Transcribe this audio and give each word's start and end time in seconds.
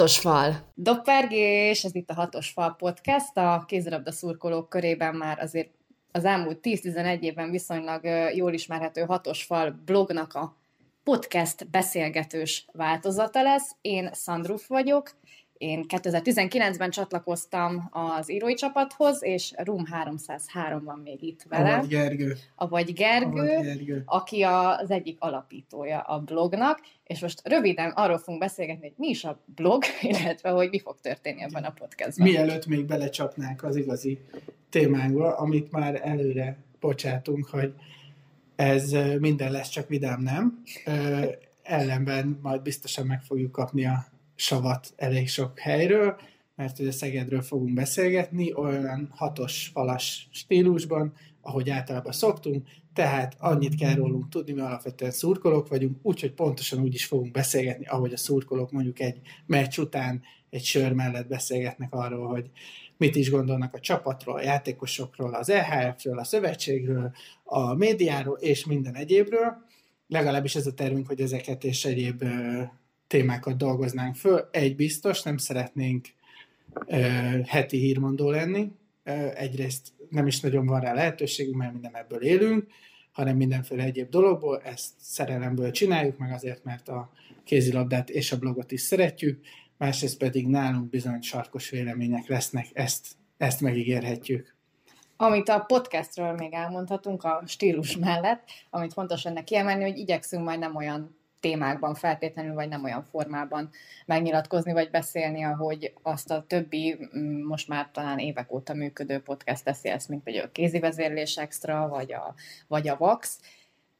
Hatos 0.00 0.18
fal. 0.18 0.72
Doppergés, 0.74 1.84
ez 1.84 1.94
itt 1.94 2.10
a 2.10 2.14
Hatos 2.14 2.50
fal 2.50 2.74
podcast. 2.76 3.36
A 3.36 3.64
kézilabda 3.66 4.12
szurkolók 4.12 4.68
körében 4.68 5.14
már 5.14 5.38
azért 5.38 5.70
az 6.12 6.24
elmúlt 6.24 6.58
10-11 6.62 7.20
évben 7.20 7.50
viszonylag 7.50 8.04
jól 8.34 8.52
ismerhető 8.52 9.00
Hatos 9.00 9.42
fal 9.42 9.80
blognak 9.84 10.34
a 10.34 10.56
podcast 11.04 11.70
beszélgetős 11.70 12.66
változata 12.72 13.42
lesz. 13.42 13.76
Én 13.80 14.10
Szandruf 14.12 14.68
vagyok, 14.68 15.10
én 15.60 15.84
2019-ben 15.88 16.90
csatlakoztam 16.90 17.88
az 17.90 18.30
írói 18.30 18.54
csapathoz, 18.54 19.22
és 19.22 19.52
Room 19.56 19.84
303 19.84 20.84
van 20.84 20.98
még 20.98 21.22
itt 21.22 21.42
vele. 21.48 21.74
Avagy 21.74 21.88
Gergő. 21.88 22.36
Avagy 22.54 22.92
Gergő, 22.92 23.40
Avagy 23.40 23.64
Gergő. 23.64 24.02
aki 24.06 24.42
az 24.42 24.90
egyik 24.90 25.16
alapítója 25.20 26.00
a 26.00 26.18
blognak, 26.18 26.80
és 27.04 27.20
most 27.20 27.48
röviden 27.48 27.90
arról 27.90 28.18
fogunk 28.18 28.38
beszélgetni, 28.40 28.82
hogy 28.86 28.96
mi 28.96 29.08
is 29.08 29.24
a 29.24 29.42
blog, 29.44 29.82
illetve 30.02 30.50
hogy 30.50 30.68
mi 30.70 30.80
fog 30.80 31.00
történni 31.00 31.42
ebben 31.42 31.64
a 31.64 31.70
podcastban. 31.70 32.28
Mielőtt 32.28 32.66
még 32.66 32.84
belecsapnánk 32.84 33.62
az 33.62 33.76
igazi 33.76 34.20
témánkba, 34.70 35.36
amit 35.36 35.70
már 35.70 36.00
előre 36.02 36.58
bocsátunk, 36.80 37.46
hogy 37.46 37.74
ez 38.56 38.96
minden 39.18 39.52
lesz, 39.52 39.68
csak 39.68 39.88
vidám 39.88 40.20
nem. 40.20 40.62
Ö, 40.86 41.26
Ellenben 41.62 42.38
majd 42.42 42.62
biztosan 42.62 43.06
meg 43.06 43.22
fogjuk 43.22 43.52
kapni 43.52 43.86
a 43.86 44.09
savat 44.40 44.92
elég 44.96 45.28
sok 45.28 45.58
helyről, 45.58 46.20
mert 46.56 46.78
ugye 46.78 46.90
Szegedről 46.90 47.42
fogunk 47.42 47.74
beszélgetni, 47.74 48.54
olyan 48.54 49.08
hatos 49.10 49.70
falas 49.72 50.28
stílusban, 50.30 51.12
ahogy 51.40 51.70
általában 51.70 52.12
szoktunk, 52.12 52.68
tehát 52.94 53.36
annyit 53.38 53.74
kell 53.74 53.94
rólunk 53.94 54.28
tudni, 54.28 54.52
mi 54.52 54.60
alapvetően 54.60 55.10
szurkolók 55.10 55.68
vagyunk, 55.68 55.98
úgyhogy 56.02 56.32
pontosan 56.32 56.80
úgy 56.80 56.94
is 56.94 57.04
fogunk 57.04 57.30
beszélgetni, 57.32 57.86
ahogy 57.86 58.12
a 58.12 58.16
szurkolók 58.16 58.70
mondjuk 58.72 59.00
egy 59.00 59.20
meccs 59.46 59.78
után 59.78 60.22
egy 60.50 60.64
sör 60.64 60.92
mellett 60.92 61.28
beszélgetnek 61.28 61.94
arról, 61.94 62.28
hogy 62.28 62.50
mit 62.96 63.16
is 63.16 63.30
gondolnak 63.30 63.74
a 63.74 63.80
csapatról, 63.80 64.36
a 64.36 64.42
játékosokról, 64.42 65.34
az 65.34 65.50
EHF-ről, 65.50 66.18
a 66.18 66.24
szövetségről, 66.24 67.12
a 67.44 67.74
médiáról 67.74 68.38
és 68.38 68.66
minden 68.66 68.94
egyébről. 68.94 69.56
Legalábbis 70.06 70.54
ez 70.54 70.66
a 70.66 70.74
tervünk, 70.74 71.06
hogy 71.06 71.20
ezeket 71.20 71.64
és 71.64 71.84
egyéb 71.84 72.24
témákat 73.10 73.56
dolgoznánk 73.56 74.14
föl. 74.14 74.48
Egy 74.50 74.76
biztos, 74.76 75.22
nem 75.22 75.36
szeretnénk 75.36 76.08
ö, 76.86 76.96
heti 77.46 77.78
hírmondó 77.78 78.30
lenni. 78.30 78.70
Ö, 79.04 79.28
egyrészt 79.34 79.92
nem 80.08 80.26
is 80.26 80.40
nagyon 80.40 80.66
van 80.66 80.80
rá 80.80 80.92
lehetőségünk, 80.92 81.56
mert 81.56 81.72
mi 81.72 81.78
nem 81.80 81.94
ebből 81.94 82.22
élünk, 82.22 82.66
hanem 83.12 83.36
mindenféle 83.36 83.82
egyéb 83.82 84.08
dologból. 84.08 84.60
Ezt 84.64 84.90
szerelemből 84.96 85.70
csináljuk, 85.70 86.18
meg 86.18 86.32
azért, 86.32 86.64
mert 86.64 86.88
a 86.88 87.10
kézilabdát 87.44 88.10
és 88.10 88.32
a 88.32 88.38
blogot 88.38 88.72
is 88.72 88.80
szeretjük. 88.80 89.40
Másrészt 89.76 90.18
pedig 90.18 90.46
nálunk 90.46 90.90
bizony 90.90 91.20
sarkos 91.20 91.70
vélemények 91.70 92.28
lesznek, 92.28 92.66
ezt, 92.72 93.06
ezt 93.36 93.60
megígérhetjük. 93.60 94.54
Amit 95.16 95.48
a 95.48 95.58
podcastről 95.60 96.32
még 96.32 96.52
elmondhatunk 96.52 97.24
a 97.24 97.42
stílus 97.46 97.96
mellett, 97.96 98.48
amit 98.70 98.92
fontos 98.92 99.24
ennek 99.24 99.44
kiemelni, 99.44 99.82
hogy 99.82 99.98
igyekszünk 99.98 100.44
majd 100.44 100.58
nem 100.58 100.76
olyan 100.76 101.19
témákban 101.40 101.94
feltétlenül, 101.94 102.54
vagy 102.54 102.68
nem 102.68 102.84
olyan 102.84 103.02
formában 103.02 103.70
megnyilatkozni, 104.06 104.72
vagy 104.72 104.90
beszélni, 104.90 105.44
ahogy 105.44 105.92
azt 106.02 106.30
a 106.30 106.44
többi, 106.46 107.08
mm, 107.16 107.46
most 107.46 107.68
már 107.68 107.88
talán 107.92 108.18
évek 108.18 108.52
óta 108.52 108.74
működő 108.74 109.18
podcast 109.20 109.64
teszi 109.64 109.88
ezt, 109.88 110.08
mint 110.08 110.22
például 110.22 110.46
a 110.46 110.52
kézi 110.52 110.78
vezérlés 110.78 111.36
extra, 111.36 111.88
vagy 111.88 112.12
a, 112.12 112.34
vagy 112.68 112.88
a 112.88 112.96
Vax. 112.96 113.38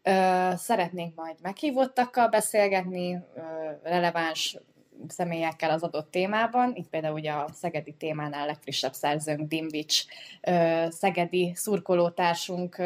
Ö, 0.02 0.50
Szeretnénk 0.56 1.14
majd 1.14 1.36
meghívottakkal 1.42 2.28
beszélgetni, 2.28 3.24
releváns 3.82 4.58
személyekkel 5.08 5.70
az 5.70 5.82
adott 5.82 6.10
témában. 6.10 6.72
Itt 6.74 6.88
például 6.88 7.14
ugye 7.14 7.32
a 7.32 7.48
szegedi 7.52 7.92
témánál 7.92 8.46
legfrissebb 8.46 8.92
szerzőnk 8.92 9.48
Dimvics 9.48 10.04
szegedi 10.88 11.52
szurkolótársunk 11.54 12.76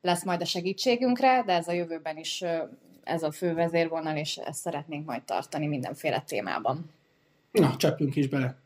lesz 0.00 0.24
majd 0.24 0.40
a 0.40 0.44
segítségünkre, 0.44 1.42
de 1.46 1.52
ez 1.52 1.68
a 1.68 1.72
jövőben 1.72 2.16
is 2.16 2.44
ez 3.04 3.22
a 3.22 3.30
fő 3.30 3.54
vezérvonal, 3.54 4.16
és 4.16 4.36
ezt 4.36 4.60
szeretnénk 4.60 5.06
majd 5.06 5.22
tartani 5.22 5.66
mindenféle 5.66 6.20
témában. 6.20 6.90
Na, 7.50 7.76
csapjunk 7.76 8.16
is 8.16 8.28
bele. 8.28 8.56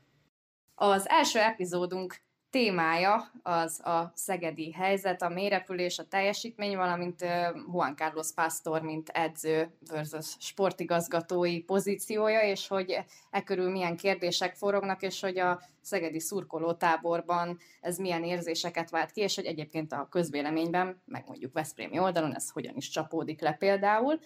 Az 0.75 1.09
első 1.09 1.39
epizódunk 1.39 2.21
témája 2.57 3.31
az 3.43 3.81
a 3.87 4.13
szegedi 4.15 4.73
helyzet, 4.73 5.23
a 5.23 5.29
mélyrepülés, 5.29 5.99
a 5.99 6.05
teljesítmény, 6.05 6.77
valamint 6.77 7.25
Juan 7.73 7.97
Carlos 7.97 8.33
Pastor, 8.33 8.83
mint 8.83 9.09
edző 9.09 9.71
versus 9.91 10.37
sportigazgatói 10.39 11.63
pozíciója, 11.63 12.41
és 12.41 12.69
hogy 12.69 12.99
e 13.31 13.43
körül 13.43 13.71
milyen 13.71 13.97
kérdések 13.97 14.55
forognak, 14.55 15.03
és 15.03 15.21
hogy 15.21 15.39
a 15.39 15.61
szegedi 15.81 16.21
szurkolótáborban 16.21 17.59
ez 17.81 17.99
milyen 17.99 18.25
érzéseket 18.25 18.91
vált 18.91 19.11
ki, 19.11 19.21
és 19.21 19.35
hogy 19.35 19.47
egyébként 19.47 19.93
a 19.93 20.09
közvéleményben, 20.11 21.03
meg 21.05 21.25
mondjuk 21.27 21.53
Veszprémi 21.53 21.99
oldalon 21.99 22.35
ez 22.35 22.51
hogyan 22.51 22.77
is 22.77 22.89
csapódik 22.89 23.41
le 23.41 23.53
például. 23.53 24.21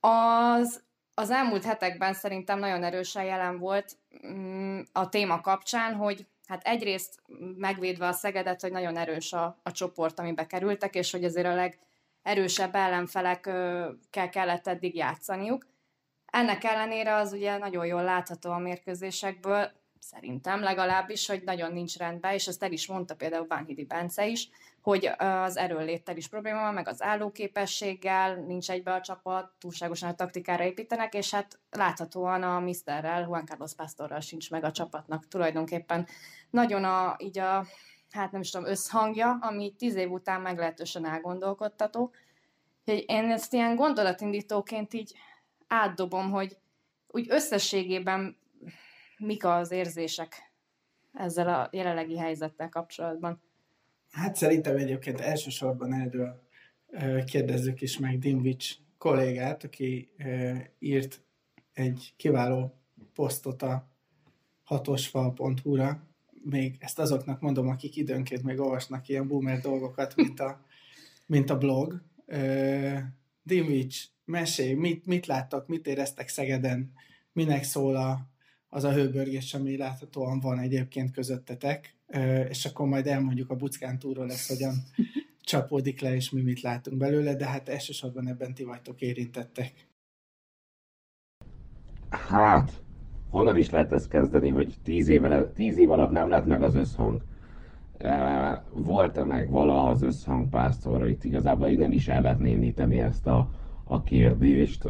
Az 0.00 0.82
az 1.14 1.30
elmúlt 1.30 1.64
hetekben 1.64 2.14
szerintem 2.14 2.58
nagyon 2.58 2.84
erősen 2.84 3.24
jelen 3.24 3.58
volt 3.58 3.96
mm, 4.26 4.80
a 4.92 5.08
téma 5.08 5.40
kapcsán, 5.40 5.94
hogy 5.94 6.26
hát 6.46 6.66
egyrészt 6.66 7.22
megvédve 7.56 8.06
a 8.06 8.12
Szegedet, 8.12 8.60
hogy 8.60 8.72
nagyon 8.72 8.96
erős 8.96 9.32
a, 9.32 9.58
a 9.62 9.72
csoport, 9.72 10.18
amibe 10.18 10.46
kerültek, 10.46 10.94
és 10.94 11.10
hogy 11.10 11.24
azért 11.24 11.46
a 11.46 11.70
legerősebb 12.24 12.74
ellenfelekkel 12.74 14.28
kellett 14.30 14.66
eddig 14.66 14.94
játszaniuk. 14.94 15.66
Ennek 16.26 16.64
ellenére 16.64 17.14
az 17.14 17.32
ugye 17.32 17.58
nagyon 17.58 17.86
jól 17.86 18.02
látható 18.02 18.50
a 18.50 18.58
mérkőzésekből, 18.58 19.70
szerintem 19.98 20.60
legalábbis, 20.60 21.26
hogy 21.26 21.42
nagyon 21.42 21.72
nincs 21.72 21.96
rendben, 21.96 22.32
és 22.32 22.46
ezt 22.46 22.62
el 22.62 22.72
is 22.72 22.86
mondta 22.86 23.14
például 23.14 23.46
Bánhidi 23.46 23.84
Bence 23.84 24.26
is, 24.26 24.48
hogy 24.84 25.10
az 25.18 25.56
erőnléttel 25.56 26.16
is 26.16 26.28
probléma 26.28 26.60
van, 26.60 26.74
meg 26.74 26.88
az 26.88 27.02
állóképességgel, 27.02 28.34
nincs 28.34 28.70
egybe 28.70 28.92
a 28.92 29.00
csapat, 29.00 29.52
túlságosan 29.58 30.08
a 30.08 30.14
taktikára 30.14 30.64
építenek, 30.64 31.14
és 31.14 31.30
hát 31.30 31.58
láthatóan 31.70 32.42
a 32.42 32.60
Misterrel, 32.60 33.22
Juan 33.22 33.46
Carlos 33.46 33.74
Pastorral 33.74 34.20
sincs 34.20 34.50
meg 34.50 34.64
a 34.64 34.70
csapatnak 34.70 35.28
tulajdonképpen. 35.28 36.06
Nagyon 36.50 36.84
a, 36.84 37.16
így 37.18 37.38
a, 37.38 37.66
hát 38.10 38.32
nem 38.32 38.40
is 38.40 38.50
tudom, 38.50 38.66
összhangja, 38.66 39.38
ami 39.40 39.74
tíz 39.78 39.94
év 39.94 40.10
után 40.10 40.40
meglehetősen 40.40 41.06
elgondolkodtató. 41.06 42.12
Úgyhogy 42.84 43.04
én 43.08 43.30
ezt 43.30 43.52
ilyen 43.52 43.76
gondolatindítóként 43.76 44.94
így 44.94 45.14
átdobom, 45.66 46.30
hogy 46.30 46.56
úgy 47.08 47.26
összességében 47.30 48.36
mik 49.18 49.44
az 49.44 49.70
érzések 49.70 50.52
ezzel 51.12 51.48
a 51.48 51.68
jelenlegi 51.72 52.18
helyzettel 52.18 52.68
kapcsolatban. 52.68 53.43
Hát 54.14 54.36
szerintem 54.36 54.76
egyébként 54.76 55.20
elsősorban 55.20 55.92
erről 55.92 56.42
kérdezzük 57.24 57.80
is 57.80 57.98
meg 57.98 58.18
Dimvics 58.18 58.74
kollégát, 58.98 59.64
aki 59.64 60.10
írt 60.78 61.22
egy 61.72 62.12
kiváló 62.16 62.74
posztot 63.14 63.62
a 63.62 63.88
hatosfal.hu-ra. 64.62 66.06
Még 66.44 66.76
ezt 66.78 66.98
azoknak 66.98 67.40
mondom, 67.40 67.68
akik 67.68 67.96
időnként 67.96 68.42
még 68.42 68.60
olvasnak 68.60 69.08
ilyen 69.08 69.28
boomer 69.28 69.60
dolgokat, 69.60 70.16
mint 70.16 70.40
a, 70.40 70.64
mint 71.26 71.50
a 71.50 71.58
blog. 71.58 72.02
Dimvics, 73.42 74.04
mesélj, 74.24 74.72
mit, 74.72 75.06
mit 75.06 75.26
láttak, 75.26 75.68
mit 75.68 75.86
éreztek 75.86 76.28
Szegeden, 76.28 76.92
minek 77.32 77.64
szól 77.64 77.96
a, 77.96 78.28
az 78.68 78.84
a 78.84 78.92
hőbörgés, 78.92 79.54
ami 79.54 79.76
láthatóan 79.76 80.40
van 80.40 80.58
egyébként 80.58 81.10
közöttetek, 81.10 81.96
és 82.48 82.64
akkor 82.64 82.86
majd 82.86 83.06
elmondjuk 83.06 83.50
a 83.50 83.54
Buckán 83.54 83.98
túról 83.98 84.26
lesz, 84.26 84.48
hogyan 84.48 84.74
csapódik 85.44 86.00
le, 86.00 86.14
és 86.14 86.30
mi 86.30 86.40
mit 86.40 86.60
látunk 86.60 86.96
belőle, 86.96 87.34
de 87.34 87.46
hát 87.46 87.68
elsősorban 87.68 88.28
ebben 88.28 88.54
ti 88.54 88.64
vagytok 88.64 89.00
érintettek. 89.00 89.72
Hát, 92.08 92.82
honnan 93.30 93.56
is 93.56 93.70
lehet 93.70 93.92
ezt 93.92 94.08
kezdeni, 94.08 94.48
hogy 94.48 94.74
tíz, 94.82 95.08
éve, 95.08 95.52
tíz 95.52 95.78
év 95.78 95.90
alatt 95.90 96.10
nem 96.10 96.28
lett 96.28 96.46
meg 96.46 96.62
az 96.62 96.74
összhang? 96.74 97.22
Volt-e 98.72 99.24
meg 99.24 99.50
valaha 99.50 99.88
az 99.88 100.02
összhang 100.02 100.48
pásztorra? 100.48 101.08
Itt 101.08 101.24
igazából 101.24 101.68
innen 101.68 101.92
is 101.92 102.08
el 102.08 102.22
lehetném 102.22 102.58
nyitani 102.58 103.00
ezt 103.00 103.26
a, 103.26 103.50
a 103.84 104.02
kérdést. 104.02 104.84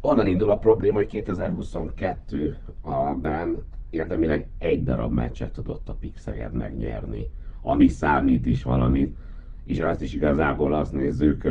Onnan 0.00 0.26
indul 0.26 0.50
a 0.50 0.58
probléma, 0.58 0.96
hogy 0.96 1.24
2022-ben 1.26 3.64
érdemileg 3.90 4.48
egy 4.58 4.84
darab 4.84 5.12
meccset 5.12 5.52
tudott 5.52 5.88
a 5.88 5.96
Pixeged 6.00 6.52
megnyerni, 6.52 7.26
ami 7.62 7.88
számít 7.88 8.46
is 8.46 8.62
valamit, 8.62 9.16
és 9.64 9.80
azt 9.80 10.02
is 10.02 10.14
igazából 10.14 10.74
azt 10.74 10.92
nézzük, 10.92 11.48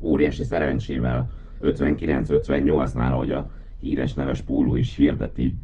óriási 0.00 0.44
szerencsével 0.44 1.30
59-58-nál, 1.62 3.12
ahogy 3.12 3.30
a 3.30 3.50
híres 3.80 4.14
neves 4.14 4.40
póló 4.40 4.76
is 4.76 4.96
hirdeti, 4.96 5.54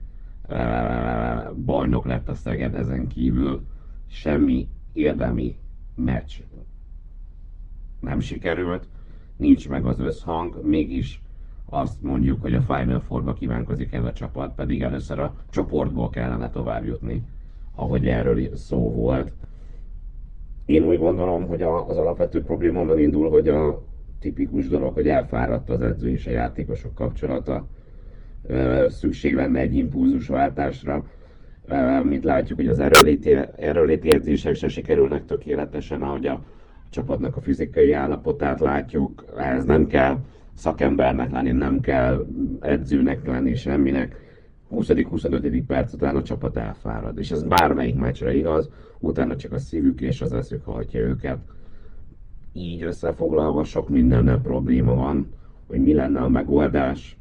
bajnok 1.64 2.04
lett 2.04 2.28
a 2.28 2.34
Szeged 2.34 2.74
ezen 2.74 3.06
kívül, 3.06 3.66
semmi 4.06 4.68
érdemi 4.92 5.56
meccs 5.94 6.32
nem 8.00 8.20
sikerült, 8.20 8.88
nincs 9.36 9.68
meg 9.68 9.86
az 9.86 10.00
összhang, 10.00 10.64
mégis 10.64 11.20
azt 11.70 12.02
mondjuk, 12.02 12.40
hogy 12.40 12.54
a 12.54 12.60
Final 12.60 13.00
Four-ba 13.00 13.32
kívánkozik 13.32 13.92
ez 13.92 14.04
a 14.04 14.12
csapat, 14.12 14.54
pedig 14.54 14.82
először 14.82 15.18
a 15.18 15.34
csoportból 15.50 16.10
kellene 16.10 16.50
tovább 16.50 16.84
jutni, 16.84 17.22
ahogy 17.74 18.06
erről 18.06 18.56
szó 18.56 18.92
volt. 18.92 19.32
Én 20.66 20.84
úgy 20.84 20.98
gondolom, 20.98 21.46
hogy 21.46 21.62
az 21.62 21.96
alapvető 21.96 22.42
probléma 22.42 22.80
onnan 22.80 22.98
indul, 22.98 23.30
hogy 23.30 23.48
a 23.48 23.82
tipikus 24.20 24.68
dolog, 24.68 24.94
hogy 24.94 25.08
elfáradt 25.08 25.70
az 25.70 25.80
edző 25.80 26.08
és 26.08 26.26
a 26.26 26.30
játékosok 26.30 26.94
kapcsolata. 26.94 27.66
Szükség 28.88 29.34
lenne 29.34 29.58
egy 29.58 29.74
impulzusváltásra. 29.74 31.04
Mint 32.02 32.24
látjuk, 32.24 32.58
hogy 32.58 32.68
az 32.68 32.78
erőléti, 32.78 33.36
erőléti 33.56 34.14
edzések 34.14 34.54
se 34.54 34.68
sikerülnek 34.68 35.24
tökéletesen, 35.24 36.02
ahogy 36.02 36.26
a 36.26 36.42
csapatnak 36.90 37.36
a 37.36 37.40
fizikai 37.40 37.92
állapotát 37.92 38.60
látjuk. 38.60 39.24
Ehhez 39.36 39.64
nem 39.64 39.86
kell 39.86 40.18
szakembernek 40.54 41.30
lenni, 41.30 41.50
nem 41.50 41.80
kell 41.80 42.26
edzőnek 42.60 43.26
lenni, 43.26 43.54
semminek. 43.54 44.28
20.-25. 44.70 45.62
perc 45.66 45.92
után 45.92 46.16
a 46.16 46.22
csapat 46.22 46.56
elfárad, 46.56 47.18
és 47.18 47.30
ez 47.30 47.42
bármelyik 47.42 47.94
meccsre 47.94 48.34
igaz, 48.34 48.70
utána 48.98 49.36
csak 49.36 49.52
a 49.52 49.58
szívük 49.58 50.00
és 50.00 50.20
az 50.20 50.32
eszük 50.32 50.64
hajtja 50.64 51.00
őket. 51.00 51.38
Így 52.52 52.82
összefoglalva 52.82 53.64
sok 53.64 53.88
mindennel 53.88 54.40
probléma 54.40 54.94
van, 54.94 55.32
hogy 55.66 55.82
mi 55.82 55.94
lenne 55.94 56.20
a 56.20 56.28
megoldás, 56.28 57.18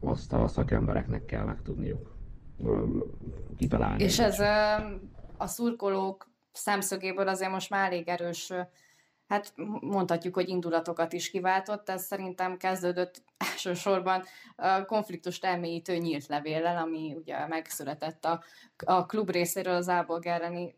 azt 0.00 0.32
a 0.32 0.48
szakembereknek 0.48 1.24
kell 1.24 1.44
megtudniuk 1.44 2.14
kitalálni. 3.56 4.02
És 4.02 4.18
ez 4.18 4.40
a 5.36 5.46
szurkolók 5.46 6.30
szemszögéből 6.52 7.28
azért 7.28 7.50
most 7.50 7.70
már 7.70 7.92
elég 7.92 8.08
erős 8.08 8.52
hát 9.28 9.52
mondhatjuk, 9.80 10.34
hogy 10.34 10.48
indulatokat 10.48 11.12
is 11.12 11.30
kiváltott, 11.30 11.88
ez 11.88 12.04
szerintem 12.04 12.56
kezdődött 12.56 13.22
elsősorban 13.52 14.24
a 14.56 14.84
konfliktust 14.84 15.44
elmélyítő 15.44 15.96
nyílt 15.96 16.26
levéllel, 16.26 16.76
ami 16.76 17.14
ugye 17.16 17.46
megszületett 17.46 18.24
a, 18.24 18.42
a 18.84 19.06
klub 19.06 19.30
részéről 19.30 19.74
az 19.74 19.88
Ábolg 19.88 20.26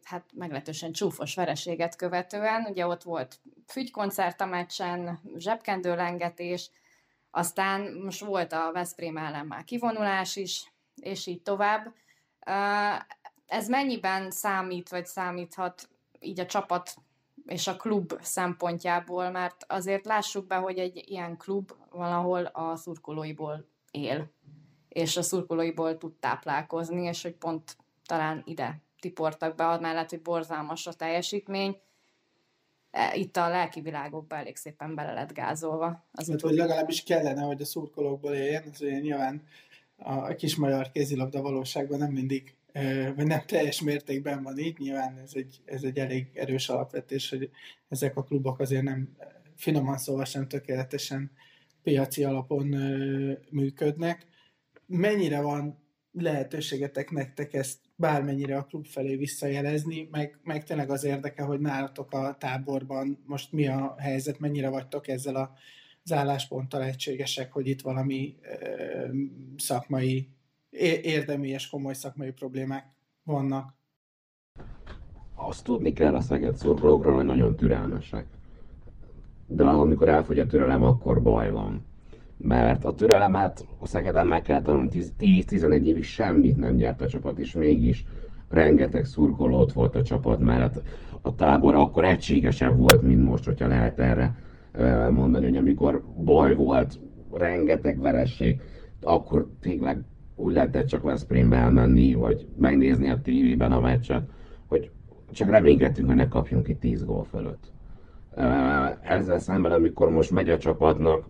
hát 0.03 0.25
meglehetősen 0.35 0.93
csúfos 0.93 1.35
vereséget 1.35 1.97
követően. 1.97 2.67
Ugye 2.71 2.87
ott 2.87 3.03
volt 3.03 3.41
fügykoncert 3.67 4.41
a 4.41 4.47
meccsen, 4.47 5.21
zsebkendőlengetés, 5.37 6.71
aztán 7.31 7.93
most 8.05 8.25
volt 8.25 8.53
a 8.53 8.71
Veszprém 8.73 9.17
ellen 9.17 9.47
már 9.47 9.65
kivonulás 9.65 10.37
is, 10.37 10.73
és 10.95 11.27
így 11.27 11.43
tovább. 11.43 11.95
Ez 13.47 13.69
mennyiben 13.69 14.31
számít, 14.31 14.89
vagy 14.89 15.07
számíthat 15.07 15.89
így 16.21 16.41
a 16.41 16.47
csapat 16.47 16.95
és 17.47 17.67
a 17.67 17.77
klub 17.77 18.19
szempontjából, 18.21 19.31
mert 19.31 19.65
azért 19.69 20.05
lássuk 20.05 20.47
be, 20.47 20.55
hogy 20.55 20.79
egy 20.79 21.05
ilyen 21.07 21.37
klub 21.37 21.73
valahol 21.91 22.45
a 22.45 22.77
szurkolóiból 22.77 23.69
él, 23.91 24.31
és 24.89 25.17
a 25.17 25.23
szurkolóiból 25.23 25.99
tud 25.99 26.13
táplálkozni, 26.13 27.03
és 27.03 27.23
hogy 27.23 27.35
pont 27.35 27.77
talán 28.07 28.43
ide 28.45 28.81
tiportak 29.01 29.55
be, 29.55 29.79
mellett, 29.79 30.11
hogy 30.11 30.23
borzalmas 30.23 30.87
a 30.87 30.93
teljesítmény, 30.93 31.77
e, 32.91 33.15
itt 33.15 33.37
a 33.37 33.49
lelki 33.49 33.81
világokba 33.81 34.37
elég 34.37 34.57
szépen 34.57 34.95
bele 34.95 35.13
lett 35.13 35.33
gázolva. 35.33 36.05
Az 36.13 36.29
hát, 36.31 36.41
hogy 36.41 36.55
legalábbis 36.55 37.03
kellene, 37.03 37.43
hogy 37.43 37.61
a 37.61 37.65
szurkolókból 37.65 38.33
éljen, 38.33 38.65
az 38.73 38.83
ugye 38.83 38.99
nyilván 38.99 39.43
a 39.97 40.35
kis 40.35 40.57
magyar 40.57 40.91
kézilabda 40.91 41.43
valóságban 41.43 41.99
nem 41.99 42.13
mindig 42.13 42.56
vagy 43.15 43.27
nem 43.27 43.43
teljes 43.47 43.81
mértékben 43.81 44.43
van 44.43 44.59
így, 44.59 44.79
nyilván 44.79 45.19
ez 45.19 45.31
egy, 45.35 45.61
ez 45.65 45.83
egy 45.83 45.99
elég 45.99 46.31
erős 46.35 46.69
alapvetés, 46.69 47.31
hogy 47.31 47.51
ezek 47.89 48.17
a 48.17 48.23
klubok 48.23 48.59
azért 48.59 48.83
nem, 48.83 49.17
finoman 49.57 49.99
szóval 49.99 50.25
sem 50.25 50.49
tökéletesen 50.49 51.31
piaci 51.83 52.25
alapon 52.25 52.67
működnek. 53.51 54.27
Mennyire 54.87 55.41
van 55.41 55.85
lehetőségetek 56.13 57.11
nektek 57.11 57.55
ezt 57.55 57.79
bármennyire 57.97 58.57
a 58.57 58.65
klub 58.65 58.87
felé 58.87 59.17
visszajelezni, 59.17 60.09
meg, 60.11 60.39
meg 60.43 60.65
tényleg 60.65 60.91
az 60.91 61.05
érdeke, 61.05 61.43
hogy 61.43 61.61
nálatok 61.61 62.13
a 62.13 62.37
táborban 62.39 63.23
most 63.27 63.53
mi 63.53 63.67
a 63.67 63.95
helyzet, 63.99 64.39
mennyire 64.39 64.69
vagytok 64.69 65.09
ezzel 65.09 65.37
a, 65.37 65.53
az 66.05 66.13
állásponttal 66.13 66.83
egységesek, 66.83 67.53
hogy 67.53 67.67
itt 67.67 67.81
valami 67.81 68.35
ö, 68.43 69.09
szakmai 69.57 70.29
érdemi 71.03 71.49
és 71.49 71.69
komoly 71.69 71.95
szakmai 71.95 72.31
problémák 72.31 72.85
vannak. 73.23 73.75
Azt 75.35 75.65
tudni 75.65 75.93
kell 75.93 76.15
a 76.15 76.21
Szeged 76.21 76.57
szurkolókról, 76.57 77.15
hogy 77.15 77.25
nagyon 77.25 77.57
türelmesek. 77.57 78.27
De 79.47 79.65
amikor 79.65 80.09
elfogy 80.09 80.39
a 80.39 80.47
türelem, 80.47 80.83
akkor 80.83 81.23
baj 81.23 81.51
van. 81.51 81.85
Mert 82.37 82.85
a 82.85 82.95
türelemet 82.95 83.67
a 83.79 83.87
Szegeden 83.87 84.27
meg 84.27 84.43
kell 84.43 84.63
tanulni 84.63 84.89
10-11 85.19 85.83
évig 85.83 86.05
semmit 86.05 86.57
nem 86.57 86.77
gyert 86.77 87.01
a 87.01 87.09
csapat, 87.09 87.39
és 87.39 87.53
mégis 87.53 88.05
rengeteg 88.49 89.05
szurkoló 89.05 89.59
ott 89.59 89.73
volt 89.73 89.95
a 89.95 90.03
csapat 90.03 90.39
mellett. 90.39 90.83
A 91.21 91.35
tábor 91.35 91.75
akkor 91.75 92.05
egységesebb 92.05 92.79
volt, 92.79 93.03
mint 93.03 93.25
most, 93.25 93.45
hogyha 93.45 93.67
lehet 93.67 93.99
erre 93.99 94.35
mondani, 95.11 95.45
hogy 95.45 95.57
amikor 95.57 96.05
baj 96.25 96.55
volt, 96.55 97.01
rengeteg 97.33 98.01
veresség, 98.01 98.61
akkor 99.01 99.49
tényleg 99.61 100.05
úgy 100.37 100.53
lehetett 100.53 100.87
csak 100.87 101.03
Veszprémbe 101.03 101.57
elmenni, 101.57 102.15
vagy 102.15 102.47
megnézni 102.57 103.11
a 103.11 103.21
tévében 103.21 103.73
a 103.73 103.81
meccset, 103.81 104.29
hogy 104.67 104.91
csak 105.31 105.51
reménykedtünk, 105.51 106.07
hogy 106.07 106.17
ne 106.17 106.29
kapjunk 106.29 106.69
itt 106.69 106.81
10 106.81 107.05
gól 107.05 107.25
fölött. 107.25 107.73
Ezzel 109.03 109.39
szemben, 109.39 109.73
amikor 109.73 110.11
most 110.11 110.31
megy 110.31 110.51
a 110.51 110.59
csapatnak, 110.59 111.25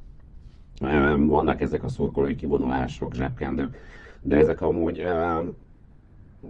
vannak 1.16 1.60
ezek 1.60 1.84
a 1.84 1.88
szurkolói 1.88 2.34
kivonulások, 2.34 3.14
zsebkendők, 3.14 3.76
de 4.22 4.36
ezek 4.36 4.60
amúgy 4.60 5.04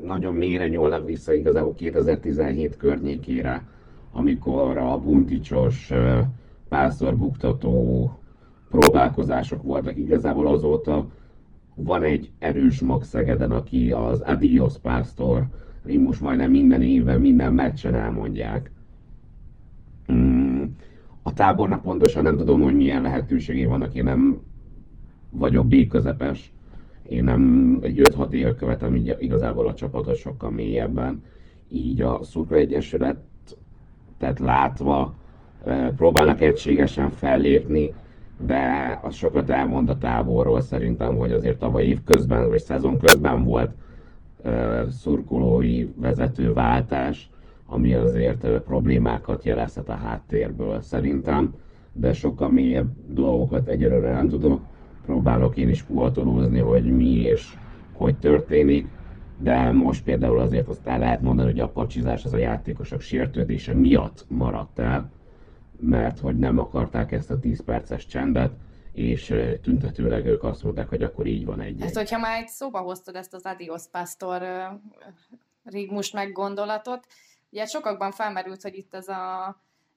nagyon 0.03 0.35
mélyre 0.35 0.69
nyúlnak 0.69 1.07
vissza 1.07 1.35
igazából 1.35 1.75
2017 1.75 2.77
környékére, 2.77 3.63
amikor 4.13 4.77
a 4.77 4.99
bunticsos, 4.99 5.93
párszor 6.69 7.17
buktató 7.17 8.11
próbálkozások 8.71 9.63
voltak 9.63 9.97
igazából 9.97 10.47
azóta 10.47 11.07
van 11.77 12.03
egy 12.03 12.31
erős 12.39 12.81
mag 12.81 13.03
Szegeden, 13.03 13.51
aki 13.51 13.93
az 13.93 14.21
Adios 14.21 14.79
Pásztor, 14.79 15.47
most 15.99 16.21
majdnem 16.21 16.51
minden 16.51 16.83
évben, 16.83 17.21
minden 17.21 17.53
meccsen 17.53 17.95
elmondják. 17.95 18.71
Mm, 20.13 20.63
a 21.23 21.33
tábornak 21.33 21.83
pontosan 21.83 22.23
nem 22.23 22.37
tudom, 22.37 22.63
hogy 22.63 22.77
milyen 22.77 23.03
lehetőségé 23.03 23.65
vannak, 23.65 23.95
én 23.95 24.05
nem 24.05 24.41
vagyok 25.31 25.67
B-közepes, 25.67 26.53
én 27.09 27.25
nem 27.25 27.79
egy 27.83 28.01
5-6 28.03 28.33
év 28.33 28.55
követem 28.55 28.97
így 28.97 29.17
igazából 29.19 29.69
a 29.69 29.75
csapatot 29.75 30.17
sokkal 30.17 30.51
mélyebben, 30.51 31.23
így 31.69 32.01
a 32.01 32.23
Szurka 32.23 32.55
Egyesület, 32.55 33.17
tehát 34.19 34.39
látva 34.39 35.15
eh, 35.65 35.89
próbálnak 35.97 36.41
egységesen 36.41 37.11
fellépni, 37.11 37.95
de 38.39 38.99
az 39.03 39.15
sokat 39.15 39.51
elmond 39.51 39.89
a 39.89 39.99
távolról 39.99 40.61
szerintem, 40.61 41.17
hogy 41.17 41.33
azért 41.33 41.59
tavaly 41.59 41.85
év 41.85 42.05
közben, 42.05 42.49
vagy 42.49 42.63
szezon 42.63 42.99
közben 42.99 43.45
volt 43.45 43.71
uh, 44.45 44.89
szurkolói 44.89 45.89
vezetőváltás, 45.97 47.31
ami 47.67 47.95
azért 47.95 48.45
uh, 48.45 48.57
problémákat 48.57 49.45
jelezhet 49.45 49.89
a 49.89 49.95
háttérből 49.95 50.81
szerintem, 50.81 51.55
de 51.93 52.13
sokkal 52.13 52.51
mélyebb 52.51 52.89
dolgokat 53.09 53.69
egyelőre 53.69 54.13
nem 54.13 54.29
tudok. 54.29 54.61
Próbálok 55.05 55.57
én 55.57 55.69
is 55.69 55.83
puhatolózni, 55.83 56.59
hogy 56.59 56.97
mi 56.97 57.15
és 57.15 57.57
hogy 57.93 58.17
történik, 58.17 58.87
de 59.39 59.73
most 59.73 60.05
például 60.05 60.39
azért 60.39 60.69
azt 60.69 60.87
el 60.87 60.99
lehet 60.99 61.23
mondani, 61.23 61.51
hogy 61.51 61.61
a 61.61 61.69
pacsizás 61.69 62.25
az 62.25 62.33
a 62.33 62.39
játékosok 62.39 63.01
sértődése 63.01 63.75
miatt 63.75 64.25
maradt 64.29 64.79
el, 64.79 65.11
mert 65.81 66.19
hogy 66.19 66.39
nem 66.39 66.59
akarták 66.59 67.13
ezt 67.13 67.31
a 67.31 67.39
10 67.39 67.65
perces 67.65 68.07
csendet, 68.07 68.53
és 68.93 69.35
tüntetőleg 69.63 70.27
ők 70.27 70.43
azt 70.45 70.63
mondták, 70.63 70.89
hogy 70.89 71.03
akkor 71.03 71.27
így 71.27 71.45
van 71.45 71.61
egy. 71.61 71.81
Hát, 71.81 71.97
hogyha 71.97 72.19
már 72.19 72.41
egy 72.41 72.49
szóba 72.49 72.81
hoztad 72.81 73.17
ezt 73.17 73.35
az 73.35 73.43
Adios 73.43 73.83
Pastor 73.91 74.43
rigmus 75.65 76.11
meggondolatot, 76.11 77.07
ugye 77.51 77.67
sokakban 77.67 78.11
felmerült, 78.11 78.63
hogy 78.63 78.77
itt 78.77 78.95
ez 78.95 79.09
a 79.09 79.57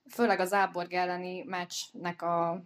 főleg 0.09 0.39
az 0.39 0.53
Áborg 0.53 0.93
elleni 0.93 1.43
meccsnek 1.43 2.21
a 2.21 2.63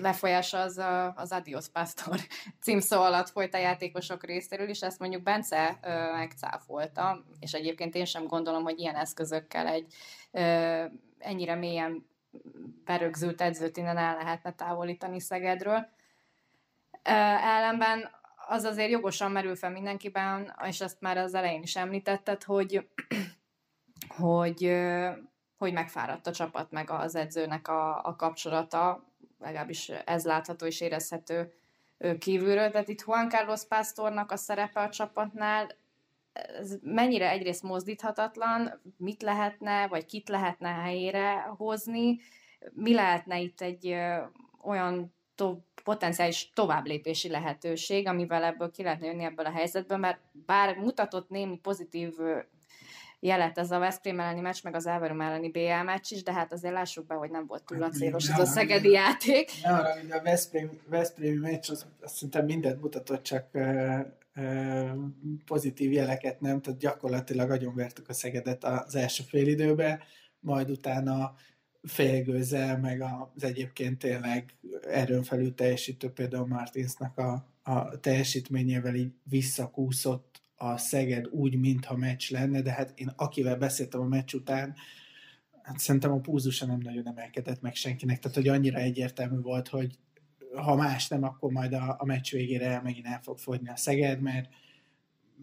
lefolyása 0.00 0.58
az 0.60 0.78
a, 0.78 1.12
az 1.14 1.32
Adios 1.32 1.68
Pastor 1.68 2.20
címszó 2.62 3.00
alatt 3.00 3.28
folyt 3.28 3.54
a 3.54 3.58
játékosok 3.58 4.24
részéről, 4.24 4.68
és 4.68 4.80
ezt 4.80 4.98
mondjuk 4.98 5.22
Bence 5.22 5.78
megcáfolta, 6.14 7.24
és 7.40 7.52
egyébként 7.52 7.94
én 7.94 8.04
sem 8.04 8.26
gondolom, 8.26 8.62
hogy 8.62 8.78
ilyen 8.78 8.94
eszközökkel 8.94 9.66
egy 9.66 9.94
ö, 10.30 10.84
ennyire 11.22 11.54
mélyen 11.54 12.06
berögzült 12.84 13.40
edzőt 13.40 13.76
innen 13.76 13.96
el 13.96 14.16
lehetne 14.16 14.52
távolítani 14.52 15.20
Szegedről. 15.20 15.88
Ellenben 17.02 18.10
az 18.48 18.64
azért 18.64 18.90
jogosan 18.90 19.30
merül 19.30 19.56
fel 19.56 19.70
mindenkiben, 19.70 20.54
és 20.66 20.80
ezt 20.80 21.00
már 21.00 21.16
az 21.16 21.34
elején 21.34 21.62
is 21.62 21.76
említetted, 21.76 22.42
hogy, 22.42 22.88
hogy, 24.22 24.76
hogy 25.56 25.72
megfáradt 25.72 26.26
a 26.26 26.32
csapat 26.32 26.70
meg 26.70 26.90
az 26.90 27.14
edzőnek 27.14 27.68
a, 27.68 28.04
a 28.04 28.16
kapcsolata. 28.16 29.04
legalábbis 29.38 29.88
ez 29.88 30.24
látható 30.24 30.66
és 30.66 30.80
érezhető 30.80 31.54
kívülről. 32.18 32.70
Tehát 32.70 32.88
itt 32.88 33.04
Juan 33.06 33.28
Carlos 33.28 33.64
Pásztornak 33.64 34.30
a 34.30 34.36
szerepe 34.36 34.80
a 34.80 34.88
csapatnál 34.88 35.70
ez 36.32 36.78
mennyire 36.82 37.30
egyrészt 37.30 37.62
mozdíthatatlan, 37.62 38.80
mit 38.96 39.22
lehetne, 39.22 39.86
vagy 39.86 40.06
kit 40.06 40.28
lehetne 40.28 40.68
helyére 40.68 41.40
hozni, 41.56 42.18
mi 42.72 42.94
lehetne 42.94 43.40
itt 43.40 43.60
egy 43.60 43.96
olyan 44.62 45.14
to- 45.34 45.64
potenciális 45.84 46.50
továbblépési 46.54 47.28
lehetőség, 47.28 48.06
amivel 48.06 48.44
ebből 48.44 48.70
ki 48.70 48.82
lehetne 48.82 49.06
jönni 49.06 49.24
ebből 49.24 49.46
a 49.46 49.50
helyzetből, 49.50 49.98
mert 49.98 50.20
bár 50.46 50.76
mutatott 50.76 51.28
némi 51.28 51.58
pozitív 51.58 52.14
jelet 53.20 53.58
ez 53.58 53.70
a 53.70 53.78
Veszprém 53.78 54.20
elleni 54.20 54.40
meccs, 54.40 54.62
meg 54.62 54.74
az 54.74 54.86
Áverum 54.86 55.20
elleni 55.20 55.50
BL 55.50 55.82
meccs 55.84 56.12
is, 56.12 56.22
de 56.22 56.32
hát 56.32 56.52
azért 56.52 56.74
lássuk 56.74 57.06
be, 57.06 57.14
hogy 57.14 57.30
nem 57.30 57.46
volt 57.46 57.64
túl 57.64 57.80
hát, 57.80 57.88
acélos 57.88 58.28
ez 58.28 58.38
a 58.38 58.44
szegedi 58.44 58.90
játék. 58.90 59.50
Ne 59.62 59.74
arra, 59.74 59.92
hogy 59.92 60.10
a 60.10 60.22
Veszprém, 60.22 60.80
Veszprémi 60.86 61.36
meccs, 61.36 61.70
az, 61.70 61.86
azt 62.00 62.14
szerintem 62.14 62.44
mindent 62.44 62.80
mutatott, 62.80 63.22
csak 63.22 63.44
pozitív 65.44 65.92
jeleket 65.92 66.40
nem, 66.40 66.60
tehát 66.60 66.78
gyakorlatilag 66.78 67.50
agyonvertük 67.50 68.08
a 68.08 68.12
Szegedet 68.12 68.64
az 68.64 68.94
első 68.94 69.22
félidőbe, 69.22 70.02
majd 70.40 70.70
utána 70.70 71.34
félgőzzel, 71.82 72.78
meg 72.78 73.00
az 73.02 73.44
egyébként 73.44 73.98
tényleg 73.98 74.54
erőn 74.88 75.22
felül 75.22 75.54
teljesítő 75.54 76.10
például 76.10 76.46
Martinsnak 76.46 77.18
a, 77.18 77.46
a 77.62 78.00
teljesítményével 78.00 78.94
így 78.94 79.12
visszakúszott 79.22 80.42
a 80.56 80.76
Szeged 80.76 81.26
úgy, 81.26 81.58
mintha 81.58 81.96
meccs 81.96 82.30
lenne, 82.30 82.62
de 82.62 82.72
hát 82.72 82.92
én 82.94 83.12
akivel 83.16 83.56
beszéltem 83.56 84.00
a 84.00 84.04
meccs 84.04 84.34
után, 84.34 84.74
hát 85.62 85.78
szerintem 85.78 86.12
a 86.12 86.20
púzusa 86.20 86.66
nem 86.66 86.78
nagyon 86.78 87.06
emelkedett 87.06 87.60
meg 87.60 87.74
senkinek, 87.74 88.18
tehát 88.18 88.36
hogy 88.36 88.48
annyira 88.48 88.78
egyértelmű 88.78 89.40
volt, 89.40 89.68
hogy 89.68 89.98
ha 90.54 90.76
más 90.76 91.08
nem, 91.08 91.22
akkor 91.22 91.52
majd 91.52 91.72
a, 91.72 91.96
a 91.98 92.04
meccs 92.04 92.30
végére 92.30 92.80
megint 92.82 93.06
el 93.06 93.20
fog 93.22 93.38
fogyni 93.38 93.68
a 93.68 93.76
Szeged, 93.76 94.20
mert 94.20 94.48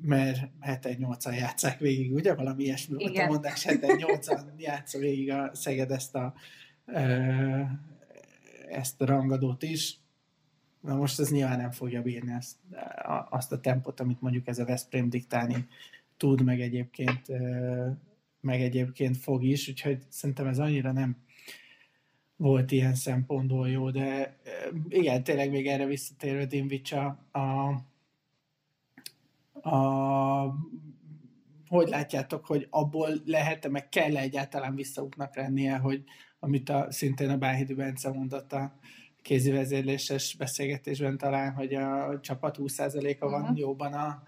mert 0.02 0.50
7-8-an 0.62 1.38
játszák 1.38 1.80
végig, 1.80 2.14
ugye? 2.14 2.36
Valami 2.36 2.64
ilyesmi 2.64 2.96
volt 2.98 3.18
a 3.18 3.26
mondás, 3.26 3.66
7-8-an 3.68 4.42
játsza 4.58 5.00
végig 5.00 5.32
a 5.32 5.50
Szeged 5.54 5.92
ezt 5.92 6.16
a, 6.16 6.34
ezt 8.70 9.02
a 9.02 9.06
rangadót 9.06 9.64
is. 9.64 10.00
Na 10.82 10.96
most 10.96 11.20
ez 11.20 11.32
nyilván 11.32 11.58
nem 11.58 11.72
fogja 11.72 12.02
bírni 12.02 12.32
ezt, 12.32 12.56
azt 13.30 13.52
a 13.52 13.60
tempot, 13.60 14.00
amit 14.00 14.22
mondjuk 14.22 14.48
ez 14.48 14.60
a 14.60 14.66
Veszprém 14.66 15.10
diktálni 15.10 15.68
tud, 16.18 16.42
meg 16.42 16.62
egyébként, 16.62 17.22
meg 18.42 18.62
egyébként 18.62 19.18
fog 19.18 19.44
is, 19.44 19.70
úgyhogy 19.70 20.04
szerintem 20.10 20.48
ez 20.48 20.60
annyira 20.60 20.92
nem 20.92 21.18
volt 22.38 22.72
ilyen 22.72 22.96
szempontból 22.96 23.70
jó, 23.70 23.90
de 23.90 24.38
igen, 24.90 25.24
tényleg 25.24 25.52
még 25.52 25.68
erre 25.68 25.86
visszatérve 25.86 26.46
Dimvics 26.46 26.92
a, 26.92 27.18
a, 27.32 27.70
a 29.70 30.56
hogy 31.68 31.88
látjátok, 31.88 32.46
hogy 32.46 32.68
abból 32.70 33.10
lehet 33.26 33.70
meg 33.70 33.90
kell 33.90 34.18
egyáltalán 34.18 34.76
visszaútnak 34.76 35.36
lennie, 35.36 35.78
hogy 35.78 36.04
amit 36.40 36.70
a, 36.70 36.88
szintén 36.90 37.30
a 37.30 37.38
Báhidi 37.38 37.74
Bence 37.74 38.12
mondott 38.12 38.54
a 38.54 38.74
kézi 39.22 39.52
vezérléses 39.52 40.36
beszélgetésben 40.38 41.18
talán, 41.18 41.54
hogy 41.54 41.74
a 41.74 42.20
csapat 42.20 42.58
20%-a 42.60 43.30
van 43.30 43.42
uh-huh. 43.42 43.58
jóban 43.58 43.94
a, 43.94 44.24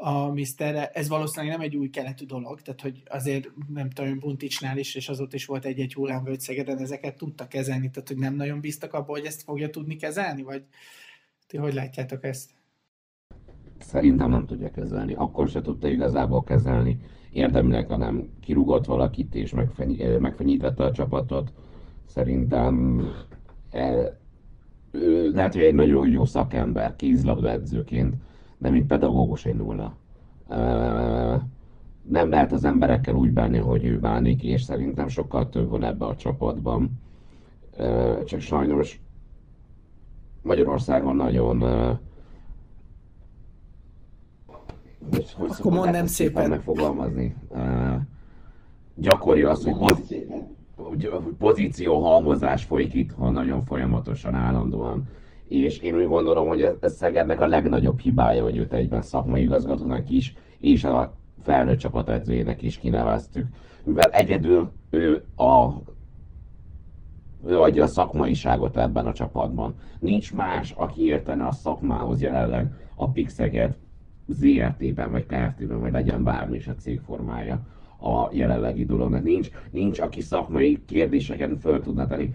a 0.00 0.32
Misterre. 0.32 0.88
Ez 0.88 1.08
valószínűleg 1.08 1.56
nem 1.56 1.66
egy 1.66 1.76
új 1.76 1.90
keletű 1.90 2.24
dolog, 2.26 2.60
tehát 2.60 2.80
hogy 2.80 3.02
azért 3.08 3.50
nem 3.68 3.90
tudom, 3.90 4.18
Bunticsnál 4.18 4.78
is, 4.78 4.94
és 4.94 5.08
azóta 5.08 5.36
is 5.36 5.46
volt 5.46 5.64
egy-egy 5.64 5.94
hullámvölgy 5.94 6.40
Szegeden, 6.40 6.78
ezeket 6.78 7.16
tudta 7.16 7.48
kezelni, 7.48 7.90
tehát 7.90 8.08
hogy 8.08 8.18
nem 8.18 8.34
nagyon 8.34 8.60
bíztak 8.60 8.92
abban, 8.92 9.16
hogy 9.16 9.24
ezt 9.24 9.42
fogja 9.42 9.70
tudni 9.70 9.96
kezelni, 9.96 10.42
vagy 10.42 10.62
ti 11.46 11.56
hogy 11.56 11.74
látjátok 11.74 12.24
ezt? 12.24 12.50
Szerintem 13.78 14.30
nem 14.30 14.46
tudja 14.46 14.70
kezelni. 14.70 15.14
Akkor 15.14 15.48
se 15.48 15.60
tudta 15.60 15.88
igazából 15.88 16.44
kezelni. 16.44 17.00
Érdemileg, 17.32 17.88
hanem 17.88 18.28
kirúgott 18.40 18.84
valakit 18.84 19.34
és 19.34 19.52
megfeny- 19.52 20.20
megfenyítette 20.20 20.84
a 20.84 20.92
csapatot. 20.92 21.52
Szerintem 22.06 23.02
el, 23.70 24.20
lehet, 25.32 25.52
hogy 25.52 25.62
egy 25.62 25.74
nagyon 25.74 26.08
jó 26.08 26.24
szakember 26.24 26.96
kézlabda 26.96 27.50
edzőként, 27.50 28.14
de 28.58 28.70
mint 28.70 28.86
pedagógus 28.86 29.42
nulla. 29.42 29.96
Nem 32.02 32.30
lehet 32.30 32.52
az 32.52 32.64
emberekkel 32.64 33.14
úgy 33.14 33.32
bánni, 33.32 33.58
hogy 33.58 33.84
ő 33.84 33.98
bánik, 33.98 34.42
és 34.42 34.62
szerintem 34.62 35.08
sokkal 35.08 35.48
több 35.48 35.68
van 35.68 35.84
ebbe 35.84 36.04
a 36.04 36.16
csapatban. 36.16 36.90
Csak 38.24 38.40
sajnos 38.40 39.00
Magyarországon 40.42 41.16
nagyon 41.16 41.58
hogy 45.10 45.26
Akkor 45.58 45.72
mondd 45.72 45.90
nem 45.90 46.06
szépen. 46.06 46.48
Megfogalmazni. 46.48 47.34
gyakori 48.94 49.42
az, 49.42 49.64
hogy 50.76 51.10
pozíció 51.38 52.00
halmozás 52.00 52.64
folyik 52.64 52.94
itt, 52.94 53.12
ha 53.12 53.30
nagyon 53.30 53.64
folyamatosan, 53.64 54.34
állandóan. 54.34 55.08
És 55.48 55.78
én 55.78 55.96
úgy 55.96 56.06
gondolom, 56.06 56.48
hogy 56.48 56.76
ez 56.80 56.96
Szegednek 56.96 57.40
a 57.40 57.46
legnagyobb 57.46 57.98
hibája, 57.98 58.42
hogy 58.42 58.56
őt 58.56 58.72
egyben 58.72 59.02
szakmai 59.02 59.42
igazgatónak 59.42 60.10
is, 60.10 60.34
és 60.58 60.84
a 60.84 61.14
felnőtt 61.42 61.78
csapatedzőjének 61.78 62.62
is 62.62 62.78
kineveztük. 62.78 63.46
Mivel 63.84 64.10
egyedül 64.10 64.70
ő 64.90 65.24
a 65.36 65.68
ő 67.46 67.60
adja 67.60 67.82
a 67.82 67.86
szakmaiságot 67.86 68.76
ebben 68.76 69.06
a 69.06 69.12
csapatban. 69.12 69.74
Nincs 69.98 70.34
más, 70.34 70.70
aki 70.70 71.04
értene 71.04 71.46
a 71.46 71.52
szakmához 71.52 72.22
jelenleg 72.22 72.72
a 72.94 73.10
Pixeget 73.10 73.76
ZRT-ben, 74.26 75.10
vagy 75.10 75.26
Kft-ben, 75.26 75.80
vagy 75.80 75.92
legyen 75.92 76.24
bármi 76.24 76.56
is 76.56 76.68
a 76.68 76.74
cég 76.74 77.00
formája 77.00 77.60
a 78.00 78.28
jelenlegi 78.32 78.84
dolognak. 78.84 79.22
Nincs, 79.22 79.50
nincs 79.70 80.00
aki 80.00 80.20
szakmai 80.20 80.84
kérdéseken 80.86 81.58
föl 81.58 81.80
tudna 81.80 82.06
tenni. 82.06 82.34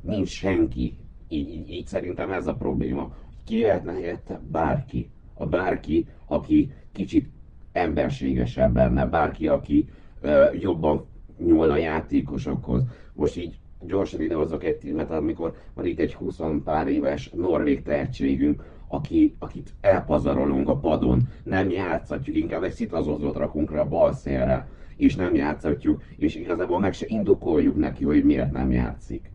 Nincs 0.00 0.28
senki. 0.28 0.96
Így, 1.32 1.48
így, 1.48 1.70
így 1.70 1.86
szerintem 1.86 2.30
ez 2.30 2.46
a 2.46 2.54
probléma. 2.54 3.14
Ki 3.44 3.62
lehetne 3.62 3.92
helyette? 3.92 4.40
Bárki. 4.50 5.10
A 5.34 5.46
bárki, 5.46 6.06
aki 6.26 6.72
kicsit 6.92 7.28
emberségesebb 7.72 8.72
benne, 8.72 9.06
bárki, 9.06 9.48
aki 9.48 9.88
ö, 10.20 10.44
jobban 10.60 11.06
nyúl 11.38 11.70
a 11.70 11.76
játékosokhoz. 11.76 12.82
Most 13.12 13.36
így 13.36 13.58
gyorsan 13.86 14.20
idehozok 14.20 14.64
egy 14.64 14.76
tímet, 14.76 15.10
amikor 15.10 15.54
van 15.74 15.86
itt 15.86 15.98
egy 15.98 16.14
20 16.14 16.40
pár 16.64 16.88
éves 16.88 17.30
norvég 17.30 17.82
tehetségünk, 17.82 18.62
aki, 18.88 19.34
akit 19.38 19.74
elpazarolunk 19.80 20.68
a 20.68 20.76
padon, 20.76 21.22
nem 21.42 21.70
játszatjuk, 21.70 22.36
inkább 22.36 22.62
egy 22.62 22.72
szitazozót 22.72 23.36
rakunk 23.36 23.70
rá 23.70 23.80
a 23.80 23.88
bal 23.88 24.12
szélre, 24.12 24.68
és 24.96 25.16
nem 25.16 25.34
játszatjuk, 25.34 26.02
és 26.16 26.34
igazából 26.34 26.80
meg 26.80 26.92
se 26.92 27.06
indokoljuk 27.08 27.76
neki, 27.76 28.04
hogy 28.04 28.24
miért 28.24 28.52
nem 28.52 28.70
játszik. 28.70 29.30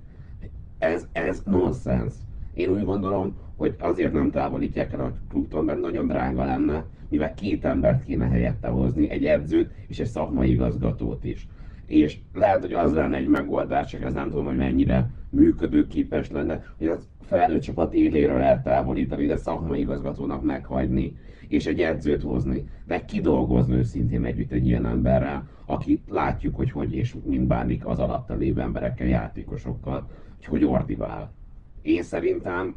Ez, 0.79 1.07
ez 1.11 1.41
nonsens. 1.45 2.13
Én 2.53 2.69
úgy 2.69 2.83
gondolom, 2.83 3.35
hogy 3.55 3.75
azért 3.79 4.13
nem 4.13 4.31
távolítják 4.31 4.93
el 4.93 4.99
a 4.99 5.13
klubtól, 5.29 5.63
mert 5.63 5.81
nagyon 5.81 6.07
drága 6.07 6.45
lenne, 6.45 6.85
mivel 7.09 7.33
két 7.33 7.65
embert 7.65 8.03
kéne 8.03 8.27
helyette 8.27 8.67
hozni, 8.67 9.09
egy 9.09 9.25
edzőt 9.25 9.71
és 9.87 9.99
egy 9.99 10.07
szakmai 10.07 10.51
igazgatót 10.51 11.23
is. 11.23 11.47
És 11.85 12.17
lehet, 12.33 12.61
hogy 12.61 12.73
az 12.73 12.93
lenne 12.93 13.17
egy 13.17 13.27
megoldás, 13.27 13.89
csak 13.89 14.01
ez 14.01 14.13
nem 14.13 14.29
tudom, 14.29 14.45
hogy 14.45 14.57
mennyire 14.57 15.09
működőképes 15.29 16.31
lenne, 16.31 16.63
hogy 16.77 16.87
az 16.87 17.07
felnőtt 17.21 17.61
csapat 17.61 17.93
éléről 17.93 18.41
eltávolítani, 18.41 19.25
de 19.25 19.37
szakmai 19.37 19.79
igazgatónak 19.79 20.43
meghagyni, 20.43 21.15
és 21.47 21.65
egy 21.65 21.79
edzőt 21.79 22.21
hozni, 22.21 22.69
de 22.85 23.05
kidolgozni 23.05 23.75
őszintén 23.75 24.25
együtt 24.25 24.51
egy 24.51 24.67
ilyen 24.67 24.85
emberrel, 24.85 25.47
akit 25.65 26.03
látjuk, 26.09 26.55
hogy 26.55 26.71
hogy 26.71 26.95
és 26.95 27.15
mind 27.25 27.47
bánik 27.47 27.85
az 27.85 27.99
alatta 27.99 28.35
lévő 28.35 28.61
emberekkel, 28.61 29.07
játékosokkal, 29.07 30.09
hogy 30.37 30.45
hogy 30.45 30.63
ordivál. 30.63 31.33
Én 31.81 32.03
szerintem 32.03 32.75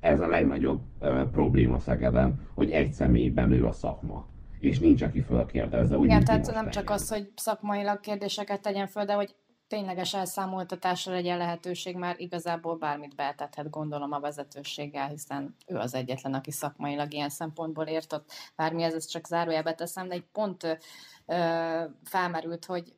ez 0.00 0.20
a 0.20 0.26
legnagyobb 0.26 0.80
uh, 1.00 1.30
probléma 1.30 1.78
Szegeden, 1.78 2.40
hogy 2.54 2.70
egy 2.70 2.92
személyben 2.92 3.52
ő 3.52 3.66
a 3.66 3.72
szakma 3.72 4.26
és 4.64 4.78
nincs, 4.78 5.02
aki 5.02 5.20
fölkérdezze. 5.20 5.96
Igen, 5.96 6.24
tehát 6.24 6.52
nem 6.52 6.70
csak 6.70 6.90
az, 6.90 7.08
hogy 7.08 7.32
szakmailag 7.36 8.00
kérdéseket 8.00 8.62
tegyen 8.62 8.86
föl, 8.86 9.04
de 9.04 9.12
hogy 9.12 9.34
tényleges 9.68 10.14
elszámoltatásra 10.14 11.12
legyen 11.12 11.38
lehetőség, 11.38 11.96
már 11.96 12.14
igazából 12.18 12.76
bármit 12.76 13.14
betethet, 13.14 13.70
gondolom 13.70 14.12
a 14.12 14.20
vezetőséggel, 14.20 15.08
hiszen 15.08 15.56
ő 15.66 15.76
az 15.76 15.94
egyetlen, 15.94 16.34
aki 16.34 16.50
szakmailag 16.50 17.12
ilyen 17.12 17.28
szempontból 17.28 17.84
értott. 17.84 18.30
Bármi 18.56 18.82
ez, 18.82 18.94
ezt 18.94 19.10
csak 19.10 19.26
zárójelbe 19.26 19.74
teszem, 19.74 20.08
de 20.08 20.14
egy 20.14 20.26
pont 20.32 20.78
ö, 21.26 21.84
felmerült, 22.04 22.64
hogy, 22.64 22.94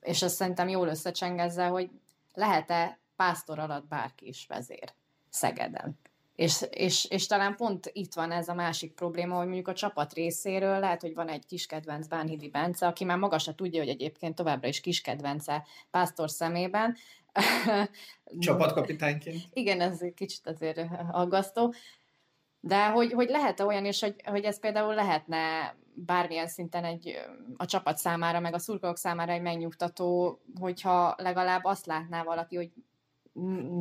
és 0.00 0.22
azt 0.22 0.34
szerintem 0.34 0.68
jól 0.68 0.88
összecsengezze, 0.88 1.66
hogy 1.66 1.90
lehet-e 2.34 2.98
pásztor 3.16 3.58
alatt 3.58 3.88
bárki 3.88 4.26
is 4.26 4.46
vezér 4.48 4.92
Szegeden. 5.28 5.98
És, 6.34 6.64
és, 6.70 7.04
és 7.04 7.26
talán 7.26 7.56
pont 7.56 7.90
itt 7.92 8.14
van 8.14 8.30
ez 8.30 8.48
a 8.48 8.54
másik 8.54 8.92
probléma, 8.92 9.36
hogy 9.36 9.46
mondjuk 9.46 9.68
a 9.68 9.74
csapat 9.74 10.12
részéről 10.12 10.78
lehet, 10.78 11.00
hogy 11.00 11.14
van 11.14 11.28
egy 11.28 11.46
kis 11.46 11.66
kedvenc 11.66 12.06
Bánhidi 12.06 12.48
Bence, 12.48 12.86
aki 12.86 13.04
már 13.04 13.18
maga 13.18 13.38
se 13.38 13.54
tudja, 13.54 13.80
hogy 13.80 13.88
egyébként 13.88 14.34
továbbra 14.34 14.68
is 14.68 14.80
kis 14.80 15.00
kedvence 15.00 15.64
Pásztor 15.90 16.30
szemében, 16.30 16.96
Csapatkapitányként. 18.38 19.42
Igen, 19.52 19.80
ez 19.80 20.02
egy 20.02 20.14
kicsit 20.14 20.46
azért 20.46 20.80
aggasztó. 21.10 21.74
De 22.60 22.86
hogy, 22.86 23.12
hogy 23.12 23.28
lehet-e 23.28 23.64
olyan 23.64 23.84
is, 23.84 24.00
hogy, 24.00 24.14
hogy 24.24 24.44
ez 24.44 24.60
például 24.60 24.94
lehetne 24.94 25.74
bármilyen 25.94 26.48
szinten 26.48 26.84
egy, 26.84 27.18
a 27.56 27.64
csapat 27.64 27.96
számára, 27.96 28.40
meg 28.40 28.54
a 28.54 28.58
szurkolók 28.58 28.96
számára 28.96 29.32
egy 29.32 29.42
megnyugtató, 29.42 30.38
hogyha 30.60 31.14
legalább 31.18 31.64
azt 31.64 31.86
látná 31.86 32.22
valaki, 32.22 32.56
hogy 32.56 32.70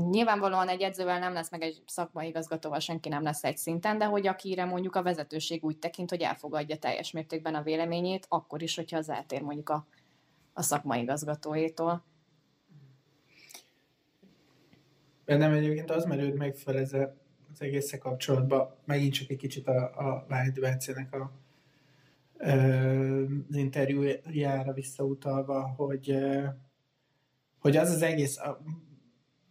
nyilvánvalóan 0.09 0.67
egy 0.67 0.81
edzővel 0.81 1.19
nem 1.19 1.33
lesz, 1.33 1.51
meg 1.51 1.61
egy 1.61 1.81
szakmai 1.85 2.27
igazgatóval 2.27 2.79
senki 2.79 3.09
nem 3.09 3.23
lesz 3.23 3.43
egy 3.43 3.57
szinten, 3.57 3.97
de 3.97 4.05
hogy 4.05 4.27
akire 4.27 4.65
mondjuk 4.65 4.95
a 4.95 5.03
vezetőség 5.03 5.63
úgy 5.63 5.77
tekint, 5.77 6.09
hogy 6.09 6.21
elfogadja 6.21 6.77
teljes 6.77 7.11
mértékben 7.11 7.55
a 7.55 7.61
véleményét, 7.61 8.25
akkor 8.29 8.61
is, 8.61 8.75
hogyha 8.75 8.97
az 8.97 9.09
eltér 9.09 9.41
mondjuk 9.41 9.69
a, 9.69 9.87
a 10.53 10.61
szakmai 10.61 11.01
igazgatóétól. 11.01 12.03
Bennem 15.25 15.53
egyébként 15.53 15.91
az 15.91 16.05
merült 16.05 16.37
meg 16.37 16.55
fel 16.55 16.77
ez 16.77 16.93
a, 16.93 17.15
az 17.51 17.61
egész 17.61 17.97
kapcsolatban, 17.99 18.75
megint 18.85 19.13
csak 19.13 19.29
egy 19.29 19.37
kicsit 19.37 19.67
a, 19.67 19.83
a 19.83 20.25
Bencének 20.59 21.13
a, 21.13 21.31
az 23.49 23.55
interjújára 23.55 24.73
visszautalva, 24.73 25.73
hogy, 25.77 26.17
hogy 27.59 27.77
az 27.77 27.89
az 27.89 28.01
egész 28.01 28.39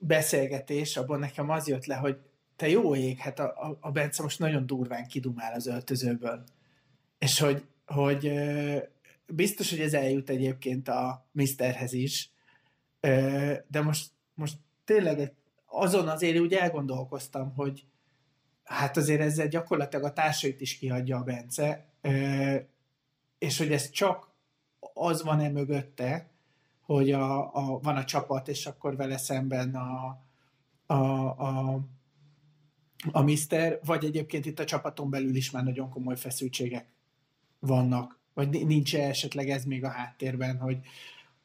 beszélgetés, 0.06 0.96
abban 0.96 1.18
nekem 1.18 1.50
az 1.50 1.68
jött 1.68 1.86
le, 1.86 1.94
hogy 1.94 2.18
te 2.56 2.68
jó 2.68 2.94
ég, 2.94 3.18
hát 3.18 3.38
a, 3.38 3.44
a, 3.44 3.78
a 3.80 3.90
Bence 3.90 4.22
most 4.22 4.38
nagyon 4.38 4.66
durván 4.66 5.06
kidumál 5.06 5.54
az 5.54 5.66
öltözőből. 5.66 6.44
És 7.18 7.38
hogy, 7.38 7.64
hogy 7.86 8.32
biztos, 9.26 9.70
hogy 9.70 9.80
ez 9.80 9.94
eljut 9.94 10.30
egyébként 10.30 10.88
a 10.88 11.26
Misterhez 11.32 11.92
is, 11.92 12.30
de 13.66 13.82
most, 13.82 14.10
most 14.34 14.56
tényleg 14.84 15.32
azon 15.66 16.08
azért 16.08 16.38
úgy 16.38 16.52
elgondolkoztam, 16.52 17.54
hogy 17.54 17.84
hát 18.64 18.96
azért 18.96 19.20
ezzel 19.20 19.48
gyakorlatilag 19.48 20.04
a 20.04 20.12
társait 20.12 20.60
is 20.60 20.78
kihagyja 20.78 21.16
a 21.16 21.22
Bence, 21.22 21.86
és 23.38 23.58
hogy 23.58 23.72
ez 23.72 23.90
csak 23.90 24.30
az 24.94 25.22
van-e 25.22 25.48
mögötte, 25.48 26.33
hogy 26.86 27.12
a, 27.12 27.54
a, 27.54 27.78
van 27.82 27.96
a 27.96 28.04
csapat, 28.04 28.48
és 28.48 28.66
akkor 28.66 28.96
vele 28.96 29.16
szemben 29.16 29.74
a, 29.74 30.22
a, 30.86 30.94
a, 30.94 31.80
a 33.12 33.22
Mister, 33.22 33.78
vagy 33.84 34.04
egyébként 34.04 34.46
itt 34.46 34.58
a 34.58 34.64
csapaton 34.64 35.10
belül 35.10 35.36
is 35.36 35.50
már 35.50 35.64
nagyon 35.64 35.90
komoly 35.90 36.16
feszültségek 36.16 36.86
vannak, 37.58 38.18
vagy 38.34 38.66
nincs 38.66 38.96
-e 38.96 39.08
esetleg 39.08 39.48
ez 39.48 39.64
még 39.64 39.84
a 39.84 39.88
háttérben, 39.88 40.58
hogy 40.58 40.78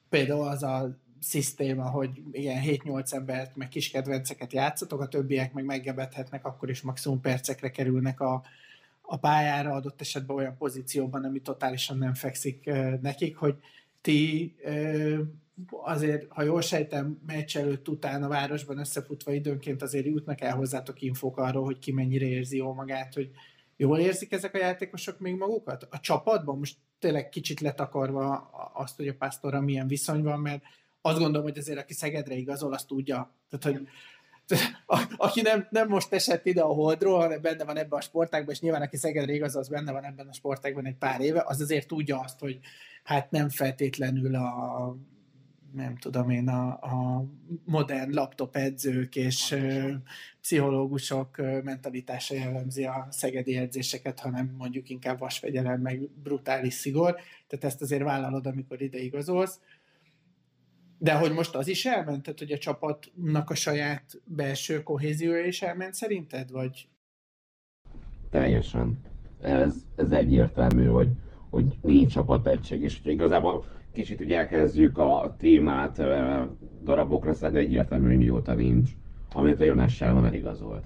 például 0.10 0.48
az 0.48 0.64
a 0.64 0.98
szisztéma, 1.20 1.90
hogy 1.90 2.24
igen, 2.32 2.64
7-8 2.66 3.14
embert, 3.14 3.56
meg 3.56 3.68
kis 3.68 3.90
kedvenceket 3.90 4.54
játszatok, 4.54 5.02
a 5.02 5.08
többiek 5.08 5.54
meg 5.54 5.66
meggebethetnek, 5.66 6.46
akkor 6.46 6.70
is 6.70 6.82
maximum 6.82 7.22
percekre 7.22 7.72
kerülnek 7.72 8.20
a, 8.20 8.44
a 9.02 9.18
pályára, 9.18 9.74
adott 9.74 10.02
esetben 10.02 10.36
olyan 10.36 10.58
pozícióban, 10.58 11.24
ami 11.24 11.42
totálisan 11.42 11.98
nem 11.98 12.14
fekszik 12.14 12.66
nekik, 13.02 13.36
hogy 13.36 13.58
ti 14.02 14.56
azért, 15.70 16.26
ha 16.30 16.44
jól 16.44 16.62
sejtem, 16.62 17.22
meccs 17.26 17.58
előtt 17.58 17.88
után 17.88 18.24
a 18.24 18.28
városban 18.28 18.78
összefutva 18.78 19.32
időnként 19.32 19.82
azért 19.82 20.06
jutnak 20.06 20.42
el 20.42 20.56
hozzátok 20.56 21.02
infók 21.02 21.38
arról, 21.38 21.64
hogy 21.64 21.80
ki 21.80 21.92
mennyire 21.92 22.26
érzi 22.26 22.58
jól 22.58 22.74
magát, 22.74 23.14
hogy 23.14 23.32
jól 23.78 24.00
érzik 24.00 24.32
ezek 24.32 24.54
a 24.54 24.58
játékosok 24.58 25.20
még 25.20 25.36
magukat? 25.36 25.88
A 25.90 26.00
csapatban 26.00 26.58
most 26.58 26.78
tényleg 27.00 27.30
kicsit 27.30 27.60
letakarva 27.60 28.50
azt, 28.74 28.96
hogy 28.96 29.08
a 29.08 29.16
pásztorra 29.16 29.62
milyen 29.62 29.88
viszony 29.88 30.24
van, 30.24 30.40
mert 30.40 30.64
azt 31.02 31.20
gondolom, 31.20 31.48
hogy 31.48 31.58
azért 31.58 31.80
aki 31.80 31.94
Szegedre 31.94 32.36
igazol, 32.36 32.74
azt 32.74 32.88
tudja. 32.88 33.36
Tehát, 33.50 33.78
hogy 33.78 33.88
a, 34.86 35.14
aki 35.18 35.42
nem, 35.42 35.68
nem 35.70 35.88
most 35.88 36.14
esett 36.14 36.46
ide 36.46 36.62
a 36.62 36.74
Holdról, 36.74 37.20
hanem 37.20 37.42
benne 37.42 37.64
van 37.64 37.78
ebben 37.78 38.00
a 38.00 38.02
sportágban, 38.02 38.54
és 38.54 38.60
nyilván 38.60 38.82
aki 38.82 38.98
Szegedre 38.98 39.34
igazol, 39.34 39.62
az 39.62 39.70
benne 39.70 39.92
van 39.92 40.04
ebben 40.04 40.28
a 40.28 40.34
sportágban 40.34 40.86
egy 40.86 40.98
pár 40.98 41.22
éve, 41.22 41.44
az 41.46 41.62
azért 41.62 41.88
tudja 41.88 42.20
azt, 42.20 42.40
hogy 42.40 42.60
hát 43.04 43.32
nem 43.32 43.50
feltétlenül 43.50 44.36
a 44.36 44.96
nem 45.74 45.98
tudom 45.98 46.30
én, 46.30 46.48
a, 46.48 46.68
a 46.68 47.26
modern 47.66 48.14
laptop 48.14 48.56
edzők 48.56 49.16
és 49.16 49.52
ö, 49.52 49.92
pszichológusok 50.42 51.38
ö, 51.38 51.62
mentalitása 51.62 52.36
jellemzi 52.36 52.86
a 52.86 53.08
szegedi 53.10 53.58
edzéseket, 53.58 54.20
hanem 54.20 54.56
mondjuk 54.58 54.90
inkább 54.90 55.20
vasfegyelem, 55.20 55.82
meg 55.82 56.10
brutális 56.24 56.74
szigor. 56.74 57.16
Tehát 57.48 57.66
ezt 57.66 57.82
azért 57.82 58.04
vállalod, 58.04 58.46
amikor 58.46 58.82
ide 58.82 58.98
igazolsz. 58.98 59.60
De 61.02 61.14
hogy 61.14 61.32
most 61.32 61.56
az 61.56 61.68
is 61.68 61.86
elment? 61.86 62.24
Tehát, 62.24 62.40
hogy 62.40 62.52
a 62.52 62.58
csapatnak 62.58 63.50
a 63.50 63.56
saját 63.56 64.04
belső 64.26 64.84
kohéziója 64.84 65.46
is 65.46 65.62
elment 65.62 65.94
szerinted? 65.94 66.52
Vagy? 66.52 66.88
Teljesen. 68.30 69.00
Ez, 69.42 69.76
ez 69.96 70.12
egyértelmű, 70.12 70.86
hogy, 70.86 71.10
hogy 71.50 71.66
nincs 71.82 72.16
egység, 72.44 72.82
és 72.82 73.00
hogy 73.04 73.12
igazából 73.12 73.66
kicsit 73.94 74.20
ugye 74.20 74.38
elkezdjük 74.38 74.98
a 74.98 75.36
témát 75.38 76.02
darabokra 76.84 77.34
szedni, 77.34 77.60
egyértelmű, 77.60 78.08
hogy 78.08 78.18
mióta 78.18 78.54
nincs, 78.54 78.92
amit 79.34 79.60
a 79.60 79.64
Jonás 79.64 79.96
Selman 79.96 80.26
eligazolt. 80.26 80.84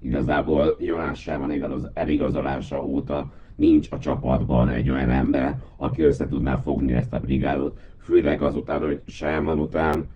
Igazából 0.00 0.76
Jonás 0.78 1.20
Selman 1.20 1.52
igaz, 1.52 1.90
eligazolása 1.94 2.84
óta 2.84 3.32
nincs 3.60 3.88
a 3.90 3.98
csapatban 3.98 4.68
egy 4.68 4.90
olyan 4.90 5.10
ember, 5.10 5.58
aki 5.76 6.02
össze 6.02 6.28
tudná 6.28 6.56
fogni 6.56 6.92
ezt 6.92 7.12
a 7.12 7.20
brigádot, 7.20 7.78
főleg 7.98 8.42
azután, 8.42 8.80
hogy 8.80 9.00
Selman 9.06 9.58
után 9.58 10.08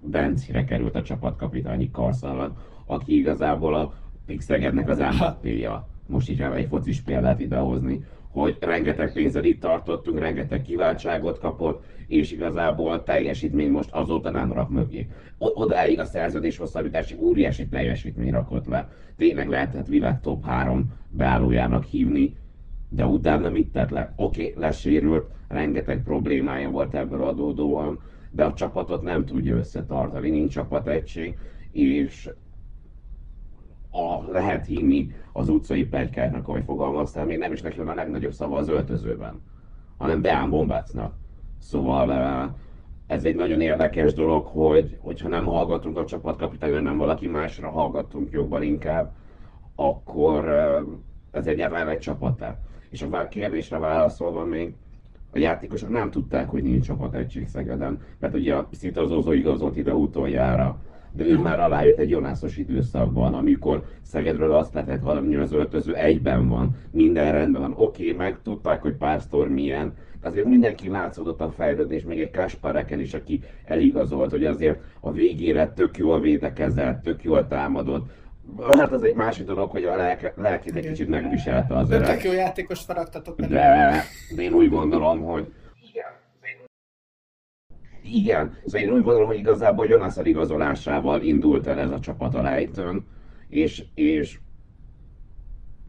Bencire 0.00 0.64
került 0.64 0.94
a 0.94 1.02
csapatkapitányi 1.02 1.90
karszalalat, 1.90 2.56
aki 2.86 3.16
igazából 3.16 3.74
a 3.74 3.92
Pixegednek 4.26 4.88
az 4.88 4.98
mvp 4.98 5.68
Most 6.06 6.30
így 6.30 6.40
egy 6.40 6.66
focis 6.68 7.00
példát 7.00 7.40
idehozni, 7.40 8.04
hogy 8.30 8.56
rengeteg 8.60 9.12
pénzzel 9.12 9.44
itt 9.44 9.60
tartottunk, 9.60 10.18
rengeteg 10.18 10.62
kiváltságot 10.62 11.38
kapott, 11.38 11.84
és 12.06 12.32
igazából 12.32 13.02
teljesítmény 13.02 13.70
most 13.70 13.90
azóta 13.92 14.30
nem 14.30 14.52
rak 14.52 14.70
mögé. 14.70 15.08
Odáig 15.38 15.98
a 15.98 16.04
szerződés 16.04 16.56
hosszabbítási 16.56 17.16
óriási 17.20 17.68
teljesítmény 17.68 18.30
rakott 18.30 18.66
le. 18.66 18.90
Tényleg 19.16 19.48
lehetett 19.48 19.86
világ 19.86 20.20
top 20.20 20.44
3 20.44 20.92
beállójának 21.10 21.84
hívni, 21.84 22.34
de 22.94 23.06
utána 23.06 23.50
mit 23.50 23.72
tett 23.72 23.90
le? 23.90 24.12
Oké, 24.16 24.48
okay, 24.48 24.62
lesérült, 24.62 25.30
rengeteg 25.48 26.02
problémája 26.02 26.70
volt 26.70 26.94
ebből 26.94 27.22
adódóan, 27.22 27.98
de 28.30 28.44
a 28.44 28.52
csapatot 28.52 29.02
nem 29.02 29.24
tudja 29.24 29.56
összetartani, 29.56 30.30
nincs 30.30 30.52
csapategység, 30.52 31.38
és 31.70 32.30
a, 33.90 34.30
lehet 34.32 34.66
hinni 34.66 35.14
az 35.32 35.48
utcai 35.48 35.84
pegykáknak, 35.84 36.48
ahogy 36.48 36.64
fogalmaztál, 36.64 37.24
még 37.24 37.38
nem 37.38 37.52
is 37.52 37.60
neki 37.62 37.78
van 37.78 37.88
a 37.88 37.94
legnagyobb 37.94 38.32
szava 38.32 38.56
az 38.56 38.68
öltözőben, 38.68 39.42
hanem 39.96 40.22
Beán 40.22 40.50
Bombácnak. 40.50 41.14
Szóval 41.58 42.12
eh, 42.12 42.48
ez 43.06 43.24
egy 43.24 43.34
nagyon 43.34 43.60
érdekes 43.60 44.12
dolog, 44.12 44.46
hogy 44.46 44.98
hogyha 45.00 45.28
nem 45.28 45.44
hallgatunk 45.44 45.98
a 45.98 46.04
csapatkapitányra, 46.04 46.80
nem 46.80 46.96
valaki 46.96 47.26
másra 47.26 47.70
hallgatunk 47.70 48.30
jobban 48.30 48.62
inkább, 48.62 49.12
akkor 49.74 50.48
eh, 50.48 50.82
ez 51.30 51.46
egyáltalán 51.46 51.88
egy 51.88 51.98
csapat 51.98 52.44
És 52.92 53.02
a 53.02 53.28
kérdésre 53.28 53.78
válaszolva 53.78 54.44
még, 54.44 54.74
a 55.32 55.38
játékosok 55.38 55.88
nem 55.88 56.10
tudták, 56.10 56.48
hogy 56.48 56.62
nincs 56.62 56.86
csapat 56.86 57.14
egység 57.14 57.48
Szegeden, 57.48 58.00
mert 58.18 58.34
ugye 58.34 58.56
szinte 58.70 59.00
az 59.00 59.10
Ozó 59.10 59.32
igazolt 59.32 59.76
ide 59.76 59.94
utoljára 59.94 60.80
de 61.12 61.24
ő 61.24 61.38
már 61.38 61.60
alájött 61.60 61.98
egy 61.98 62.10
Jonászos 62.10 62.56
időszakban, 62.56 63.34
amikor 63.34 63.84
Szegedről 64.02 64.52
azt 64.52 64.74
lehetett 64.74 65.02
valami, 65.02 65.34
az 65.34 65.52
öltöző 65.52 65.94
egyben 65.94 66.48
van, 66.48 66.76
minden 66.90 67.32
rendben 67.32 67.60
van, 67.60 67.74
oké, 67.76 68.02
okay, 68.02 68.16
meg 68.16 68.38
tudták, 68.42 68.82
hogy 68.82 68.94
Pásztor 68.94 69.48
milyen, 69.48 69.92
azért 70.22 70.46
mindenki 70.46 70.88
látszódott 70.88 71.40
a 71.40 71.50
fejlődés, 71.50 72.04
még 72.04 72.20
egy 72.20 72.30
Kaspareken 72.30 73.00
is, 73.00 73.14
aki 73.14 73.40
eligazolt, 73.64 74.30
hogy 74.30 74.44
azért 74.44 74.80
a 75.00 75.12
végére 75.12 75.72
tök 75.72 75.96
jól 75.96 76.20
védekezett, 76.20 77.02
tök 77.02 77.22
jól 77.22 77.46
támadott, 77.46 78.10
Hát 78.60 78.92
az 78.92 79.02
egy 79.02 79.14
másik 79.14 79.46
dolog, 79.46 79.70
hogy 79.70 79.84
a 79.84 79.96
lelke, 79.96 80.32
lelkét 80.36 80.76
egy 80.76 80.86
kicsit 80.86 81.08
megviselte 81.08 81.76
az 81.76 81.90
öreg. 81.90 82.06
Tök 82.06 82.24
jó 82.24 82.32
játékos 82.32 82.80
faragtatok 82.80 83.40
De, 83.40 84.04
de 84.34 84.42
én 84.42 84.52
úgy 84.52 84.68
gondolom, 84.68 85.20
hogy 85.22 85.52
igen, 88.02 88.56
szóval 88.64 88.80
én 88.80 88.94
úgy 88.94 89.02
gondolom, 89.02 89.26
hogy 89.26 89.38
igazából 89.38 89.86
Jonas 89.86 90.16
igazolásával 90.22 91.22
indult 91.22 91.66
el 91.66 91.78
ez 91.78 91.90
a 91.90 92.00
csapat 92.00 92.34
a 92.34 92.42
lejtőn, 92.42 93.06
és, 93.48 93.84
és 93.94 94.38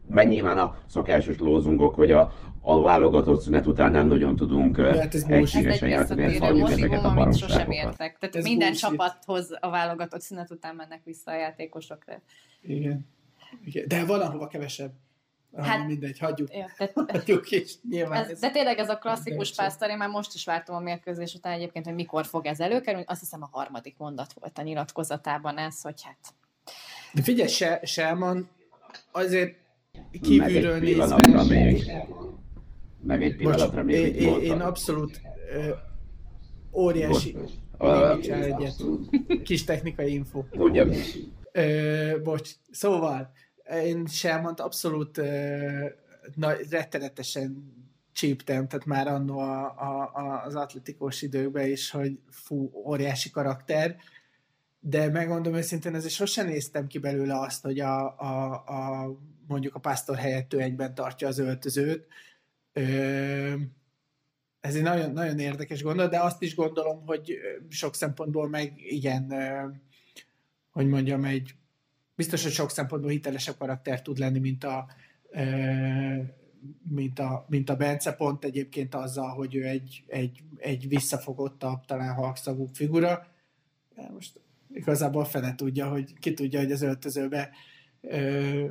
meg 0.08 0.28
nyilván 0.28 0.58
a 0.58 0.76
szokásos 0.86 1.38
lózungok, 1.38 1.94
hogy 1.94 2.10
a, 2.10 2.32
a 2.66 2.82
válogatott 2.82 3.40
szünet 3.40 3.66
után 3.66 3.90
nem 3.90 4.06
nagyon 4.06 4.36
tudunk 4.36 4.76
hát 4.76 5.14
egységesen 5.14 5.88
játszani, 5.88 6.22
ezt 6.22 6.38
halljuk 6.38 6.70
ezeket 6.70 7.04
a 7.04 7.14
baromságokat. 7.14 7.38
Sosem 7.38 7.70
értek. 7.70 8.18
Tehát 8.18 8.36
ez 8.36 8.44
minden 8.44 8.68
bullshit. 8.68 8.88
csapathoz 8.88 9.58
a 9.60 9.70
válogatott 9.70 10.20
szünet 10.20 10.50
után 10.50 10.74
mennek 10.74 11.00
vissza 11.04 11.30
a 11.30 11.36
játékosok. 11.36 12.04
Igen. 12.62 13.06
Igen. 13.64 13.84
De 13.88 14.04
valahova 14.04 14.46
kevesebb. 14.46 14.92
Hát, 15.56 15.66
hát 15.66 15.86
mindegy, 15.86 16.18
hagyjuk, 16.18 16.54
ja, 16.54 16.66
de, 16.78 16.92
hagyjuk 17.12 17.50
is. 17.50 17.74
Nyilván 17.90 18.22
ez, 18.22 18.30
ez 18.30 18.40
de 18.40 18.50
tényleg 18.50 18.78
ez 18.78 18.88
a 18.88 18.98
klasszikus 18.98 19.54
pásztor, 19.54 19.90
én 19.90 19.96
már 19.96 20.08
most 20.08 20.34
is 20.34 20.44
vártam 20.44 20.74
a 20.74 20.80
mérkőzés 20.80 21.34
után 21.34 21.52
egyébként, 21.52 21.84
hogy 21.84 21.94
mikor 21.94 22.26
fog 22.26 22.46
ez 22.46 22.60
előkerülni. 22.60 23.06
Azt 23.08 23.20
hiszem 23.20 23.42
a 23.42 23.48
harmadik 23.52 23.94
mondat 23.98 24.32
volt 24.32 24.58
a 24.58 24.62
nyilatkozatában 24.62 25.58
ez, 25.58 25.80
hogy 25.80 26.02
hát... 26.02 26.18
De 27.12 27.22
figyelj, 27.22 27.78
Selman 27.82 28.48
azért 29.12 29.56
kívülről 30.22 30.78
nézve... 30.78 31.16
Meg 33.06 33.22
egy 33.22 33.36
pillanatra 33.36 33.82
Bocs, 33.82 33.84
még 33.84 34.16
én, 34.16 34.40
én 34.40 34.60
abszolút 34.60 35.20
ö, 35.54 35.70
óriási 36.72 37.36
uh, 37.78 38.10
egyet. 38.28 38.74
Kis 39.42 39.64
technikai 39.64 40.12
info. 40.12 40.44
Ugyan. 40.52 40.90
Ö, 41.52 42.20
bocs, 42.22 42.50
szóval 42.70 43.32
én 43.84 44.06
Selmant 44.06 44.60
abszolút 44.60 45.18
ö, 45.18 45.86
na, 46.34 46.52
rettenetesen 46.70 47.72
csíptem, 48.12 48.68
tehát 48.68 48.86
már 48.86 49.08
annó 49.08 49.38
a, 49.38 49.64
a, 49.64 50.42
az 50.44 50.54
atletikos 50.54 51.22
időkben 51.22 51.70
is, 51.70 51.90
hogy 51.90 52.18
fú, 52.30 52.70
óriási 52.86 53.30
karakter, 53.30 53.96
de 54.80 55.10
megmondom 55.10 55.54
őszintén, 55.54 55.94
ezért 55.94 56.14
sosem 56.14 56.46
néztem 56.46 56.86
ki 56.86 56.98
belőle 56.98 57.40
azt, 57.40 57.62
hogy 57.62 57.80
a, 57.80 58.18
a, 58.18 58.52
a 58.52 59.10
mondjuk 59.46 59.74
a 59.74 59.78
pásztor 59.78 60.16
helyett 60.16 60.54
ő 60.54 60.60
egyben 60.60 60.94
tartja 60.94 61.28
az 61.28 61.38
öltözőt. 61.38 62.06
Ez 64.60 64.74
egy 64.74 64.82
nagyon, 64.82 65.12
nagyon 65.12 65.38
érdekes 65.38 65.82
gondolat, 65.82 66.10
de 66.10 66.20
azt 66.20 66.42
is 66.42 66.54
gondolom, 66.54 67.06
hogy 67.06 67.38
sok 67.68 67.94
szempontból 67.94 68.48
meg 68.48 68.72
igen, 68.76 69.32
hogy 70.70 70.86
mondjam, 70.86 71.24
egy 71.24 71.54
biztos, 72.14 72.42
hogy 72.42 72.52
sok 72.52 72.70
szempontból 72.70 73.10
hitelesebb 73.10 73.56
karakter 73.58 74.02
tud 74.02 74.18
lenni, 74.18 74.38
mint 74.38 74.64
a, 74.64 74.86
mint 76.88 77.18
a, 77.18 77.44
mint 77.48 77.70
a 77.70 77.76
Bence, 77.76 78.12
pont 78.12 78.44
egyébként 78.44 78.94
azzal, 78.94 79.28
hogy 79.28 79.54
ő 79.54 79.64
egy, 79.64 80.04
egy, 80.06 80.42
egy 80.56 80.88
visszafogottabb, 80.88 81.84
talán 81.84 82.14
halkszagú 82.14 82.68
figura. 82.72 83.26
Most 84.12 84.40
igazából 84.72 85.24
fene 85.24 85.54
tudja, 85.54 85.88
hogy 85.88 86.18
ki 86.18 86.34
tudja, 86.34 86.58
hogy 86.58 86.72
az 86.72 86.82
öltözőbe 86.82 87.50
ö, 88.00 88.66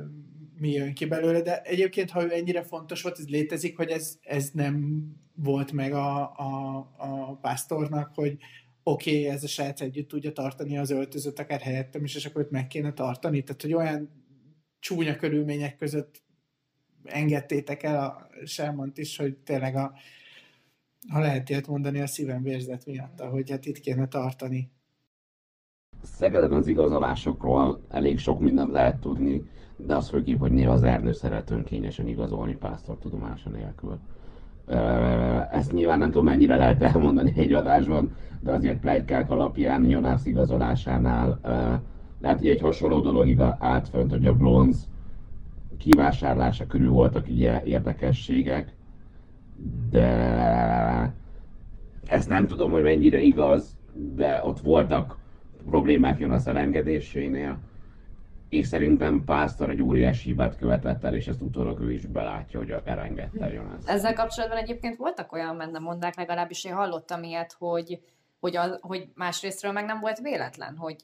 mi 0.58 0.70
jön 0.70 0.94
ki 0.94 1.04
belőle, 1.04 1.40
de 1.40 1.62
egyébként, 1.62 2.10
ha 2.10 2.24
ő 2.24 2.32
ennyire 2.32 2.62
fontos 2.62 3.02
volt, 3.02 3.18
ez 3.18 3.28
létezik, 3.28 3.76
hogy 3.76 3.90
ez, 3.90 4.18
ez 4.22 4.50
nem 4.52 5.06
volt 5.34 5.72
meg 5.72 5.92
a, 5.92 6.22
a, 6.36 6.76
a 6.96 7.36
pásztornak, 7.36 8.14
hogy 8.14 8.36
oké, 8.82 9.18
okay, 9.18 9.34
ez 9.34 9.44
a 9.44 9.46
srác 9.46 9.80
együtt 9.80 10.08
tudja 10.08 10.32
tartani 10.32 10.78
az 10.78 10.90
öltözőt 10.90 11.38
akár 11.38 11.60
helyettem 11.60 12.04
is, 12.04 12.14
és 12.14 12.26
akkor 12.26 12.42
őt 12.42 12.50
meg 12.50 12.66
kéne 12.66 12.92
tartani. 12.92 13.42
Tehát, 13.42 13.62
hogy 13.62 13.74
olyan 13.74 14.10
csúnya 14.78 15.16
körülmények 15.16 15.76
között 15.76 16.22
engedtétek 17.04 17.82
el 17.82 18.04
a 18.04 18.28
Selmont 18.44 18.98
is, 18.98 19.16
hogy 19.16 19.36
tényleg 19.36 19.76
a, 19.76 19.94
ha 21.08 21.20
lehet 21.20 21.48
ilyet 21.48 21.66
mondani, 21.66 22.00
a 22.00 22.06
szívem 22.06 22.42
vérzett 22.42 22.86
miatt, 22.86 23.20
hogy 23.20 23.50
hát 23.50 23.66
itt 23.66 23.80
kéne 23.80 24.08
tartani. 24.08 24.70
Szegeden 26.04 26.52
az 26.52 26.66
igazolásokról 26.66 27.80
elég 27.88 28.18
sok 28.18 28.40
mindent 28.40 28.72
lehet 28.72 29.00
tudni, 29.00 29.42
de 29.76 29.96
az 29.96 30.08
főképp, 30.08 30.38
hogy 30.38 30.52
néha 30.52 30.72
az 30.72 30.82
Ernő 30.82 31.12
szeret 31.12 31.50
önkényesen 31.50 32.06
igazolni 32.06 32.56
pásztor 32.56 32.96
tudomása 32.98 33.50
nélkül. 33.50 33.98
Ezt 35.50 35.72
nyilván 35.72 35.98
nem 35.98 36.10
tudom 36.10 36.24
mennyire 36.24 36.56
lehet 36.56 36.82
elmondani 36.82 37.32
egy 37.36 37.52
adásban, 37.52 38.14
de 38.40 38.52
azért 38.52 38.80
plegykák 38.80 39.30
alapján 39.30 39.84
Jonász 39.84 40.26
igazolásánál 40.26 41.40
lehet, 42.20 42.38
hogy 42.38 42.48
egy 42.48 42.60
hasonló 42.60 43.00
dolog 43.00 43.56
állt 43.58 43.88
fönt, 43.88 44.10
hogy 44.10 44.26
a 44.26 44.34
Blonz 44.34 44.88
kivásárlása 45.78 46.66
körül 46.66 46.90
voltak 46.90 47.26
ugye 47.28 47.62
érdekességek, 47.64 48.74
de 49.90 51.14
ezt 52.06 52.28
nem 52.28 52.46
tudom, 52.46 52.70
hogy 52.70 52.82
mennyire 52.82 53.20
igaz, 53.20 53.76
de 54.14 54.40
ott 54.44 54.60
voltak 54.60 55.16
problémák 55.66 56.18
Jonas 56.18 56.46
elengedésénél, 56.46 57.58
és 58.48 58.66
szerintem 58.66 59.24
Pásztor 59.24 59.70
egy 59.70 59.82
óriási 59.82 60.28
hibát 60.28 60.56
követett 60.56 61.04
el, 61.04 61.14
és 61.14 61.26
ezt 61.26 61.42
utólag 61.42 61.80
ő 61.80 61.92
is 61.92 62.06
belátja, 62.06 62.58
hogy 62.58 62.74
elengedte 62.84 63.52
Jonas. 63.52 63.84
Ezzel 63.86 64.14
kapcsolatban 64.14 64.58
egyébként 64.58 64.96
voltak 64.96 65.32
olyan 65.32 65.56
menne 65.56 65.78
mondák, 65.78 66.16
legalábbis 66.16 66.64
én 66.64 66.74
hallottam 66.74 67.22
ilyet, 67.22 67.56
hogy, 67.58 68.00
hogy, 68.40 68.56
az, 68.56 68.78
hogy 68.80 69.08
másrésztről 69.14 69.72
meg 69.72 69.84
nem 69.84 70.00
volt 70.00 70.18
véletlen, 70.18 70.76
hogy 70.76 70.96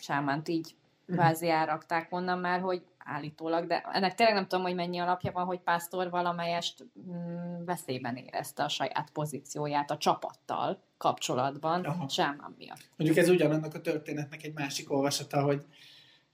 Sámánt 0.00 0.48
így 0.48 0.74
mhm. 1.06 1.16
kvázi 1.16 1.48
elrakták 1.48 2.06
onnan 2.10 2.38
már, 2.38 2.60
hogy 2.60 2.82
állítólag, 3.08 3.66
de 3.66 3.80
ennek 3.92 4.14
tényleg 4.14 4.34
nem 4.34 4.46
tudom, 4.46 4.64
hogy 4.64 4.74
mennyi 4.74 4.98
alapja 4.98 5.32
van, 5.32 5.44
hogy 5.44 5.60
Pásztor 5.60 6.10
valamelyest 6.10 6.84
mm, 7.10 7.64
veszélyben 7.64 8.16
érezte 8.16 8.64
a 8.64 8.68
saját 8.68 9.10
pozícióját 9.12 9.90
a 9.90 9.96
csapattal 9.96 10.82
kapcsolatban, 10.96 11.84
Aha. 11.84 12.08
Sámán 12.08 12.54
miatt. 12.58 12.90
Mondjuk 12.96 13.18
ez 13.18 13.28
ugyanannak 13.28 13.74
a 13.74 13.80
történetnek 13.80 14.42
egy 14.42 14.54
másik 14.54 14.92
olvasata, 14.92 15.42
hogy 15.42 15.64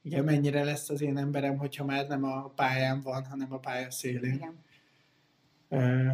igen, 0.02 0.24
mennyire 0.24 0.64
lesz 0.64 0.88
az 0.88 1.00
én 1.00 1.16
emberem, 1.16 1.58
hogyha 1.58 1.84
már 1.84 2.06
nem 2.06 2.24
a 2.24 2.48
pályán 2.48 3.00
van, 3.00 3.24
hanem 3.24 3.52
a 3.52 3.58
pálya 3.58 3.90
szélén. 3.90 4.34
Igen. 4.34 4.62
Uh, 5.68 6.12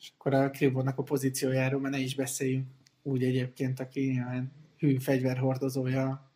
és 0.00 0.12
akkor 0.18 0.34
a 0.34 0.50
Krivónak 0.50 0.98
a 0.98 1.02
pozíciójáról 1.02 1.80
már 1.80 1.90
ne 1.90 1.98
is 1.98 2.14
beszéljünk. 2.14 2.66
Úgy 3.02 3.24
egyébként, 3.24 3.80
aki 3.80 4.10
ilyen 4.10 4.52
hű 4.78 4.98
fegyverhordozója 4.98 6.30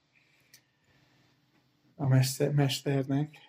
a 1.96 2.06
mesternek. 2.52 3.43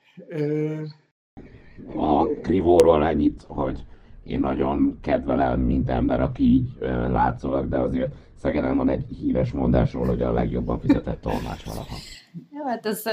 A 1.95 2.27
Krivóról 2.41 3.05
ennyit, 3.05 3.43
hogy 3.47 3.85
én 4.23 4.39
nagyon 4.39 4.99
kedvelem 5.01 5.59
mint 5.59 5.89
ember, 5.89 6.21
aki 6.21 6.43
így 6.43 6.77
látszólag, 7.09 7.69
de 7.69 7.77
azért 7.77 8.13
Szegeden 8.35 8.77
van 8.77 8.89
egy 8.89 9.05
híres 9.07 9.51
mondásról, 9.51 10.05
hogy 10.05 10.21
a 10.21 10.31
legjobban 10.31 10.79
fizetett 10.79 11.21
tolmács 11.21 11.65
valaha. 11.65 11.95
Jó, 12.51 12.65
hát 12.65 12.85
ez 12.85 13.03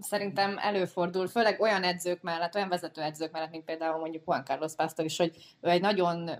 szerintem 0.00 0.54
előfordul, 0.58 1.26
főleg 1.26 1.60
olyan 1.60 1.82
edzők 1.82 2.22
mellett, 2.22 2.54
olyan 2.54 2.68
vezető 2.68 3.00
edzők 3.00 3.32
mellett, 3.32 3.50
mint 3.50 3.64
például 3.64 3.98
mondjuk 3.98 4.22
Juan 4.26 4.44
Carlos 4.44 4.74
Pastor 4.74 5.04
is, 5.04 5.16
hogy 5.16 5.56
ő 5.60 5.68
egy 5.68 5.80
nagyon 5.80 6.30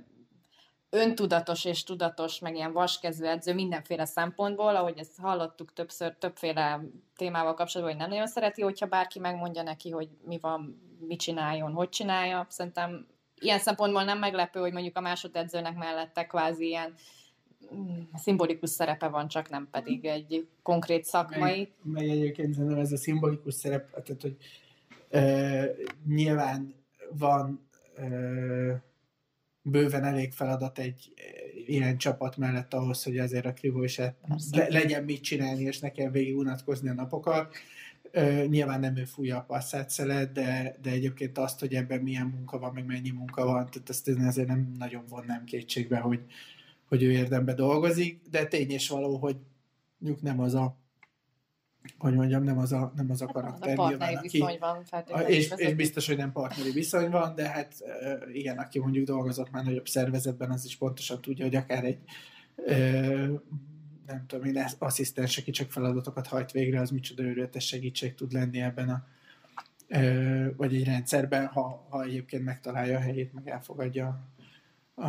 öntudatos 0.94 1.64
és 1.64 1.84
tudatos, 1.84 2.38
meg 2.38 2.54
ilyen 2.54 2.72
vaskezű 2.72 3.24
edző 3.24 3.54
mindenféle 3.54 4.04
szempontból, 4.04 4.76
ahogy 4.76 4.98
ezt 4.98 5.18
hallottuk 5.18 5.72
többször, 5.72 6.14
többféle 6.18 6.80
témával 7.16 7.54
kapcsolatban, 7.54 7.96
hogy 7.96 8.02
nem 8.04 8.10
nagyon 8.10 8.32
szereti, 8.32 8.62
hogyha 8.62 8.86
bárki 8.86 9.18
megmondja 9.18 9.62
neki, 9.62 9.90
hogy 9.90 10.08
mi 10.26 10.38
van, 10.40 10.80
mit 11.08 11.20
csináljon, 11.20 11.72
hogy 11.72 11.88
csinálja. 11.88 12.46
Szerintem 12.48 13.06
ilyen 13.38 13.58
szempontból 13.58 14.04
nem 14.04 14.18
meglepő, 14.18 14.60
hogy 14.60 14.72
mondjuk 14.72 14.96
a 14.96 15.00
másodedzőnek 15.00 15.76
mellette 15.76 16.26
kvázi 16.26 16.66
ilyen 16.66 16.94
mm, 17.74 18.00
szimbolikus 18.14 18.70
szerepe 18.70 19.08
van, 19.08 19.28
csak 19.28 19.50
nem 19.50 19.68
pedig 19.70 20.04
egy 20.04 20.48
konkrét 20.62 21.04
szakmai. 21.04 21.72
Meg, 21.82 22.04
meg 22.04 22.08
egyébként 22.08 22.54
szerintem 22.54 22.78
ez 22.78 22.92
a 22.92 22.96
szimbolikus 22.96 23.54
szerep, 23.54 23.90
tehát 23.90 24.22
hogy 24.22 24.36
ö, 25.08 25.64
nyilván 26.06 26.74
van 27.10 27.68
ö, 27.96 28.72
bőven 29.62 30.04
elég 30.04 30.32
feladat 30.32 30.78
egy 30.78 31.12
ilyen 31.66 31.98
csapat 31.98 32.36
mellett 32.36 32.74
ahhoz, 32.74 33.02
hogy 33.02 33.18
azért 33.18 33.46
a 33.46 33.52
Krivó 33.52 33.82
is 33.82 33.96
le, 33.96 34.14
legyen 34.68 35.04
mit 35.04 35.22
csinálni, 35.22 35.62
és 35.62 35.78
nekem 35.78 36.12
végig 36.12 36.36
unatkozni 36.36 36.88
a 36.88 36.94
napokat. 36.94 37.54
Uh, 38.14 38.46
nyilván 38.46 38.80
nem 38.80 38.96
ő 38.96 39.04
fújja 39.04 39.36
a 39.36 39.42
passzát 39.42 39.90
szelet, 39.90 40.32
de, 40.32 40.76
de 40.82 40.90
egyébként 40.90 41.38
azt, 41.38 41.60
hogy 41.60 41.74
ebben 41.74 42.00
milyen 42.00 42.26
munka 42.26 42.58
van, 42.58 42.72
meg 42.72 42.86
mennyi 42.86 43.10
munka 43.10 43.44
van, 43.44 43.70
tehát 43.70 43.88
azt 43.88 44.08
én 44.08 44.24
azért 44.24 44.48
nem 44.48 44.72
nagyon 44.78 45.04
vonnám 45.08 45.44
kétségbe, 45.44 45.98
hogy, 45.98 46.20
hogy 46.84 47.02
ő 47.02 47.12
érdembe 47.12 47.54
dolgozik, 47.54 48.20
de 48.30 48.46
tény 48.46 48.70
és 48.70 48.88
való, 48.88 49.16
hogy 49.16 49.36
mondjuk 49.98 50.22
nem 50.22 50.40
az 50.40 50.54
a 50.54 50.81
hogy 51.98 52.14
mondjam, 52.14 52.42
nem 52.42 52.58
az 52.58 52.72
a, 52.72 52.92
nem 52.96 53.10
az 53.10 53.22
a 53.22 53.24
hát 53.24 53.34
karakter. 53.34 53.72
A 53.72 53.74
partneri 53.74 54.12
nyilván, 54.12 54.22
viszony 54.22 54.58
van 54.60 55.26
és, 55.26 55.52
és 55.56 55.74
biztos, 55.74 56.06
hogy 56.06 56.16
nem 56.16 56.32
partneri 56.32 56.70
viszony 56.70 57.10
van, 57.10 57.34
de 57.34 57.48
hát 57.48 57.74
igen, 58.32 58.58
aki 58.58 58.78
mondjuk 58.78 59.06
dolgozott 59.06 59.50
már 59.50 59.64
nagyobb 59.64 59.88
szervezetben, 59.88 60.50
az 60.50 60.64
is 60.64 60.76
pontosan 60.76 61.20
tudja, 61.20 61.44
hogy 61.44 61.56
akár 61.56 61.84
egy 61.84 61.98
nem 64.06 64.24
tudom 64.26 64.44
én, 64.44 64.64
asszisztens, 64.78 65.38
aki 65.38 65.50
csak 65.50 65.70
feladatokat 65.70 66.26
hajt 66.26 66.52
végre, 66.52 66.80
az 66.80 66.90
micsoda 66.90 67.22
őrületes 67.22 67.66
segítség 67.66 68.14
tud 68.14 68.32
lenni 68.32 68.60
ebben 68.60 68.88
a 68.88 69.06
vagy 70.56 70.74
egy 70.74 70.84
rendszerben, 70.84 71.46
ha, 71.46 71.86
ha 71.88 72.02
egyébként 72.02 72.44
megtalálja 72.44 72.96
a 72.96 73.00
helyét, 73.00 73.32
meg 73.32 73.48
elfogadja 73.48 74.20
a, 74.94 75.08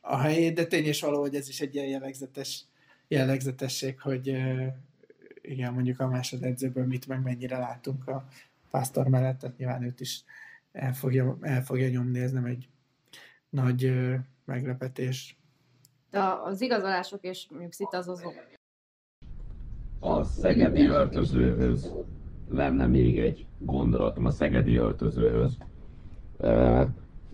a 0.00 0.16
helyét, 0.16 0.54
de 0.54 0.66
tény 0.66 0.84
és 0.84 1.00
való, 1.00 1.20
hogy 1.20 1.34
ez 1.34 1.48
is 1.48 1.60
egy 1.60 1.74
ilyen 1.74 1.86
jellegzetes 1.86 2.64
jellegzetesség, 3.08 4.00
hogy 4.00 4.36
igen, 5.50 5.72
mondjuk 5.72 6.00
a 6.00 6.08
másodedzőből 6.08 6.86
mit 6.86 7.06
meg 7.06 7.22
mennyire 7.22 7.58
látunk 7.58 8.08
a 8.08 8.24
pásztor 8.70 9.08
mellett, 9.08 9.38
tehát 9.38 9.58
nyilván 9.58 9.82
őt 9.82 10.00
is 10.00 10.24
el 10.72 10.92
fogja, 10.92 11.38
el 11.40 11.62
fogja 11.62 11.88
nyomni, 11.88 12.20
ez 12.20 12.32
nem 12.32 12.44
egy 12.44 12.68
nagy 13.50 13.84
ö, 13.84 14.14
meglepetés. 14.44 15.36
De 16.10 16.20
az 16.44 16.60
igazolások 16.60 17.24
és 17.24 17.46
mondjuk 17.50 17.72
szit 17.72 17.94
az 17.94 18.08
azok. 18.08 18.34
A 20.00 20.24
szegedi 20.24 20.86
öltözőhöz 20.86 21.92
lenne 22.48 22.86
még 22.86 23.18
egy 23.18 23.46
gondolatom 23.58 24.24
a 24.24 24.30
szegedi 24.30 24.76
öltözőhöz. 24.76 25.58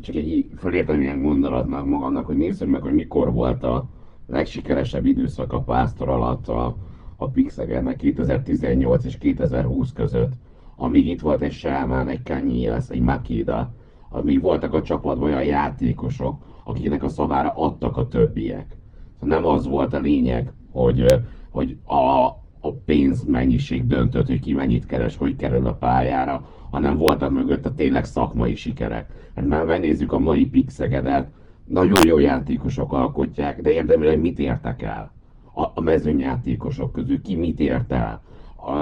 csak 0.01 0.15
egy 0.15 0.51
fölértem 0.57 1.01
ilyen 1.01 1.23
gondolatnak 1.23 1.87
magamnak, 1.87 2.27
hogy 2.27 2.37
nézzük 2.37 2.69
meg, 2.69 2.83
hogy 2.83 2.95
mikor 2.95 3.33
volt 3.33 3.63
a 3.63 3.89
legsikeresebb 4.27 5.07
időszak 5.07 5.53
a 5.53 5.63
pásztor 5.63 6.09
alatt 6.09 6.49
a, 6.49 6.77
a 7.25 7.29
Pixegernek 7.29 7.97
2018 7.97 9.05
és 9.05 9.19
2020 9.19 9.93
között, 9.93 10.33
amíg 10.77 11.07
itt 11.07 11.21
volt 11.21 11.43
egy 11.43 11.53
Selmán, 11.53 12.09
egy 12.09 12.23
Kanyéles, 12.23 12.89
egy 12.89 13.01
Makida, 13.01 13.73
amíg 14.09 14.41
voltak 14.41 14.75
a 14.75 14.83
csapatban 14.83 15.29
olyan 15.29 15.45
játékosok, 15.45 16.43
akiknek 16.65 17.03
a 17.03 17.09
szavára 17.09 17.53
adtak 17.57 17.97
a 17.97 18.09
többiek. 18.09 18.77
Szóval 19.21 19.41
nem 19.41 19.51
az 19.51 19.67
volt 19.67 19.95
a 19.95 19.99
lényeg, 19.99 20.53
hogy, 20.71 21.05
hogy 21.51 21.77
a, 21.85 22.27
a 22.61 22.73
pénzmennyiség 22.85 23.87
döntött, 23.87 24.27
hogy 24.27 24.41
ki 24.41 24.53
mennyit 24.53 24.87
keres, 24.87 25.17
hogy 25.17 25.37
kerül 25.37 25.67
a 25.67 25.75
pályára, 25.75 26.49
hanem 26.71 26.97
voltak 26.97 27.31
mögött 27.31 27.67
a 27.67 27.75
tényleg 27.75 28.05
szakmai 28.05 28.55
sikerek. 28.55 29.31
Hát 29.35 29.47
már 29.47 29.65
megnézzük 29.65 30.13
a 30.13 30.19
mai 30.19 30.47
Pixegedet, 30.47 31.29
nagyon 31.65 32.07
jó 32.07 32.19
játékosok 32.19 32.93
alkotják, 32.93 33.61
de 33.61 33.71
érdemel, 33.71 34.17
mit 34.17 34.39
értek 34.39 34.83
el 34.83 35.13
a, 35.55 35.81
mezőnyjátékosok 35.81 36.93
közül, 36.93 37.23
ki 37.23 37.37
mit 37.37 37.61
ért 37.61 37.93
el. 37.93 38.23
A, 38.57 38.73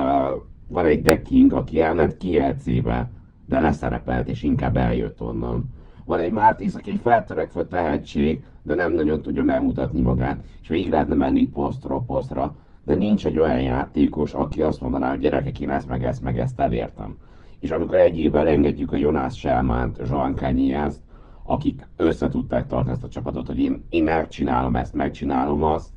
van 0.69 0.85
egy 0.85 1.03
Decking, 1.03 1.53
aki 1.53 1.81
elment 1.81 2.17
kielcébe, 2.17 3.11
de 3.47 3.61
leszerepelt, 3.61 4.29
és 4.29 4.43
inkább 4.43 4.77
eljött 4.77 5.23
onnan. 5.23 5.65
Van 6.05 6.19
egy 6.19 6.33
Mártis, 6.33 6.75
aki 6.75 6.91
egy 6.91 7.01
feltörekvő 7.03 7.67
tehetség, 7.67 8.43
de 8.63 8.75
nem 8.75 8.93
nagyon 8.93 9.23
tudja 9.23 9.43
megmutatni 9.43 10.01
magát, 10.01 10.45
és 10.63 10.69
végig 10.69 10.91
lehetne 10.91 11.15
menni 11.15 11.49
posztról 11.49 12.05
posztra, 12.07 12.55
de 12.85 12.95
nincs 12.95 13.27
egy 13.27 13.39
olyan 13.39 13.61
játékos, 13.61 14.35
aki 14.35 14.63
azt 14.63 14.81
mondaná, 14.81 15.11
hogy 15.11 15.19
gyerekek, 15.19 15.61
én 15.61 15.71
ezt 15.71 15.89
meg 15.89 16.05
ezt 16.05 16.23
meg 16.23 16.39
ezt 16.39 16.61
elértem. 16.61 17.17
És 17.61 17.71
amikor 17.71 17.95
egy 17.97 18.19
évvel 18.19 18.49
engedjük 18.49 18.93
a 18.93 18.97
Jonas 18.97 19.39
Selmánt, 19.39 20.01
Joan 20.09 20.35
Kanyázt, 20.35 21.01
akik 21.43 21.87
össze 21.97 22.29
tudták 22.29 22.67
tartani 22.67 22.93
ezt 22.93 23.05
a 23.05 23.09
csapatot, 23.09 23.47
hogy 23.47 23.59
én, 23.59 23.85
én 23.89 24.03
megcsinálom 24.03 24.77
ezt, 24.77 24.95
megcsinálom 24.95 25.63
azt, 25.63 25.92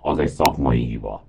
az 0.00 0.18
egy 0.18 0.28
szakmai 0.28 0.84
hiba. 0.84 1.26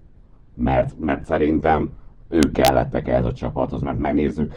Mert, 0.55 0.99
mert 0.99 1.25
szerintem 1.25 1.97
ők 2.29 2.51
kellettek 2.51 3.07
ehhez 3.07 3.25
a 3.25 3.33
csapathoz, 3.33 3.81
mert 3.81 3.97
megnézzük, 3.97 4.53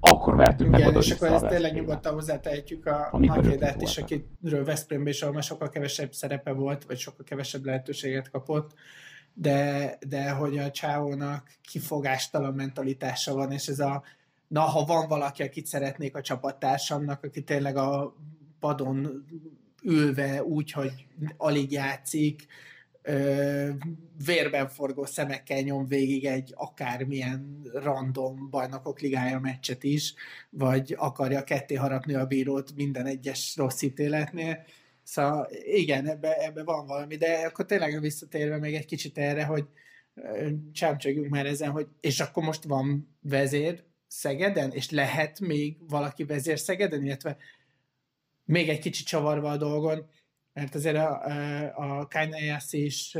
akkor 0.00 0.36
vertünk 0.36 0.70
meg 0.70 0.86
oda 0.86 0.98
és 0.98 1.10
akkor 1.10 1.28
ezt 1.28 1.46
tényleg 1.46 1.74
nyugodtan 1.74 2.12
hozzátehetjük 2.12 2.86
a 2.86 3.08
Makédát 3.12 3.82
is, 3.82 3.98
akiről 3.98 4.64
Veszprémben 4.64 5.12
is 5.12 5.22
ahol 5.22 5.40
sokkal 5.40 5.68
kevesebb 5.68 6.12
szerepe 6.12 6.52
volt, 6.52 6.84
vagy 6.84 6.98
sokkal 6.98 7.24
kevesebb 7.24 7.64
lehetőséget 7.64 8.30
kapott, 8.30 8.74
de, 9.34 9.98
de 10.08 10.30
hogy 10.30 10.58
a 10.58 10.70
csávónak 10.70 11.50
kifogástalan 11.62 12.54
mentalitása 12.54 13.34
van, 13.34 13.52
és 13.52 13.66
ez 13.66 13.80
a 13.80 14.02
na, 14.48 14.60
ha 14.60 14.84
van 14.84 15.08
valaki, 15.08 15.42
akit 15.42 15.66
szeretnék 15.66 16.16
a 16.16 16.20
csapattársamnak, 16.20 17.24
aki 17.24 17.42
tényleg 17.42 17.76
a 17.76 18.14
padon 18.60 19.24
ülve 19.82 20.44
úgy, 20.44 20.72
hogy 20.72 21.06
alig 21.36 21.72
játszik, 21.72 22.46
vérben 24.24 24.68
forgó 24.68 25.04
szemekkel 25.04 25.60
nyom 25.60 25.86
végig 25.86 26.24
egy 26.24 26.52
akármilyen 26.56 27.60
random 27.72 28.50
bajnokok 28.50 29.00
ligája 29.00 29.38
meccset 29.38 29.84
is, 29.84 30.14
vagy 30.50 30.94
akarja 30.98 31.44
ketté 31.44 31.74
harapni 31.74 32.14
a 32.14 32.26
bírót 32.26 32.74
minden 32.74 33.06
egyes 33.06 33.56
rossz 33.56 33.82
ítéletnél. 33.82 34.64
Szóval 35.02 35.48
igen, 35.64 36.06
ebbe, 36.08 36.34
ebbe 36.34 36.62
van 36.62 36.86
valami, 36.86 37.16
de 37.16 37.46
akkor 37.46 37.66
tényleg 37.66 38.00
visszatérve 38.00 38.58
még 38.58 38.74
egy 38.74 38.86
kicsit 38.86 39.18
erre, 39.18 39.44
hogy 39.44 39.64
csámcsogjunk 40.72 41.28
már 41.28 41.46
ezen, 41.46 41.70
hogy 41.70 41.86
és 42.00 42.20
akkor 42.20 42.42
most 42.42 42.64
van 42.64 43.16
vezér 43.22 43.86
Szegeden, 44.06 44.70
és 44.72 44.90
lehet 44.90 45.40
még 45.40 45.76
valaki 45.88 46.24
vezér 46.24 46.58
Szegeden, 46.58 47.04
illetve 47.04 47.36
még 48.44 48.68
egy 48.68 48.78
kicsit 48.78 49.06
csavarva 49.06 49.50
a 49.50 49.56
dolgon, 49.56 50.08
mert 50.58 50.74
azért 50.74 50.96
a, 50.96 51.22
a 51.74 52.06
Kányájász 52.06 52.72
is, 52.72 53.16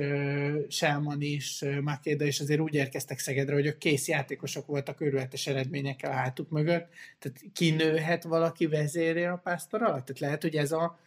Selman 0.68 1.20
is, 1.20 1.64
Makéda 1.82 2.24
is 2.24 2.40
azért 2.40 2.60
úgy 2.60 2.74
érkeztek 2.74 3.18
Szegedre, 3.18 3.54
hogy 3.54 3.66
ők 3.66 3.78
kész 3.78 4.08
játékosok 4.08 4.66
voltak 4.66 5.00
őrületes 5.00 5.46
eredményekkel 5.46 6.10
a 6.10 6.14
hátuk 6.14 6.50
mögött. 6.50 6.88
Tehát 7.18 7.40
kinőhet 7.52 8.24
valaki 8.24 8.66
vezérje 8.66 9.32
a 9.32 9.36
pásztor 9.36 9.82
alatt? 9.82 10.04
Tehát 10.04 10.18
lehet, 10.18 10.42
hogy 10.42 10.54
ez, 10.54 10.72
a, 10.72 10.98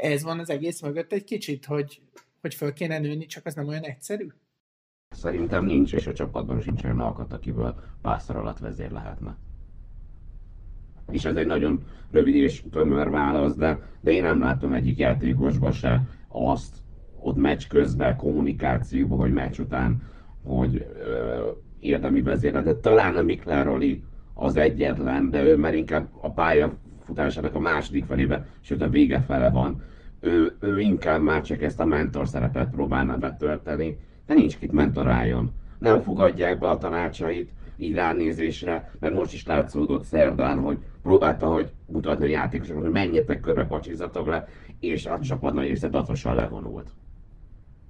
ez 0.00 0.22
van 0.22 0.38
az 0.38 0.50
egész 0.50 0.80
mögött 0.80 1.12
egy 1.12 1.24
kicsit, 1.24 1.64
hogy, 1.64 2.02
hogy 2.40 2.54
föl 2.54 2.72
kéne 2.72 2.98
nőni, 2.98 3.26
csak 3.26 3.46
az 3.46 3.54
nem 3.54 3.68
olyan 3.68 3.84
egyszerű? 3.84 4.26
Szerintem 5.08 5.64
nincs, 5.64 5.92
és 5.92 6.06
a 6.06 6.12
csapatban 6.12 6.60
sincs 6.60 6.84
olyan 6.84 7.00
alkat, 7.00 7.32
akiből 7.32 7.74
pásztor 8.02 8.36
alatt 8.36 8.58
vezér 8.58 8.90
lehetne 8.90 9.36
és 11.10 11.24
ez 11.24 11.36
egy 11.36 11.46
nagyon 11.46 11.82
rövid 12.10 12.34
és 12.34 12.62
tömör 12.70 13.10
válasz, 13.10 13.54
de, 13.54 13.78
de 14.00 14.10
én 14.10 14.22
nem 14.22 14.40
látom 14.40 14.72
egyik 14.72 14.98
játékosban 14.98 15.72
se 15.72 16.02
azt 16.28 16.76
ott 17.20 17.36
meccs 17.36 17.66
közben, 17.68 18.16
kommunikációban, 18.16 19.18
hogy 19.18 19.32
meccs 19.32 19.58
után, 19.58 20.02
hogy 20.44 20.86
ö, 21.04 21.48
érdemi 21.80 22.20
de 22.20 22.74
talán 22.80 23.16
a 23.16 23.22
Mikleroli 23.22 24.02
az 24.34 24.56
egyetlen, 24.56 25.30
de 25.30 25.42
ő 25.42 25.56
már 25.56 25.74
inkább 25.74 26.08
a 26.20 26.30
pálya 26.30 26.72
futásának 27.04 27.54
a 27.54 27.60
második 27.60 28.04
felébe, 28.04 28.46
sőt 28.60 28.82
a 28.82 28.88
vége 28.88 29.20
fele 29.20 29.50
van. 29.50 29.82
Ő, 30.20 30.56
ő 30.60 30.80
inkább 30.80 31.22
már 31.22 31.42
csak 31.42 31.62
ezt 31.62 31.80
a 31.80 31.84
mentor 31.84 32.28
szerepet 32.28 32.70
próbálna 32.70 33.16
betölteni, 33.16 33.98
de 34.26 34.34
nincs 34.34 34.58
kit 34.58 34.72
mentoráljon. 34.72 35.52
Nem 35.78 36.00
fogadják 36.00 36.58
be 36.58 36.68
a 36.68 36.78
tanácsait, 36.78 37.50
így 37.76 37.94
ránézésre, 37.94 38.90
mert 38.98 39.14
most 39.14 39.32
is 39.32 39.46
látszódott 39.46 40.04
szerdán, 40.04 40.58
hogy 40.58 40.78
próbálta, 41.02 41.46
hogy 41.46 41.72
mutatni 41.86 42.24
a 42.24 42.28
játékosoknak, 42.28 42.82
hogy 42.82 42.92
menjetek 42.92 43.40
körbe, 43.40 43.64
pacsizatok 43.64 44.26
le, 44.26 44.48
és 44.80 45.06
a 45.06 45.20
csapat 45.20 45.54
nagy 45.54 45.66
része 45.66 45.88
datosan 45.88 46.34
levonult. 46.34 46.90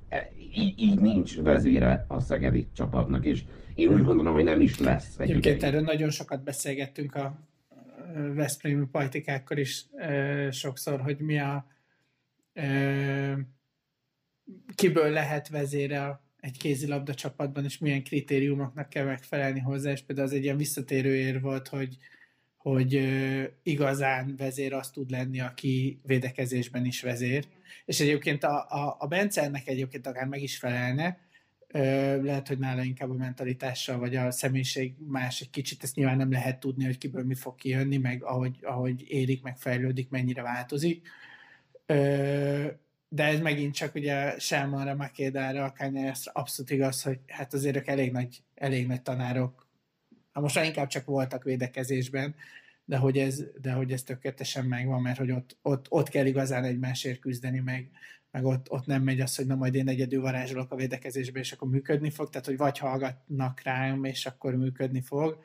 E, 0.09 0.31
így, 0.55 0.81
így 0.81 1.01
nincs 1.01 1.41
vezére 1.41 2.05
a 2.09 2.21
szegedi 2.21 2.67
csapatnak, 2.73 3.25
és 3.25 3.45
én 3.75 3.89
úgy 3.89 4.05
gondolom, 4.05 4.35
hogy 4.35 4.45
nem 4.45 4.61
is 4.61 4.79
lesz. 4.79 5.19
Egyébként 5.19 5.63
erről 5.63 5.81
nagyon 5.81 6.11
sokat 6.11 6.43
beszélgettünk 6.43 7.15
a 7.15 7.49
Veszprémi 8.35 8.87
pajtikákkal 8.87 9.59
is 9.59 9.87
e, 9.97 10.51
sokszor, 10.51 11.01
hogy 11.01 11.19
mi 11.19 11.39
a 11.39 11.67
e, 12.53 13.39
kiből 14.75 15.11
lehet 15.11 15.49
vezére 15.49 16.21
egy 16.41 16.59
kézilabda 16.59 17.15
csapatban, 17.15 17.65
és 17.65 17.79
milyen 17.79 18.05
kritériumoknak 18.05 18.89
kell 18.89 19.05
megfelelni 19.05 19.61
hozzá, 19.61 19.91
és 19.91 20.03
például 20.03 20.27
az 20.27 20.35
egy 20.35 20.45
ilyen 20.45 20.57
visszatérő 20.57 21.15
ér 21.15 21.41
volt, 21.41 21.69
hogy, 21.69 21.97
hogy 22.63 23.09
igazán 23.63 24.35
vezér 24.37 24.73
az 24.73 24.91
tud 24.91 25.11
lenni, 25.11 25.41
aki 25.41 26.01
védekezésben 26.07 26.85
is 26.85 27.03
vezér. 27.03 27.47
És 27.85 28.01
egyébként 28.01 28.45
a, 28.45 28.67
a, 28.69 28.97
a 28.99 29.07
Bence 29.07 29.43
ennek 29.43 29.69
egyébként 29.69 30.07
akár 30.07 30.27
meg 30.27 30.43
is 30.43 30.57
felelne, 30.59 31.19
lehet, 32.23 32.49
hogy 32.49 32.59
nála 32.59 32.83
inkább 32.83 33.11
a 33.11 33.15
mentalitással, 33.15 33.99
vagy 33.99 34.17
a 34.17 34.31
személyiség 34.31 34.95
más 35.09 35.41
egy 35.41 35.51
kicsit, 35.51 35.83
ezt 35.83 35.95
nyilván 35.95 36.17
nem 36.17 36.31
lehet 36.31 36.61
tudni, 36.61 36.85
hogy 36.85 36.99
kiből 36.99 37.25
mi 37.25 37.35
fog 37.35 37.55
kijönni, 37.55 37.97
meg 37.97 38.25
ahogy, 38.25 38.59
ahogy 38.63 39.05
érik, 39.09 39.43
meg 39.43 39.57
fejlődik, 39.59 40.09
mennyire 40.09 40.43
változik 40.43 41.09
de 43.13 43.25
ez 43.25 43.41
megint 43.41 43.75
csak 43.75 43.95
ugye 43.95 44.39
Selmanra, 44.39 44.95
Makédára, 44.95 45.73
Kanyászra 45.77 46.33
abszolút 46.35 46.71
igaz, 46.71 47.03
hogy 47.03 47.19
hát 47.27 47.55
azért 47.55 47.77
ők 47.77 47.87
elég 47.87 48.13
nagy, 48.13 48.43
elég 48.55 48.87
nagy 48.87 49.03
tanárok. 49.03 49.69
Most 50.41 50.65
inkább 50.65 50.87
csak 50.87 51.05
voltak 51.05 51.45
védekezésben, 51.45 52.35
de 52.85 52.97
hogy 52.97 53.19
ez, 53.19 53.45
de 53.61 53.73
hogy 53.73 53.93
ez 53.93 54.03
tökéletesen 54.03 54.65
megvan, 54.65 55.03
mert 55.03 55.19
hogy 55.19 55.31
ott, 55.31 55.57
ott, 55.63 55.87
ott 55.89 56.09
kell 56.09 56.27
igazán 56.27 56.65
egymásért 56.65 57.19
küzdeni, 57.19 57.59
meg, 57.59 57.91
meg 58.31 58.45
ott, 58.45 58.71
ott 58.71 58.87
nem 58.87 59.03
megy 59.03 59.21
az, 59.21 59.37
hogy 59.37 59.47
na 59.47 59.55
majd 59.55 59.75
én 59.75 59.89
egyedül 59.89 60.21
varázsolok 60.21 60.73
a 60.73 60.77
védekezésbe, 60.77 61.39
és 61.39 61.53
akkor 61.53 61.69
működni 61.69 62.11
fog, 62.11 62.31
tehát 62.31 62.47
hogy 62.47 62.57
vagy 62.57 62.79
hallgatnak 62.79 63.61
rám, 63.63 64.05
és 64.05 64.27
akkor 64.27 64.55
működni 64.55 65.01
fog. 65.01 65.39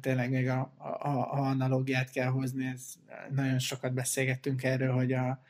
Tényleg 0.00 0.30
még 0.30 0.48
a, 0.48 0.74
a, 0.78 1.08
a 1.08 1.40
analógiát 1.40 2.10
kell 2.10 2.28
hozni, 2.28 2.66
ez 2.66 2.94
nagyon 3.30 3.58
sokat 3.58 3.92
beszélgettünk 3.92 4.62
erről, 4.62 4.92
hogy 4.92 5.12
a, 5.12 5.42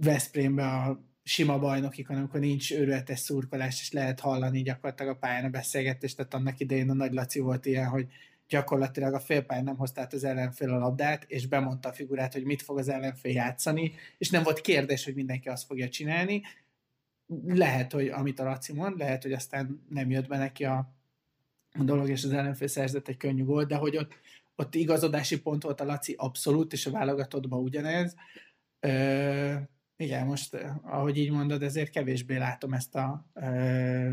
Veszprémbe 0.00 0.66
a 0.66 1.00
sima 1.30 1.58
bajnokikon, 1.58 2.16
amikor 2.16 2.40
nincs 2.40 2.72
őrületes 2.72 3.18
szurkolás, 3.18 3.80
és 3.80 3.92
lehet 3.92 4.20
hallani 4.20 4.62
gyakorlatilag 4.62 5.14
a 5.14 5.18
pályán 5.18 5.44
a 5.44 5.48
beszélgetést, 5.48 6.16
tehát 6.16 6.34
annak 6.34 6.60
idején 6.60 6.90
a 6.90 6.94
Nagy 6.94 7.12
Laci 7.12 7.40
volt 7.40 7.66
ilyen, 7.66 7.86
hogy 7.86 8.06
gyakorlatilag 8.48 9.14
a 9.14 9.20
félpályán 9.20 9.64
nem 9.64 9.76
hozta 9.76 10.00
át 10.00 10.12
az 10.12 10.24
ellenfél 10.24 10.70
a 10.70 10.78
labdát, 10.78 11.24
és 11.28 11.46
bemondta 11.46 11.88
a 11.88 11.92
figurát, 11.92 12.32
hogy 12.32 12.44
mit 12.44 12.62
fog 12.62 12.78
az 12.78 12.88
ellenfél 12.88 13.32
játszani, 13.32 13.92
és 14.18 14.30
nem 14.30 14.42
volt 14.42 14.60
kérdés, 14.60 15.04
hogy 15.04 15.14
mindenki 15.14 15.48
azt 15.48 15.66
fogja 15.66 15.88
csinálni. 15.88 16.42
Lehet, 17.46 17.92
hogy 17.92 18.08
amit 18.08 18.40
a 18.40 18.44
Laci 18.44 18.72
mond, 18.72 18.98
lehet, 18.98 19.22
hogy 19.22 19.32
aztán 19.32 19.82
nem 19.88 20.10
jött 20.10 20.28
be 20.28 20.38
neki 20.38 20.64
a, 20.64 20.94
dolog, 21.74 22.08
és 22.08 22.24
az 22.24 22.32
ellenfél 22.32 22.68
szerzett 22.68 23.08
egy 23.08 23.16
könnyű 23.16 23.44
volt, 23.44 23.68
de 23.68 23.76
hogy 23.76 23.96
ott, 23.96 24.12
ott 24.56 24.74
igazodási 24.74 25.40
pont 25.40 25.62
volt 25.62 25.80
a 25.80 25.84
Laci 25.84 26.14
abszolút, 26.18 26.72
és 26.72 26.86
a 26.86 26.90
válogatottban 26.90 27.62
ugyanez, 27.62 28.14
Ö, 28.80 29.54
igen, 30.00 30.26
most, 30.26 30.56
ahogy 30.82 31.16
így 31.16 31.30
mondod, 31.30 31.62
ezért 31.62 31.90
kevésbé 31.90 32.36
látom 32.36 32.72
ezt 32.72 32.94
a 32.94 33.26
ö, 33.34 34.12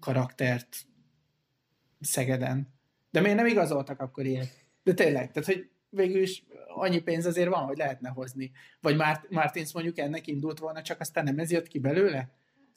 karaktert 0.00 0.76
Szegeden. 2.00 2.74
De 3.10 3.20
miért 3.20 3.36
nem 3.36 3.46
igazoltak 3.46 4.00
akkor 4.00 4.24
ilyet? 4.24 4.64
De 4.82 4.94
tényleg, 4.94 5.32
tehát 5.32 5.48
hogy 5.48 5.70
végül 5.88 6.22
is 6.22 6.44
annyi 6.68 6.98
pénz 6.98 7.26
azért 7.26 7.48
van, 7.48 7.64
hogy 7.64 7.76
lehetne 7.76 8.08
hozni. 8.08 8.52
Vagy 8.80 8.96
Mart- 8.96 9.30
Martins 9.30 9.72
mondjuk 9.72 9.98
ennek 9.98 10.26
indult 10.26 10.58
volna, 10.58 10.82
csak 10.82 11.00
aztán 11.00 11.24
nem 11.24 11.38
ez 11.38 11.50
jött 11.50 11.68
ki 11.68 11.78
belőle? 11.78 12.28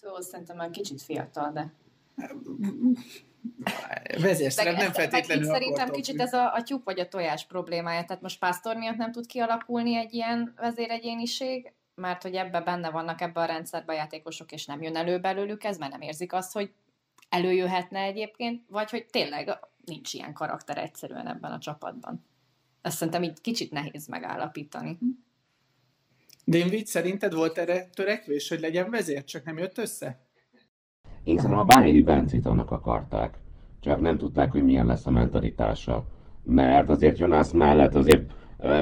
Jó, 0.02 0.20
szerintem 0.20 0.56
már 0.56 0.70
kicsit 0.70 1.02
fiatal, 1.02 1.52
de... 1.52 1.74
Vezérszerep 4.22 4.76
nem 4.76 4.92
feltétlenül 4.92 5.46
meg 5.46 5.54
Szerintem 5.54 5.90
kicsit 5.90 6.22
ez 6.22 6.34
a, 6.34 6.54
a 6.54 6.64
tyúk 6.64 6.84
vagy 6.84 7.00
a 7.00 7.08
tojás 7.08 7.46
problémája. 7.46 8.06
Tehát 8.06 8.22
most 8.22 8.40
Pásztor 8.40 8.76
miatt 8.76 8.98
nem 8.98 9.12
tud 9.12 9.26
kialakulni 9.26 9.96
egy 9.96 10.14
ilyen 10.14 10.54
vezéregyéniség, 10.58 11.74
mert 12.00 12.22
hogy 12.22 12.34
ebbe 12.34 12.62
benne 12.62 12.90
vannak 12.90 13.22
ebbe 13.22 13.42
a 13.42 13.46
rendszerbe 13.46 13.94
a 13.94 13.96
játékosok, 13.96 14.52
és 14.52 14.66
nem 14.66 14.82
jön 14.82 14.96
elő 14.96 15.20
belőlük 15.20 15.64
ez, 15.64 15.78
mert 15.78 15.92
nem 15.92 16.02
érzik 16.02 16.34
azt, 16.34 16.54
hogy 16.54 16.72
előjöhetne 17.30 18.00
egyébként, 18.00 18.64
vagy 18.68 18.90
hogy 18.90 19.06
tényleg 19.06 19.58
nincs 19.86 20.14
ilyen 20.14 20.34
karakter 20.34 20.78
egyszerűen 20.78 21.28
ebben 21.28 21.52
a 21.52 21.60
csapatban. 21.60 22.26
Ezt 22.82 22.98
szerintem 22.98 23.24
így 23.24 23.42
kicsit 23.42 23.72
nehéz 23.72 24.08
megállapítani. 24.08 24.98
Dinvid, 26.46 26.86
szerinted 26.86 27.34
volt 27.34 27.58
erre 27.58 27.86
törekvés, 27.86 28.50
hogy 28.50 28.60
legyen 28.60 28.90
vezér, 28.90 29.24
csak 29.24 29.44
nem 29.44 29.58
jött 29.58 29.78
össze? 29.78 30.20
Én 31.24 31.36
szerintem 31.36 31.60
a 31.60 31.64
Bányi 31.64 32.02
Bencét 32.02 32.46
annak 32.46 32.72
akarták, 32.72 33.38
csak 33.80 34.00
nem 34.00 34.18
tudták, 34.18 34.52
hogy 34.52 34.64
milyen 34.64 34.86
lesz 34.86 35.06
a 35.06 35.12
mentalitása. 35.12 36.06
Mert 36.44 36.90
azért 36.90 37.18
Jonas 37.18 37.52
mellett 37.52 37.96
azért 37.96 38.32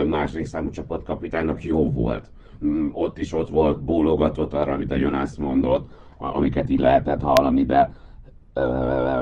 második 0.07 0.45
számú 0.45 0.69
csapatkapitánynak 0.69 1.63
jó 1.63 1.91
volt. 1.91 2.29
Mm, 2.65 2.87
Ott 2.91 3.17
is 3.17 3.33
ott 3.33 3.49
volt, 3.49 3.81
bólogatott 3.83 4.53
arra, 4.53 4.73
amit 4.73 4.91
a 4.91 4.95
Jonas 4.95 5.35
mondott, 5.37 5.89
amiket 6.17 6.69
így 6.69 6.79
lehetett 6.79 7.21
hallani, 7.21 7.65
de 7.65 7.91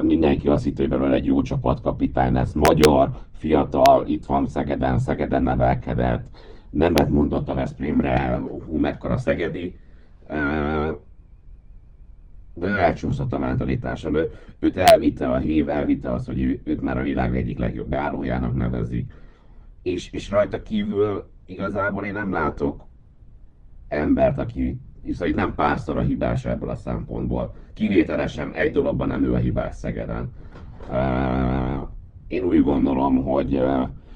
mindenki 0.01 0.47
azt 0.47 0.63
hitt, 0.63 0.77
hogy 0.77 0.89
belőle 0.89 1.15
egy 1.15 1.25
jó 1.25 1.41
csapatkapitány 1.41 2.33
lesz. 2.33 2.53
Magyar, 2.53 3.09
fiatal, 3.31 4.07
itt 4.07 4.25
van 4.25 4.47
Szegeden, 4.47 4.99
Szegeden 4.99 5.43
nevelkedett, 5.43 6.37
nemet 6.69 7.09
mondott 7.09 7.49
a 7.49 7.53
Veszprémre, 7.53 8.41
hú, 8.65 8.77
mekkora 8.77 9.17
Szegedi. 9.17 9.75
De 12.53 12.67
elcsúszott 12.67 13.33
a 13.33 13.39
mentalitása. 13.39 14.09
Ő, 14.11 14.31
őt 14.59 14.77
elvitte 14.77 15.29
a 15.31 15.37
hív, 15.37 15.69
elvitte 15.69 16.11
azt, 16.11 16.25
hogy 16.25 16.59
őt 16.63 16.81
már 16.81 16.97
a 16.97 17.03
világ 17.03 17.37
egyik 17.37 17.59
legjobb 17.59 17.87
beállójának 17.87 18.55
nevezik. 18.55 19.11
És, 19.85 20.11
és 20.11 20.29
rajta 20.29 20.61
kívül 20.61 21.23
igazából 21.45 22.03
én 22.03 22.13
nem 22.13 22.31
látok 22.31 22.83
embert, 23.87 24.39
aki 24.39 24.79
hiszen 25.03 25.27
itt 25.27 25.35
nem 25.35 25.55
párszor 25.55 25.97
a 25.97 26.01
hibás 26.01 26.45
ebből 26.45 26.69
a 26.69 26.75
szempontból. 26.75 27.53
Kivételesen 27.73 28.53
egy 28.53 28.71
dologban 28.71 29.07
nem 29.07 29.23
ő 29.23 29.33
a 29.33 29.37
hibás 29.37 29.75
Szegeden. 29.75 30.31
Én 32.27 32.43
úgy 32.43 32.63
gondolom, 32.63 33.23
hogy 33.23 33.61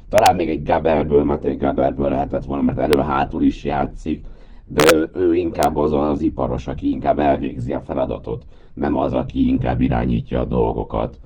talán 0.10 0.36
még 0.36 0.50
egy 0.50 0.64
Gaberből, 0.64 1.24
Matej 1.24 1.56
Gaberből 1.56 2.10
lehetett 2.10 2.46
volna, 2.46 2.64
mert 2.64 2.80
elő-hátul 2.80 3.44
is 3.44 3.64
játszik, 3.64 4.26
de 4.66 5.10
ő 5.14 5.36
inkább 5.36 5.76
az 5.76 5.94
az 5.94 6.22
iparos, 6.22 6.68
aki 6.68 6.90
inkább 6.90 7.20
elvégzi 7.20 7.74
a 7.74 7.82
feladatot, 7.82 8.46
nem 8.74 8.98
az, 8.98 9.14
aki 9.14 9.48
inkább 9.48 9.82
irányítja 9.82 10.40
a 10.40 10.46
dolgokat. 10.46 11.20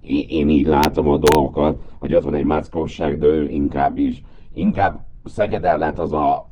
Én, 0.00 0.26
én 0.28 0.48
így 0.48 0.66
látom 0.66 1.08
a 1.08 1.18
dolgokat, 1.18 1.82
hogy 1.98 2.14
ott 2.14 2.22
van 2.22 2.34
egy 2.34 2.44
mackóság, 2.44 3.18
de 3.18 3.26
ő 3.26 3.48
inkább 3.48 3.98
is, 3.98 4.22
inkább 4.54 5.06
Szegeden 5.24 5.78
lett 5.78 5.98
az 5.98 6.12
a 6.12 6.50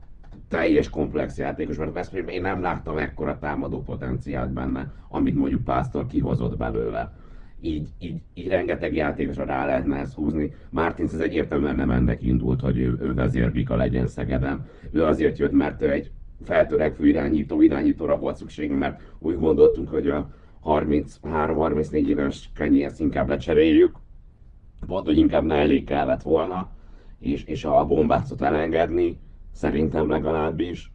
teljes 0.48 0.90
komplex 0.90 1.38
játékos, 1.38 1.76
mert 1.76 1.92
Veszprém 1.92 2.28
én 2.28 2.40
nem 2.40 2.60
láttam 2.60 2.98
ekkora 2.98 3.38
támadó 3.38 3.82
potenciált 3.82 4.52
benne, 4.52 4.92
amit 5.08 5.34
mondjuk 5.34 5.64
Pásztor 5.64 6.06
kihozott 6.06 6.56
belőle. 6.56 7.12
Így, 7.60 7.88
így, 7.98 8.20
így 8.34 8.48
rengeteg 8.48 8.94
játékosra 8.94 9.44
rá 9.44 9.66
lehetne 9.66 9.96
ezt 9.96 10.14
húzni. 10.14 10.54
Martins 10.70 11.12
ez 11.12 11.20
egyértelműen 11.20 11.74
nem 11.74 11.90
ennek 11.90 12.22
indult, 12.22 12.60
hogy 12.60 12.78
ő, 12.78 12.98
ő 13.00 13.14
vezérbika 13.14 13.76
legyen 13.76 14.06
Szegeden. 14.06 14.66
Ő 14.90 15.04
azért 15.04 15.38
jött, 15.38 15.52
mert 15.52 15.82
ő 15.82 15.90
egy 15.90 16.10
feltörekvő 16.44 17.06
irányító, 17.06 17.60
irányítóra 17.60 18.18
volt 18.18 18.36
szükségünk, 18.36 18.78
mert 18.78 19.00
úgy 19.18 19.38
gondoltunk, 19.38 19.88
hogy 19.88 20.08
a 20.08 20.30
33-34 20.66 22.06
éves 22.06 22.50
kenyérsz 22.54 23.00
inkább 23.00 23.28
lecseréljük, 23.28 23.96
volt, 24.86 25.04
hogy 25.04 25.18
inkább 25.18 25.44
ne 25.44 25.54
elég 25.54 25.84
kellett 25.84 26.22
volna, 26.22 26.68
és, 27.18 27.44
és 27.44 27.64
a 27.64 27.84
bombácot 27.84 28.42
elengedni, 28.42 29.18
szerintem 29.52 30.10
legalábbis, 30.10 30.90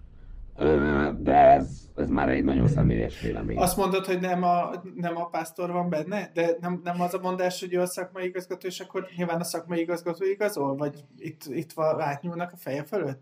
de 1.18 1.34
ez, 1.34 1.90
ez 1.96 2.10
már 2.10 2.30
egy 2.30 2.44
nagyon 2.44 2.68
személyes 2.68 3.22
vélemény. 3.22 3.58
Azt 3.58 3.78
mondod, 3.78 4.06
hogy 4.06 4.20
nem 4.20 4.44
a, 4.44 4.70
nem 4.96 5.18
a 5.18 5.26
pásztor 5.26 5.72
van 5.72 5.90
benne, 5.90 6.32
de 6.34 6.58
nem, 6.60 6.82
nem 6.84 7.02
az 7.02 7.14
a 7.14 7.20
mondás, 7.22 7.60
hogy 7.60 7.74
ő 7.74 7.80
a 7.80 7.86
szakmai 7.86 8.26
igazgató, 8.26 8.68
és 8.68 8.80
akkor 8.80 9.08
nyilván 9.16 9.40
a 9.40 9.44
szakmai 9.44 9.80
igazgató 9.80 10.26
igazol? 10.26 10.76
Vagy 10.76 11.04
itt, 11.18 11.42
itt 11.46 11.72
van, 11.72 12.00
átnyúlnak 12.00 12.52
a 12.52 12.58
feje 12.58 12.84
fölött? 12.84 13.22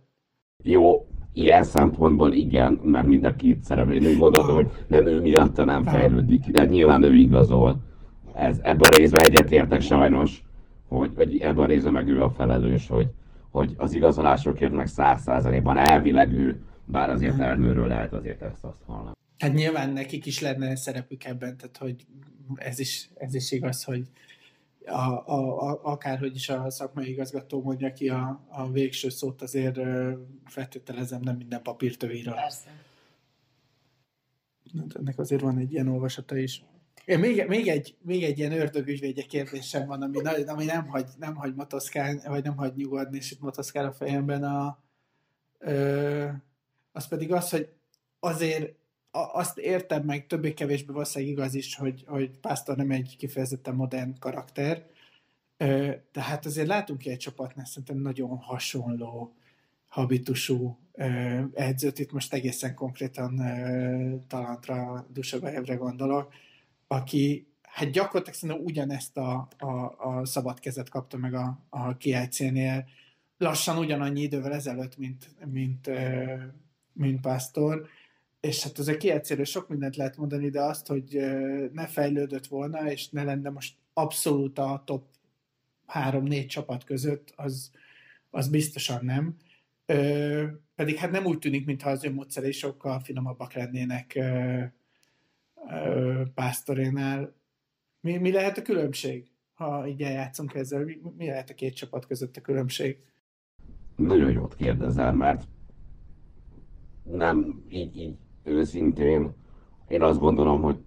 Jó, 0.63 1.07
ilyen 1.33 1.63
szempontból 1.63 2.33
igen, 2.33 2.79
mert 2.83 3.07
mind 3.07 3.23
a 3.23 3.35
két 3.35 3.63
szereplő 3.63 4.09
úgy 4.09 4.17
gondolom, 4.17 4.55
hogy 4.55 4.69
nem 4.87 5.07
ő 5.07 5.21
miatta 5.21 5.63
nem 5.63 5.83
fejlődik, 5.83 6.45
de 6.45 6.65
nyilván 6.65 7.03
ő 7.03 7.15
igazol. 7.15 7.79
Ez, 8.33 8.59
ebben 8.61 8.89
a 8.91 8.95
részben 8.95 9.21
egyetértek 9.23 9.81
sajnos, 9.81 10.43
hogy, 10.87 11.11
hogy 11.15 11.37
ebben 11.37 11.63
a 11.63 11.67
részben 11.67 11.93
meg 11.93 12.07
ő 12.07 12.23
a 12.23 12.29
felelős, 12.29 12.87
hogy, 12.87 13.07
hogy 13.51 13.73
az 13.77 13.93
igazolásokért 13.93 14.71
meg 14.71 14.87
száz 14.87 15.21
százalékban 15.21 15.77
elvileg 15.77 16.33
ő, 16.33 16.61
bár 16.85 17.09
azért 17.09 17.39
elmőről 17.39 17.87
lehet 17.87 18.13
azért 18.13 18.41
ezt 18.41 18.63
azt 18.63 18.83
hallani. 18.85 19.15
Hát 19.39 19.53
nyilván 19.53 19.89
nekik 19.89 20.25
is 20.25 20.39
lenne 20.41 20.75
szerepük 20.75 21.25
ebben, 21.25 21.57
tehát 21.57 21.77
hogy 21.77 21.95
ez 22.55 22.79
is, 22.79 23.09
ez 23.15 23.33
is 23.33 23.51
igaz, 23.51 23.83
hogy 23.83 24.01
a, 24.89 25.23
a, 25.27 25.61
a, 25.69 25.79
akárhogy 25.83 26.35
is 26.35 26.49
a 26.49 26.69
szakmai 26.69 27.09
igazgató 27.09 27.61
mondja 27.61 27.93
ki 27.93 28.09
a, 28.09 28.45
a 28.49 28.71
végső 28.71 29.09
szót, 29.09 29.41
azért 29.41 29.79
feltételezem 30.45 31.21
nem 31.21 31.35
minden 31.35 31.61
papírtövére. 31.61 32.31
Persze. 32.31 32.69
Ennek 34.93 35.19
azért 35.19 35.41
van 35.41 35.57
egy 35.57 35.71
ilyen 35.71 35.87
olvasata 35.87 36.37
is. 36.37 36.63
Én 37.05 37.19
még, 37.19 37.45
még, 37.47 37.67
egy, 37.67 37.95
még 38.01 38.23
egy 38.23 38.37
ilyen 38.37 38.51
ördögügyvédje 38.51 39.23
kérdésem 39.23 39.87
van, 39.87 40.01
ami, 40.01 40.19
ami 40.45 40.65
nem, 40.65 40.87
hagy, 40.87 41.07
nem 41.17 41.35
hagy 41.35 41.55
motoszkálni, 41.55 42.21
vagy 42.25 42.43
nem 42.43 42.57
hagy 42.57 42.75
nyugodni, 42.75 43.17
és 43.17 43.31
itt 43.31 43.41
motoszkál 43.41 43.85
a 43.85 43.91
fejemben. 43.91 44.43
A, 44.43 44.83
ö, 45.59 46.27
az 46.91 47.07
pedig 47.07 47.31
az, 47.31 47.49
hogy 47.49 47.69
azért 48.19 48.75
azt 49.33 49.57
értem 49.57 50.03
meg, 50.03 50.27
többé-kevésbé 50.27 50.91
valószínűleg 50.93 51.33
igaz 51.33 51.53
is, 51.53 51.75
hogy, 51.75 52.03
hogy 52.07 52.39
Pásztor 52.39 52.75
nem 52.75 52.91
egy 52.91 53.15
kifejezetten 53.17 53.75
modern 53.75 54.19
karakter, 54.19 54.85
de 56.11 56.21
hát 56.21 56.45
azért 56.45 56.67
látunk 56.67 57.05
egy 57.05 57.17
csapatnál 57.17 57.65
szerintem 57.65 57.97
nagyon 57.97 58.37
hasonló 58.37 59.35
habitusú 59.87 60.79
edzőt, 61.53 61.99
itt 61.99 62.11
most 62.11 62.33
egészen 62.33 62.75
konkrétan 62.75 63.41
Talantra, 64.27 65.07
Dusabajevre 65.13 65.75
gondolok, 65.75 66.33
aki 66.87 67.47
hát 67.61 67.91
gyakorlatilag 67.91 68.39
szerintem 68.39 68.65
ugyanezt 68.65 69.17
a, 69.17 69.47
a, 69.57 69.95
a 69.97 70.25
szabad 70.25 70.59
kezet 70.59 70.89
kapta 70.89 71.17
meg 71.17 71.33
a, 71.33 71.65
a 71.69 71.97
kiájcénél 71.97 72.85
lassan 73.37 73.77
ugyanannyi 73.77 74.21
idővel 74.21 74.53
ezelőtt, 74.53 74.97
mint, 74.97 75.35
mint, 75.51 75.87
ö, 75.87 76.35
mint 76.93 77.21
Pásztor, 77.21 77.87
és 78.39 78.63
hát 78.63 78.77
azért 78.77 78.97
kiegyszerű 78.97 79.43
sok 79.43 79.69
mindent 79.69 79.95
lehet 79.95 80.17
mondani, 80.17 80.49
de 80.49 80.61
azt, 80.61 80.87
hogy 80.87 81.19
ne 81.73 81.87
fejlődött 81.87 82.47
volna, 82.47 82.91
és 82.91 83.09
ne 83.09 83.23
lenne 83.23 83.49
most 83.49 83.75
abszolút 83.93 84.59
a 84.59 84.83
top 84.85 85.05
3-4 85.93 86.47
csapat 86.47 86.83
között, 86.83 87.33
az, 87.35 87.71
az 88.29 88.49
biztosan 88.49 89.05
nem. 89.05 89.35
Ö, 89.85 90.45
pedig 90.75 90.95
hát 90.95 91.11
nem 91.11 91.25
úgy 91.25 91.39
tűnik, 91.39 91.65
mintha 91.65 91.89
az 91.89 92.03
ő 92.03 92.13
módszerei 92.13 92.51
sokkal 92.51 92.99
finomabbak 92.99 93.53
lennének 93.53 94.15
ö, 94.15 94.61
ö, 95.69 96.21
Pásztorénál. 96.33 97.33
Mi, 98.01 98.17
mi 98.17 98.31
lehet 98.31 98.57
a 98.57 98.61
különbség, 98.61 99.31
ha 99.53 99.87
így 99.87 100.01
eljátszunk 100.01 100.53
ezzel? 100.53 100.83
Mi, 100.83 100.97
mi 101.17 101.25
lehet 101.25 101.49
a 101.49 101.53
két 101.53 101.75
csapat 101.75 102.05
között 102.05 102.37
a 102.37 102.41
különbség? 102.41 102.97
Nagyon 103.95 104.31
jót 104.31 104.55
kérdezel, 104.55 105.13
mert 105.13 105.47
nem 107.03 107.63
így, 107.69 107.97
így 107.97 108.17
őszintén, 108.43 109.31
én 109.87 110.01
azt 110.01 110.19
gondolom, 110.19 110.61
hogy 110.61 110.77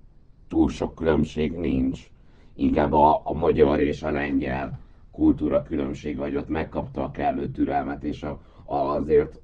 túl 0.48 0.68
sok 0.68 0.94
különbség 0.94 1.53
nincs. 1.53 2.11
Inkább 2.55 2.92
a, 2.92 3.20
a 3.24 3.32
magyar 3.32 3.80
és 3.80 4.03
a 4.03 4.11
lengyel 4.11 4.80
kultúra 5.11 5.62
különbség, 5.62 6.16
vagy 6.16 6.36
ott 6.36 6.48
megkapta 6.48 7.05
a 7.05 7.11
kellő 7.11 7.50
türelmet, 7.50 8.05
és 8.05 8.22
a, 8.22 8.40
a, 8.64 8.76
azért 8.76 9.40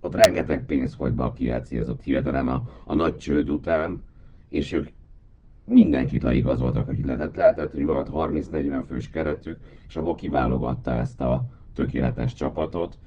ott 0.00 0.14
rengeteg 0.14 0.66
pénz 0.66 0.94
folyt 0.94 1.14
be 1.14 1.24
a 1.24 1.32
kielcélzott 1.32 2.02
hirtelen 2.02 2.48
a, 2.48 2.62
a 2.84 2.94
nagy 2.94 3.16
csőd 3.16 3.50
után, 3.50 4.02
és 4.48 4.72
ők 4.72 4.88
mindenkit 5.64 6.22
leigazoltak, 6.22 6.88
akit 6.88 7.06
lehetett, 7.06 7.36
lehetett, 7.36 7.72
hogy 7.72 7.84
volt 7.84 8.10
30-40 8.12 8.82
fős 8.86 9.10
keretük, 9.10 9.58
és 9.88 9.96
abból 9.96 10.14
kiválogatta 10.14 10.90
ezt 10.90 11.20
a 11.20 11.44
tökéletes 11.74 12.34
csapatot. 12.34 12.98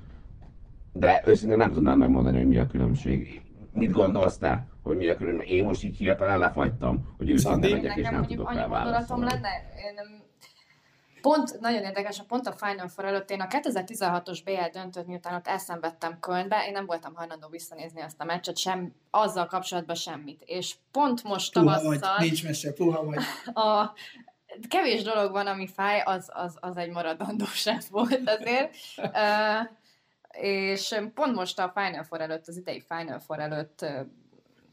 De 0.93 1.23
őszintén 1.25 1.57
nem 1.57 1.71
tudnám 1.71 1.97
megmondani, 1.97 2.37
hogy 2.37 2.47
mi 2.47 2.57
a 2.57 2.67
különbség. 2.67 3.41
Mit 3.77 3.91
gondolsz 3.91 4.37
te, 4.37 4.67
hogy 4.83 4.97
mi 4.97 5.07
a 5.07 5.15
különbség? 5.15 5.51
Én 5.51 5.63
most 5.63 5.83
így 5.83 5.97
hirtelen 5.97 6.39
lefagytam, 6.39 7.13
hogy 7.17 7.29
őszinte 7.29 7.51
Szandi? 7.51 7.71
legyek, 7.71 7.97
és 7.97 8.09
nem 8.09 8.25
tudok 8.25 8.53
rá 8.53 8.67
gondolatom 8.67 8.91
válaszolni. 8.91 9.25
lenne, 9.25 9.49
én 9.87 9.93
nem, 9.95 10.25
Pont, 11.21 11.59
nagyon 11.59 11.83
érdekes, 11.83 12.19
a 12.19 12.23
pont 12.27 12.47
a 12.47 12.51
Final 12.51 12.87
Four 12.87 13.07
előtt 13.07 13.29
én 13.29 13.41
a 13.41 13.47
2016-os 13.47 14.39
BL 14.43 14.69
döntőt, 14.71 15.07
miután 15.07 15.33
ott 15.33 15.47
elszenvedtem 15.47 16.19
Kölnbe, 16.19 16.65
én 16.65 16.71
nem 16.71 16.85
voltam 16.85 17.15
hajlandó 17.15 17.47
visszanézni 17.47 18.01
azt 18.01 18.21
a 18.21 18.25
meccset, 18.25 18.57
sem, 18.57 18.93
azzal 19.09 19.45
kapcsolatban 19.45 19.95
semmit. 19.95 20.41
És 20.45 20.75
pont 20.91 21.23
most 21.23 21.53
Puha 21.53 21.65
tavasszal... 21.65 22.15
vagy, 22.17 22.25
nincs 22.25 22.43
mese, 22.43 22.73
puha 22.73 23.03
vagy. 23.03 23.17
a, 23.53 23.93
kevés 24.67 25.03
dolog 25.03 25.31
van, 25.31 25.47
ami 25.47 25.67
fáj, 25.67 26.01
az, 26.05 26.29
az, 26.33 26.57
az 26.59 26.77
egy 26.77 26.89
maradandó 26.89 27.45
sem 27.45 27.79
volt 27.89 28.29
azért. 28.29 28.75
Uh, 28.97 29.69
és 30.41 30.95
pont 31.13 31.35
most 31.35 31.59
a 31.59 31.71
Final 31.75 32.03
Four 32.03 32.21
előtt, 32.21 32.47
az 32.47 32.57
idei 32.57 32.83
Final 32.87 33.19
Four 33.19 33.39
előtt 33.39 33.85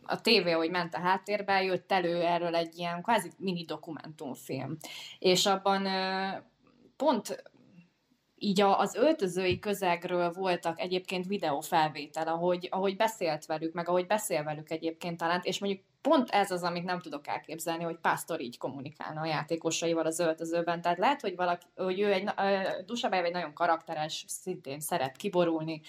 a 0.06 0.20
tévé, 0.20 0.50
hogy 0.50 0.70
ment 0.70 0.94
a 0.94 1.00
háttérbe, 1.00 1.62
jött 1.62 1.92
elő 1.92 2.20
erről 2.20 2.54
egy 2.54 2.78
ilyen 2.78 3.02
kvázi 3.02 3.30
mini 3.38 3.64
dokumentumfilm. 3.64 4.76
És 5.18 5.46
abban 5.46 5.88
pont 6.96 7.42
így 8.36 8.60
az 8.60 8.94
öltözői 8.94 9.58
közegről 9.58 10.30
voltak 10.32 10.80
egyébként 10.80 11.26
videófelvétel, 11.26 12.28
ahogy, 12.28 12.68
ahogy 12.70 12.96
beszélt 12.96 13.46
velük, 13.46 13.72
meg 13.72 13.88
ahogy 13.88 14.06
beszél 14.06 14.42
velük 14.42 14.70
egyébként 14.70 15.16
talán, 15.16 15.40
és 15.42 15.58
mondjuk 15.58 15.82
pont 16.00 16.30
ez 16.30 16.50
az, 16.50 16.62
amit 16.62 16.84
nem 16.84 17.00
tudok 17.00 17.26
elképzelni, 17.26 17.84
hogy 17.84 17.96
Pásztor 17.96 18.40
így 18.40 18.58
kommunikálna 18.58 19.20
a 19.20 19.26
játékosaival 19.26 20.06
az 20.06 20.18
öltözőben. 20.18 20.80
Tehát 20.80 20.98
lehet, 20.98 21.20
hogy, 21.20 21.36
valaki, 21.36 21.66
hogy 21.76 22.00
ő 22.00 22.12
egy, 22.12 22.28
Dusabály 22.86 23.24
egy 23.24 23.32
nagyon 23.32 23.52
karakteres, 23.52 24.24
szintén 24.28 24.80
szeret 24.80 25.16
kiborulni, 25.16 25.80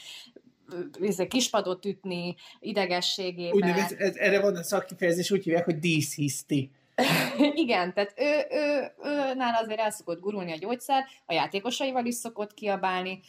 izé, 0.99 1.27
kispadot 1.27 1.85
ütni, 1.85 2.35
idegességében. 2.59 3.53
Úgynevezett, 3.53 3.99
ez, 3.99 4.15
erre 4.15 4.41
van 4.41 4.55
a 4.55 4.63
szakkifejezés, 4.63 5.31
úgy 5.31 5.43
hívják, 5.43 5.65
hogy 5.65 5.79
díszhiszti. 5.79 6.71
Igen, 7.63 7.93
tehát 7.93 8.13
ő, 8.15 8.45
ő, 8.49 8.93
ő, 9.03 9.33
nála 9.33 9.57
azért 9.57 9.79
el 9.79 9.91
szokott 9.91 10.19
gurulni 10.19 10.51
a 10.51 10.57
gyógyszer, 10.57 11.05
a 11.25 11.33
játékosaival 11.33 12.05
is 12.05 12.15
szokott 12.15 12.53
kiabálni, 12.53 13.21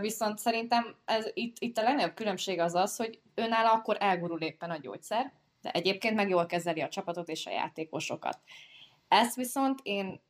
viszont 0.00 0.38
szerintem 0.38 0.96
ez, 1.04 1.30
itt, 1.34 1.56
itt 1.58 1.78
a 1.78 1.82
legnagyobb 1.82 2.14
különbség 2.14 2.58
az 2.58 2.74
az, 2.74 2.96
hogy 2.96 3.20
ő 3.34 3.46
nála 3.46 3.72
akkor 3.72 3.96
elgurul 4.00 4.40
éppen 4.40 4.70
a 4.70 4.78
gyógyszer, 4.78 5.32
de 5.62 5.70
egyébként 5.70 6.14
meg 6.14 6.28
jól 6.28 6.46
kezeli 6.46 6.80
a 6.80 6.88
csapatot 6.88 7.28
és 7.28 7.46
a 7.46 7.50
játékosokat. 7.50 8.38
Ezt 9.08 9.36
viszont 9.36 9.80
én 9.82 10.20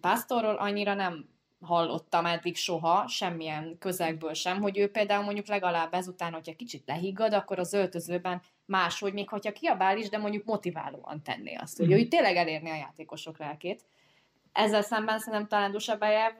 Pásztorról 0.00 0.54
annyira 0.54 0.94
nem 0.94 1.28
hallottam 1.62 2.26
eddig 2.26 2.56
soha, 2.56 3.08
semmilyen 3.08 3.76
közegből 3.78 4.34
sem, 4.34 4.60
hogy 4.60 4.78
ő 4.78 4.90
például 4.90 5.24
mondjuk 5.24 5.46
legalább 5.46 5.94
ezután, 5.94 6.32
hogyha 6.32 6.56
kicsit 6.56 6.82
lehiggad, 6.86 7.32
akkor 7.32 7.58
az 7.58 7.72
öltözőben 7.72 8.42
máshogy, 8.64 9.12
még 9.12 9.28
hogyha 9.28 9.52
kiabál 9.52 9.98
is, 9.98 10.08
de 10.08 10.18
mondjuk 10.18 10.44
motiválóan 10.44 11.22
tenné 11.22 11.54
azt, 11.54 11.76
hogy 11.78 11.86
mm. 11.86 11.92
ő 11.92 12.04
tényleg 12.04 12.36
elérni 12.36 12.70
a 12.70 12.74
játékosok 12.74 13.38
lelkét. 13.38 13.84
Ezzel 14.52 14.82
szemben 14.82 15.18
szerintem 15.18 15.48
talán 15.48 15.70
Dusabájev, 15.70 16.36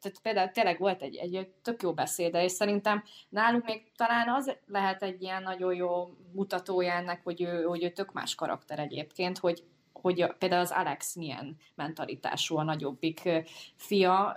tehát 0.00 0.18
például 0.22 0.50
tényleg 0.50 0.78
volt 0.78 1.02
egy, 1.02 1.16
egy 1.16 1.48
tök 1.62 1.82
jó 1.82 1.92
beszéde, 1.92 2.44
és 2.44 2.52
szerintem 2.52 3.02
náluk 3.28 3.64
még 3.64 3.92
talán 3.96 4.28
az 4.28 4.56
lehet 4.66 5.02
egy 5.02 5.22
ilyen 5.22 5.42
nagyon 5.42 5.74
jó 5.74 6.16
mutatója 6.32 6.92
ennek, 6.92 7.20
hogy 7.24 7.42
ő, 7.42 7.62
hogy 7.62 7.84
ő 7.84 7.90
tök 7.90 8.12
más 8.12 8.34
karakter 8.34 8.78
egyébként, 8.78 9.38
hogy, 9.38 9.64
hogy 10.02 10.26
például 10.38 10.62
az 10.62 10.70
Alex 10.70 11.14
milyen 11.14 11.56
mentalitású 11.74 12.56
a 12.56 12.62
nagyobbik 12.62 13.28
fia, 13.76 14.36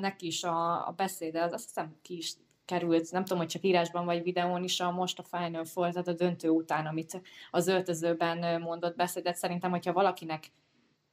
neki 0.00 0.26
is 0.26 0.44
a, 0.44 0.88
a 0.88 0.92
beszéde, 0.96 1.42
az 1.42 1.52
azt 1.52 1.64
hiszem 1.64 1.96
ki 2.02 2.16
is 2.16 2.34
került, 2.64 3.10
nem 3.10 3.22
tudom, 3.22 3.38
hogy 3.38 3.48
csak 3.48 3.62
írásban 3.62 4.04
vagy 4.04 4.22
videón 4.22 4.62
is, 4.62 4.80
a 4.80 4.90
most 4.90 5.18
a 5.18 5.38
Final 5.38 5.64
Four, 5.64 5.90
tehát 5.90 6.08
a 6.08 6.12
döntő 6.12 6.48
után, 6.48 6.86
amit 6.86 7.20
az 7.50 7.66
öltözőben 7.66 8.60
mondott 8.60 8.96
beszédet, 8.96 9.36
szerintem, 9.36 9.70
hogyha 9.70 9.92
valakinek 9.92 10.52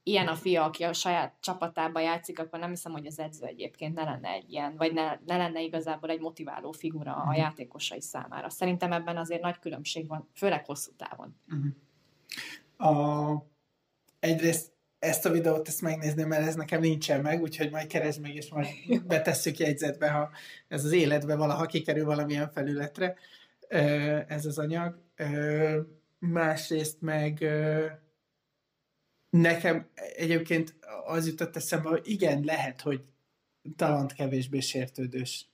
ilyen 0.08 0.28
a 0.28 0.36
fia, 0.36 0.64
aki 0.64 0.84
a 0.84 0.94
saját 0.94 1.36
csapatába 1.40 2.00
játszik, 2.00 2.40
akkor 2.40 2.60
nem 2.60 2.70
hiszem, 2.70 2.92
hogy 2.92 3.06
az 3.06 3.20
edző 3.20 3.46
egyébként 3.46 3.96
ne 3.96 4.04
lenne 4.04 4.30
egy 4.30 4.52
ilyen, 4.52 4.76
vagy 4.78 4.94
ne, 4.94 5.18
ne 5.26 5.38
lenne 5.38 5.62
igazából 5.62 6.10
egy 6.10 6.20
motiváló 6.20 6.72
figura 6.72 7.16
a 7.16 7.26
mhm. 7.26 7.36
játékosai 7.36 8.02
számára. 8.02 8.50
Szerintem 8.50 8.92
ebben 8.92 9.18
azért 9.18 9.42
nagy 9.42 9.60
különbség 9.60 10.08
van, 10.08 10.30
főleg 10.34 10.66
hosszú 10.66 10.92
távon. 10.98 11.36
Uh-huh. 11.48 11.74
A, 12.78 13.46
egyrészt 14.26 14.74
ezt 15.00 15.26
a 15.26 15.32
videót 15.32 15.68
ezt 15.68 15.82
megnézném, 15.82 16.28
mert 16.28 16.48
ez 16.48 16.56
nekem 16.56 16.82
nincsen 16.82 17.22
meg, 17.22 17.42
úgyhogy 17.42 17.72
majd 17.72 17.88
keresd 17.88 18.22
meg, 18.22 18.36
és 18.36 18.50
majd 18.50 18.68
betesszük 19.06 19.58
jegyzetbe, 19.58 20.10
ha 20.10 20.32
ez 20.68 20.86
az 20.86 20.92
életbe 20.92 21.36
valaha 21.36 21.66
kikerül 21.66 22.06
valamilyen 22.06 22.52
felületre 22.52 23.16
ez 24.28 24.46
az 24.46 24.58
anyag. 24.58 25.00
Másrészt 26.20 27.02
meg 27.02 27.46
nekem 29.30 29.90
egyébként 30.16 30.76
az 31.06 31.28
jutott 31.28 31.56
eszembe, 31.56 31.90
hogy 31.90 32.02
igen, 32.04 32.44
lehet, 32.44 32.82
hogy 32.82 33.04
talant 33.76 34.14
kevésbé 34.14 34.60
sértődős 34.60 35.50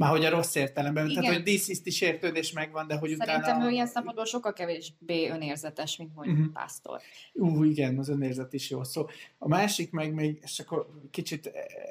már 0.00 0.10
hogy 0.10 0.24
a 0.24 0.30
rossz 0.30 0.54
értelemben, 0.54 1.08
Igen. 1.08 1.22
tehát 1.22 1.36
hogy 1.36 1.44
dísziszti 1.44 1.90
sértődés 1.90 2.52
megvan, 2.52 2.86
de 2.86 2.96
hogy 2.96 3.08
Szerintem 3.08 3.34
utána... 3.34 3.44
Szerintem 3.44 3.68
ő 3.68 3.72
ilyen 3.72 3.86
szempontból 3.86 4.24
sokkal 4.24 4.52
kevésbé 4.52 5.28
önérzetes, 5.28 5.96
mint 5.96 6.14
mondjuk 6.14 6.38
uh-huh. 6.38 6.52
Pásztor. 6.52 7.00
Ú, 7.32 7.62
igen, 7.64 7.98
az 7.98 8.08
önérzet 8.08 8.52
is 8.52 8.70
jó 8.70 8.84
szó. 8.84 9.06
A 9.38 9.48
másik 9.48 9.90
meg 9.90 10.14
még, 10.14 10.38
és 10.42 10.58
akkor 10.58 10.86
kicsit 11.10 11.46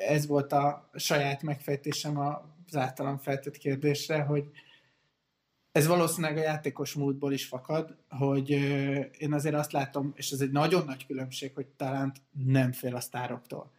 ez 0.08 0.28
volt 0.28 0.54
a 0.54 0.90
saját 0.94 1.42
megfejtésem 1.42 2.18
az 2.18 2.76
általam 2.76 3.18
feltett 3.18 3.58
kérdésre, 3.58 4.22
hogy 4.22 4.44
ez 5.72 5.88
valószínűleg 5.88 6.38
a 6.38 6.42
játékos 6.42 6.94
múltból 6.94 7.34
is 7.34 7.46
fakad, 7.46 7.96
hogy 8.10 8.50
én 9.18 9.34
azért 9.34 9.56
azt 9.56 9.72
látom, 9.72 10.14
és 10.16 10.32
ez 10.32 10.42
egy 10.42 10.52
nagyon 10.52 10.86
nagy 10.86 11.06
különbség, 11.06 11.52
hogy 11.54 11.68
talán 11.68 12.14
nem 12.46 12.72
fél 12.72 12.96
a 12.96 13.00
sztároktól 13.00 13.72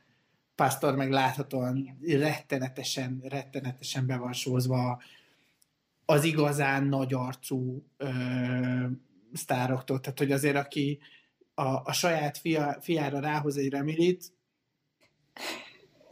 Pásztor 0.61 0.97
meg 0.97 1.11
láthatóan 1.11 1.99
rettenetesen, 2.03 3.21
rettenetesen 3.29 4.07
be 4.07 4.17
van 4.17 4.33
sózva 4.33 5.03
az 6.05 6.25
igazán 6.25 6.85
nagy 6.85 7.15
arcú 7.15 7.85
ö, 7.97 8.09
sztároktól. 9.33 10.01
Tehát, 10.01 10.19
hogy 10.19 10.33
azért 10.33 10.57
aki 10.57 10.99
a, 11.55 11.63
a 11.63 11.93
saját 11.93 12.39
fia, 12.39 12.77
fiára 12.81 13.21
rához 13.21 13.57
egy 13.57 13.71
remilit, 13.71 14.33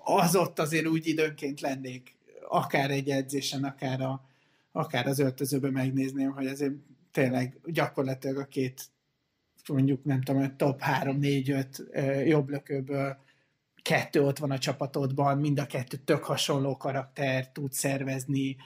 az 0.04 0.36
ott 0.36 0.58
azért 0.58 0.86
úgy 0.86 1.06
időnként 1.06 1.60
lennék, 1.60 2.16
akár 2.48 2.90
egy 2.90 3.08
edzésen, 3.08 3.64
akár, 3.64 4.00
a, 4.00 4.24
akár 4.72 5.06
az 5.06 5.18
öltözőben 5.18 5.72
megnézném, 5.72 6.30
hogy 6.30 6.46
azért 6.46 6.74
tényleg 7.12 7.60
gyakorlatilag 7.64 8.36
a 8.36 8.46
két 8.46 8.84
mondjuk 9.66 10.04
nem 10.04 10.22
tudom, 10.22 10.56
top 10.56 10.82
3-4-5 11.00 12.26
jobb 12.26 12.48
lökőből 12.48 13.26
kettő 13.88 14.22
ott 14.22 14.38
van 14.38 14.50
a 14.50 14.58
csapatodban, 14.58 15.38
mind 15.38 15.58
a 15.58 15.66
kettő 15.66 15.96
tök 16.04 16.24
hasonló 16.24 16.76
karakter, 16.76 17.48
tud 17.52 17.72
szervezni, 17.72 18.56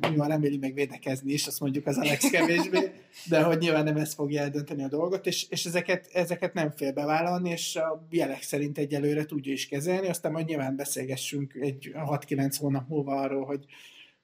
nyilván 0.00 0.28
nem 0.28 0.42
éli 0.42 0.56
meg 0.56 0.74
védekezni 0.74 1.32
is, 1.32 1.46
azt 1.46 1.60
mondjuk 1.60 1.86
az 1.86 1.96
Alex 1.98 2.30
kevésbé, 2.30 2.92
de 3.28 3.42
hogy 3.42 3.58
nyilván 3.58 3.84
nem 3.84 3.96
ez 3.96 4.14
fogja 4.14 4.40
eldönteni 4.40 4.84
a 4.84 4.88
dolgot, 4.88 5.26
és, 5.26 5.46
és 5.48 5.64
ezeket, 5.64 6.08
ezeket 6.12 6.54
nem 6.54 6.70
fél 6.70 6.92
bevállalni, 6.92 7.50
és 7.50 7.76
a 7.76 8.06
jelek 8.10 8.42
szerint 8.42 8.78
egyelőre 8.78 9.24
tudja 9.24 9.52
is 9.52 9.68
kezelni, 9.68 10.08
aztán 10.08 10.32
majd 10.32 10.46
nyilván 10.46 10.76
beszélgessünk 10.76 11.54
egy 11.54 11.92
6-9 11.94 12.56
hónap 12.58 12.88
múlva 12.88 13.20
arról, 13.20 13.44
hogy, 13.44 13.64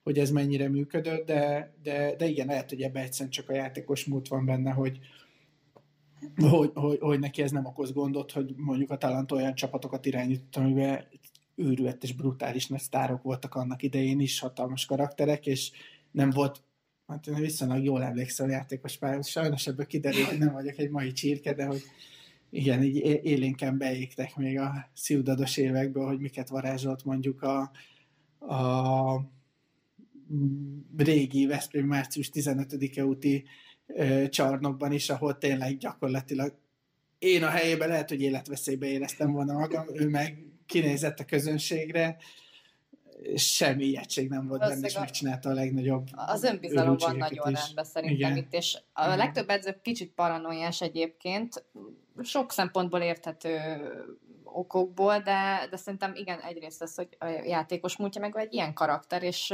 hogy 0.03 0.19
ez 0.19 0.31
mennyire 0.31 0.69
működött, 0.69 1.27
de, 1.27 1.73
de, 1.83 2.15
de 2.17 2.27
igen, 2.27 2.47
lehet, 2.47 2.69
hogy 2.69 2.83
ebbe 2.83 3.01
egyszerűen 3.01 3.31
csak 3.31 3.49
a 3.49 3.55
játékos 3.55 4.05
múlt 4.05 4.29
van 4.29 4.45
benne, 4.45 4.71
hogy, 4.71 4.99
hogy, 6.37 6.71
hogy, 6.75 6.99
hogy 7.01 7.19
neki 7.19 7.43
ez 7.43 7.51
nem 7.51 7.65
okoz 7.65 7.93
gondot, 7.93 8.33
hogy 8.33 8.55
mondjuk 8.57 8.91
a 8.91 8.97
Talant 8.97 9.33
olyan 9.33 9.55
csapatokat 9.55 10.07
irányított, 10.07 10.57
amiben 10.57 11.05
őrület 11.55 12.03
és 12.03 12.13
brutális 12.15 12.67
nagy 12.67 12.81
sztárok 12.81 13.23
voltak 13.23 13.55
annak 13.55 13.83
idején 13.83 14.21
is, 14.21 14.39
hatalmas 14.39 14.87
karakterek, 14.87 15.47
és 15.47 15.71
nem 16.11 16.31
volt, 16.31 16.63
hát 17.07 17.27
én 17.27 17.35
viszonylag 17.35 17.85
jól 17.85 18.03
emlékszem 18.03 18.47
a 18.47 18.51
játékos 18.51 18.97
pályán, 18.97 19.23
sajnos 19.23 19.67
ebből 19.67 19.87
kiderül, 19.87 20.25
hogy 20.25 20.39
nem 20.39 20.53
vagyok 20.53 20.79
egy 20.79 20.91
mai 20.91 21.13
csirke, 21.13 21.55
de 21.55 21.67
hogy 21.67 21.83
igen, 22.51 22.83
így 22.83 22.97
élénken 23.25 23.79
beégtek 23.79 24.37
még 24.37 24.59
a 24.59 24.91
sziudados 24.95 25.57
évekből, 25.57 26.07
hogy 26.07 26.19
miket 26.19 26.49
varázsolt 26.49 27.05
mondjuk 27.05 27.43
a, 27.43 27.71
a 28.55 29.21
régi 30.97 31.47
Veszprém 31.47 31.87
március 31.87 32.31
15-e 32.35 33.05
úti 33.05 33.45
csarnokban 34.29 34.93
is, 34.93 35.11
ahol 35.11 35.39
tényleg 35.39 35.77
gyakorlatilag 35.77 36.55
én 37.19 37.43
a 37.45 37.49
helyében 37.49 37.89
lehet, 37.89 38.09
hogy 38.09 38.21
életveszélybe 38.23 38.87
éreztem 38.87 39.33
volna 39.33 39.53
magam, 39.53 39.87
ő 39.95 40.09
meg 40.09 40.45
kinézett 40.67 41.21
a 41.21 41.25
közönségre, 41.25 42.17
semmi 43.35 43.85
ilyetség 43.85 44.29
nem 44.29 44.47
volt 44.47 44.61
benne, 44.61 44.87
és 44.87 44.99
megcsinálta 44.99 45.49
a 45.51 45.53
legnagyobb 45.53 46.07
Az 46.15 46.43
önbizalom 46.43 46.97
van 46.97 47.17
nagyon 47.17 47.51
is. 47.51 47.65
rendben 47.65 47.85
szerintem 47.85 48.31
Igen. 48.31 48.37
itt, 48.37 48.53
és 48.53 48.79
a 48.93 49.05
Igen. 49.05 49.17
legtöbb 49.17 49.49
edző 49.49 49.79
kicsit 49.83 50.13
paranoiás 50.13 50.81
egyébként, 50.81 51.65
sok 52.23 52.53
szempontból 52.53 53.01
érthető 53.01 53.59
okokból, 54.53 55.19
de, 55.19 55.67
de 55.71 55.77
szerintem 55.77 56.15
igen, 56.15 56.41
egyrészt 56.41 56.83
az, 56.83 56.95
hogy 56.95 57.17
a 57.19 57.27
játékos 57.27 57.97
múltja 57.97 58.21
meg 58.21 58.37
egy 58.37 58.55
ilyen 58.55 58.75
karakter, 58.75 59.23
és 59.23 59.49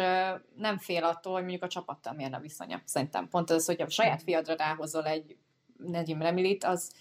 nem 0.56 0.78
fél 0.78 1.04
attól, 1.04 1.32
hogy 1.32 1.40
mondjuk 1.42 1.62
a 1.62 1.68
csapattal 1.68 2.12
milyen 2.12 2.32
a 2.32 2.40
viszonya. 2.40 2.80
Szerintem 2.84 3.28
pont 3.28 3.50
az, 3.50 3.66
hogy 3.66 3.80
a 3.82 3.88
saját 3.88 4.22
fiadra 4.22 4.54
ráhozol 4.54 5.06
egy 5.06 5.36
Negyim 5.76 6.20
Remilit, 6.22 6.64
az, 6.64 6.92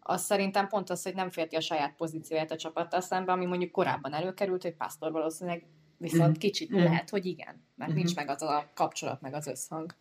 az 0.00 0.22
szerintem 0.22 0.68
pont 0.68 0.90
az, 0.90 1.02
hogy 1.02 1.14
nem 1.14 1.30
férti 1.30 1.56
a 1.56 1.60
saját 1.60 1.94
pozícióját 1.96 2.50
a 2.50 2.56
csapattal 2.56 3.00
szemben, 3.00 3.34
ami 3.34 3.46
mondjuk 3.46 3.70
korábban 3.70 4.12
előkerült, 4.12 4.62
hogy 4.62 4.74
Pásztor 4.76 5.12
valószínűleg 5.12 5.66
viszont 5.96 6.38
kicsit 6.38 6.70
Mhm. 6.70 6.82
lehet, 6.82 7.10
hogy 7.10 7.26
igen, 7.26 7.64
mert 7.74 7.94
nincs 7.94 8.14
Mhm. 8.14 8.18
meg 8.18 8.28
az 8.36 8.42
a 8.42 8.70
kapcsolat, 8.74 9.20
meg 9.20 9.34
az 9.34 9.46
összhang. 9.46 9.94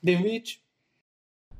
Dinvics? 0.00 0.54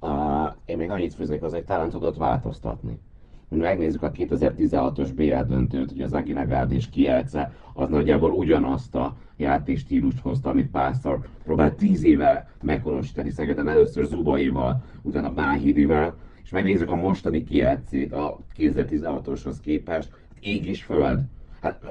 Uh, 0.01 0.53
én 0.65 0.77
még 0.77 0.91
annyit 0.91 1.15
főznék, 1.15 1.43
az 1.43 1.55
egy 1.55 1.65
talán 1.65 1.91
tudott 1.91 2.17
változtatni. 2.17 3.01
Hogy 3.49 3.59
megnézzük 3.59 4.03
a 4.03 4.11
2016-os 4.11 5.09
BL 5.15 5.55
döntőt, 5.55 5.91
hogy 5.91 6.01
az 6.01 6.13
Aguinagárd 6.13 6.73
és 6.73 6.89
Kielce, 6.89 7.53
az 7.75 7.89
nagyjából 7.89 8.31
ugyanazt 8.31 8.95
a 8.95 9.17
játékstílust 9.37 10.21
hozta, 10.21 10.51
amit 10.51 10.71
Pásztor 10.71 11.19
próbált 11.45 11.77
10 11.77 12.05
éve 12.05 12.51
meghonosítani 12.63 13.31
Szegeden, 13.31 13.69
először 13.69 14.05
Zubaival, 14.05 14.83
utána 15.03 15.31
Máhidivel, 15.31 16.17
és 16.43 16.51
megnézzük 16.51 16.91
a 16.91 16.97
mostani 16.97 17.45
Kielcét 17.45 18.13
a 18.13 18.39
2016-oshoz 18.59 19.61
képest, 19.61 20.11
ég 20.41 20.67
és 20.67 20.83
föld. 20.83 21.21
Hát 21.61 21.85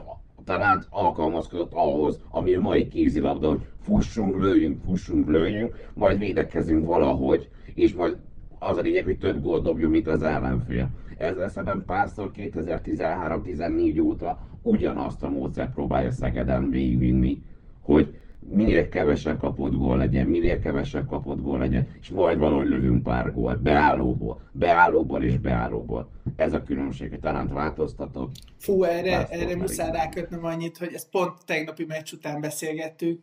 talán 0.43 0.83
alkalmazkodott 0.89 1.73
ahhoz, 1.73 2.19
ami 2.29 2.53
a 2.53 2.61
mai 2.61 2.87
kézilabda, 2.87 3.49
hogy 3.49 3.65
fussunk, 3.81 4.41
lőjünk, 4.41 4.83
fussunk, 4.83 5.27
lőjünk, 5.27 5.89
majd 5.93 6.19
védekezünk 6.19 6.85
valahogy, 6.85 7.49
és 7.73 7.93
majd 7.93 8.17
az 8.59 8.77
a 8.77 8.81
lényeg, 8.81 9.03
hogy 9.03 9.17
több 9.17 9.41
gólt 9.41 9.63
dobjunk, 9.63 9.91
mint 9.91 10.07
az 10.07 10.23
ellenfél. 10.23 10.89
Ezzel 11.17 11.49
szemben 11.49 11.83
Pásztor 11.85 12.31
2013-14 12.35 14.03
óta 14.03 14.39
ugyanazt 14.61 15.23
a 15.23 15.29
módszert 15.29 15.73
próbálja 15.73 16.11
Szegeden 16.11 16.69
végigvinni, 16.69 17.41
hogy 17.81 18.15
minél 18.49 18.89
kevesebb 18.89 19.39
kapott 19.39 19.73
gól 19.73 19.97
legyen, 19.97 20.27
minél 20.27 20.59
kevesebb 20.59 21.07
kapott 21.07 21.41
gól 21.41 21.57
legyen, 21.59 21.87
és 22.01 22.09
majd 22.09 22.37
valahogy 22.37 22.67
lövünk 22.67 23.03
pár 23.03 23.33
gólt, 23.33 23.61
beállóból, 23.61 24.41
beállóból 24.51 25.23
és 25.23 25.37
beállóból. 25.37 26.09
Ez 26.35 26.53
a 26.53 26.63
különbség, 26.63 27.09
hogy 27.09 27.19
talán 27.19 27.47
változtatok. 27.53 28.31
Fú, 28.57 28.83
erre, 28.83 29.27
erre 29.27 29.55
muszáj 29.55 29.91
rákötnöm 29.91 30.45
annyit, 30.45 30.77
hogy 30.77 30.91
ezt 30.93 31.09
pont 31.09 31.33
tegnapi 31.45 31.85
meccs 31.87 32.13
után 32.13 32.41
beszélgettük, 32.41 33.21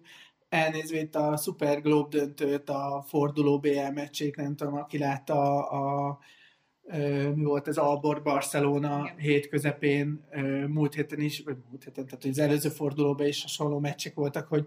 elnézve 0.54 1.00
itt 1.00 1.14
a 1.14 1.36
Super 1.36 1.80
Globe 1.80 2.18
döntőt, 2.18 2.70
a 2.70 3.04
forduló 3.06 3.58
BL 3.58 3.90
meccsét, 3.94 4.36
nem 4.36 4.56
tudom, 4.56 4.74
aki 4.74 4.98
látta 4.98 5.68
a, 5.68 6.08
a 6.08 6.18
mi 7.34 7.44
volt 7.44 7.68
ez 7.68 7.76
Albor 7.76 8.22
Barcelona 8.22 9.00
Igen. 9.04 9.18
hét 9.18 9.48
közepén, 9.48 10.24
ö, 10.30 10.66
múlt 10.66 10.94
héten 10.94 11.20
is, 11.20 11.42
vagy 11.44 11.56
múlt 11.68 11.84
héten, 11.84 12.06
tehát 12.06 12.24
az 12.24 12.38
előző 12.38 12.68
fordulóban 12.68 13.26
is 13.26 13.42
hasonló 13.42 13.78
meccsek 13.78 14.14
voltak, 14.14 14.48
hogy 14.48 14.66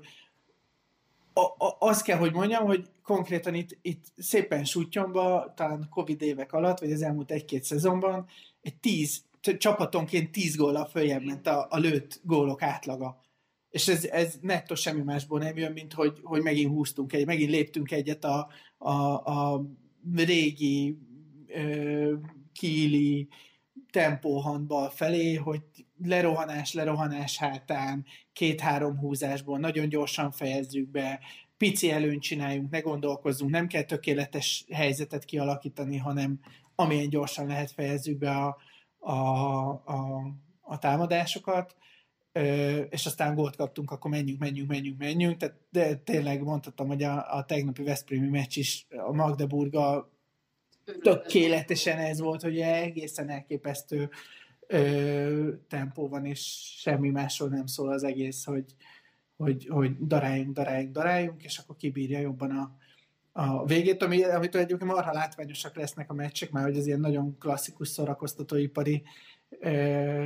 a, 1.33 1.41
a, 1.41 1.75
azt 1.79 2.03
kell, 2.03 2.17
hogy 2.17 2.33
mondjam, 2.33 2.65
hogy 2.65 2.89
konkrétan 3.03 3.53
itt, 3.53 3.77
itt 3.81 4.05
szépen 4.17 4.65
sutyomba, 4.65 5.53
talán 5.55 5.87
Covid 5.89 6.21
évek 6.21 6.53
alatt, 6.53 6.79
vagy 6.79 6.91
az 6.91 7.01
elmúlt 7.01 7.31
egy-két 7.31 7.63
szezonban, 7.63 8.25
egy 8.61 8.75
tíz, 8.75 9.23
csapatonként 9.57 10.31
tíz 10.31 10.55
góllal 10.55 10.85
följebb 10.85 11.23
ment 11.23 11.47
a, 11.47 11.67
a 11.69 11.77
lőtt 11.77 12.19
gólok 12.23 12.61
átlaga. 12.61 13.25
És 13.69 13.87
ez, 13.87 14.05
ez 14.05 14.37
nettó 14.41 14.75
semmi 14.75 15.01
másból 15.01 15.39
nem 15.39 15.57
jön, 15.57 15.71
mint 15.71 15.93
hogy, 15.93 16.19
hogy 16.23 16.41
megint 16.41 16.71
húztunk 16.71 17.13
egy, 17.13 17.25
megint 17.25 17.49
léptünk 17.49 17.91
egyet 17.91 18.23
a, 18.23 18.49
a, 18.77 18.91
a 19.25 19.65
régi 20.15 20.97
ö, 21.47 22.13
kíli 22.53 23.27
tempóhandbal 23.91 24.89
felé, 24.89 25.33
hogy 25.33 25.61
lerohanás, 26.03 26.73
lerohanás 26.73 27.37
hátán, 27.37 28.05
két-három 28.33 28.97
húzásból 28.97 29.59
nagyon 29.59 29.89
gyorsan 29.89 30.31
fejezzük 30.31 30.89
be, 30.89 31.19
pici 31.57 31.91
előnyt 31.91 32.21
csináljunk, 32.21 32.69
ne 32.69 32.79
gondolkozzunk, 32.79 33.51
nem 33.51 33.67
kell 33.67 33.83
tökéletes 33.83 34.65
helyzetet 34.71 35.25
kialakítani, 35.25 35.97
hanem 35.97 36.39
amilyen 36.75 37.09
gyorsan 37.09 37.47
lehet 37.47 37.71
fejezzük 37.71 38.17
be 38.17 38.31
a, 38.31 38.57
a, 38.99 39.13
a, 39.85 40.27
a 40.61 40.77
támadásokat, 40.77 41.75
és 42.89 43.05
aztán 43.05 43.35
gólt 43.35 43.55
kaptunk, 43.55 43.91
akkor 43.91 44.11
menjünk, 44.11 44.39
menjünk, 44.39 44.69
menjünk, 44.69 44.97
menjünk. 44.99 45.37
Tehát 45.37 45.55
de 45.69 45.95
tényleg 45.95 46.41
mondhatom, 46.41 46.87
hogy 46.87 47.03
a, 47.03 47.37
a 47.37 47.45
tegnapi 47.45 47.83
Veszprémi 47.83 48.27
meccs 48.27 48.57
is 48.57 48.87
a 48.89 49.13
Magdeburga 49.13 50.11
tökéletesen 51.01 51.97
ez 51.97 52.19
volt, 52.19 52.41
hogy 52.41 52.59
egészen 52.59 53.29
elképesztő 53.29 54.09
ö, 54.67 55.51
tempó 55.67 56.07
van, 56.07 56.25
és 56.25 56.75
semmi 56.79 57.09
másról 57.09 57.49
nem 57.49 57.65
szól 57.65 57.89
az 57.89 58.03
egész, 58.03 58.45
hogy, 58.45 58.65
hogy, 59.37 59.67
hogy 59.69 60.07
daráljunk, 60.07 60.53
daráljunk, 60.53 60.93
daráljunk, 60.93 61.43
és 61.43 61.57
akkor 61.57 61.75
kibírja 61.75 62.19
jobban 62.19 62.51
a, 62.51 62.75
a 63.31 63.65
végét, 63.65 64.03
ami, 64.03 64.23
amitől 64.23 64.61
egyébként 64.61 64.91
marha 64.91 65.13
látványosak 65.13 65.75
lesznek 65.75 66.11
a 66.11 66.13
meccsek, 66.13 66.51
mert 66.51 66.65
hogy 66.65 66.77
az 66.77 66.87
ilyen 66.87 66.99
nagyon 66.99 67.37
klasszikus 67.37 67.87
szórakoztatóipari 67.87 69.03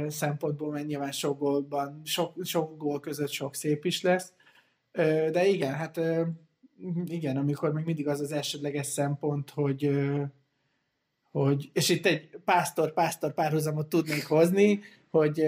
szempontból, 0.07 0.72
mert 0.72 0.88
nyilván 0.88 1.11
sok 1.11 1.39
gólban, 1.39 2.01
sok, 2.03 2.36
sok 2.43 2.78
gól 2.78 2.99
között 2.99 3.30
sok 3.30 3.55
szép 3.55 3.86
is 3.86 4.01
lesz. 4.01 4.34
De 5.32 5.45
igen, 5.45 5.74
hát 5.74 5.99
igen, 7.05 7.38
amikor 7.38 7.74
még 7.74 7.86
mindig 7.86 8.07
az 8.07 8.19
az 8.19 8.32
elsődleges 8.32 8.88
szempont, 8.88 9.49
hogy 9.49 9.91
hogy, 11.32 11.69
és 11.74 11.89
itt 11.89 12.05
egy 12.05 12.30
pásztor-pásztor 12.45 13.34
párhuzamot 13.34 13.89
tudnék 13.89 14.26
hozni, 14.26 14.80
hogy 15.09 15.45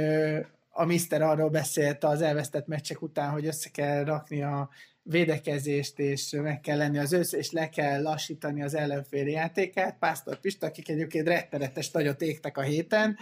a 0.70 0.86
Mister 0.86 1.22
arról 1.22 1.50
beszélt 1.50 2.04
az 2.04 2.22
elvesztett 2.22 2.68
meccsek 2.68 3.02
után, 3.02 3.32
hogy 3.32 3.46
össze 3.46 3.70
kell 3.70 4.04
rakni 4.04 4.44
a 4.44 4.70
védekezést, 5.02 6.00
és 6.00 6.32
meg 6.32 6.60
kell 6.60 6.78
lenni 6.78 6.98
az 6.98 7.12
össze, 7.12 7.38
és 7.38 7.52
le 7.52 7.70
kell 7.70 8.02
lassítani 8.02 8.64
az 8.64 8.76
ellenfél 8.76 9.28
játékát. 9.28 9.98
Pásztor 10.00 10.40
Pista, 10.40 10.66
akik 10.66 10.90
egyébként 10.90 11.28
rettenetes 11.28 11.92
nagyot 11.92 12.22
égtek 12.22 12.58
a 12.58 12.62
héten, 12.62 13.18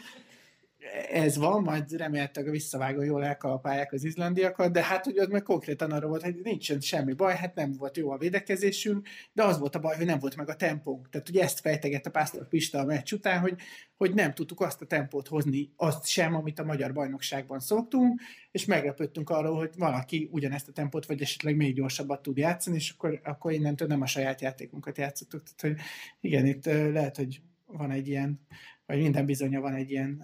ez 1.11 1.37
van, 1.37 1.61
majd 1.61 1.91
remélhetőleg 1.91 2.49
a 2.49 2.53
visszavágó 2.53 3.01
jól 3.01 3.25
elkalapálják 3.25 3.93
az 3.93 4.03
izlandiakat, 4.03 4.71
de 4.71 4.83
hát 4.83 5.07
ugye 5.07 5.21
az 5.21 5.27
meg 5.27 5.43
konkrétan 5.43 5.91
arra 5.91 6.07
volt, 6.07 6.21
hogy 6.23 6.39
nincsen 6.43 6.79
semmi 6.79 7.13
baj, 7.13 7.35
hát 7.35 7.55
nem 7.55 7.71
volt 7.71 7.97
jó 7.97 8.11
a 8.11 8.17
védekezésünk, 8.17 9.07
de 9.33 9.43
az 9.43 9.59
volt 9.59 9.75
a 9.75 9.79
baj, 9.79 9.95
hogy 9.95 10.05
nem 10.05 10.19
volt 10.19 10.35
meg 10.35 10.49
a 10.49 10.55
tempónk. 10.55 11.09
Tehát 11.09 11.29
ugye 11.29 11.43
ezt 11.43 11.59
fejtegette 11.59 12.09
Pásztor 12.09 12.47
Pista 12.47 12.79
a 12.79 12.85
meccs 12.85 13.13
után, 13.13 13.39
hogy, 13.39 13.55
hogy 13.97 14.13
nem 14.13 14.33
tudtuk 14.33 14.61
azt 14.61 14.81
a 14.81 14.85
tempót 14.85 15.27
hozni, 15.27 15.73
azt 15.75 16.05
sem, 16.05 16.35
amit 16.35 16.59
a 16.59 16.63
magyar 16.63 16.93
bajnokságban 16.93 17.59
szoktunk, 17.59 18.21
és 18.51 18.65
meglepődtünk 18.65 19.29
arról, 19.29 19.57
hogy 19.57 19.71
valaki 19.77 20.29
ugyanezt 20.31 20.67
a 20.67 20.71
tempót, 20.71 21.05
vagy 21.05 21.21
esetleg 21.21 21.55
még 21.55 21.75
gyorsabbat 21.75 22.21
tud 22.21 22.37
játszani, 22.37 22.75
és 22.75 22.89
akkor, 22.89 23.19
akkor 23.23 23.51
innentől 23.51 23.87
nem 23.87 24.01
a 24.01 24.05
saját 24.05 24.41
játékunkat 24.41 24.97
játszottuk. 24.97 25.43
Tehát, 25.43 25.77
hogy 25.77 25.85
igen, 26.21 26.45
itt 26.45 26.65
lehet, 26.65 27.17
hogy 27.17 27.41
van 27.65 27.91
egy 27.91 28.07
ilyen, 28.07 28.39
vagy 28.85 28.97
minden 29.01 29.25
bizonya 29.25 29.61
van 29.61 29.73
egy 29.73 29.89
ilyen 29.91 30.23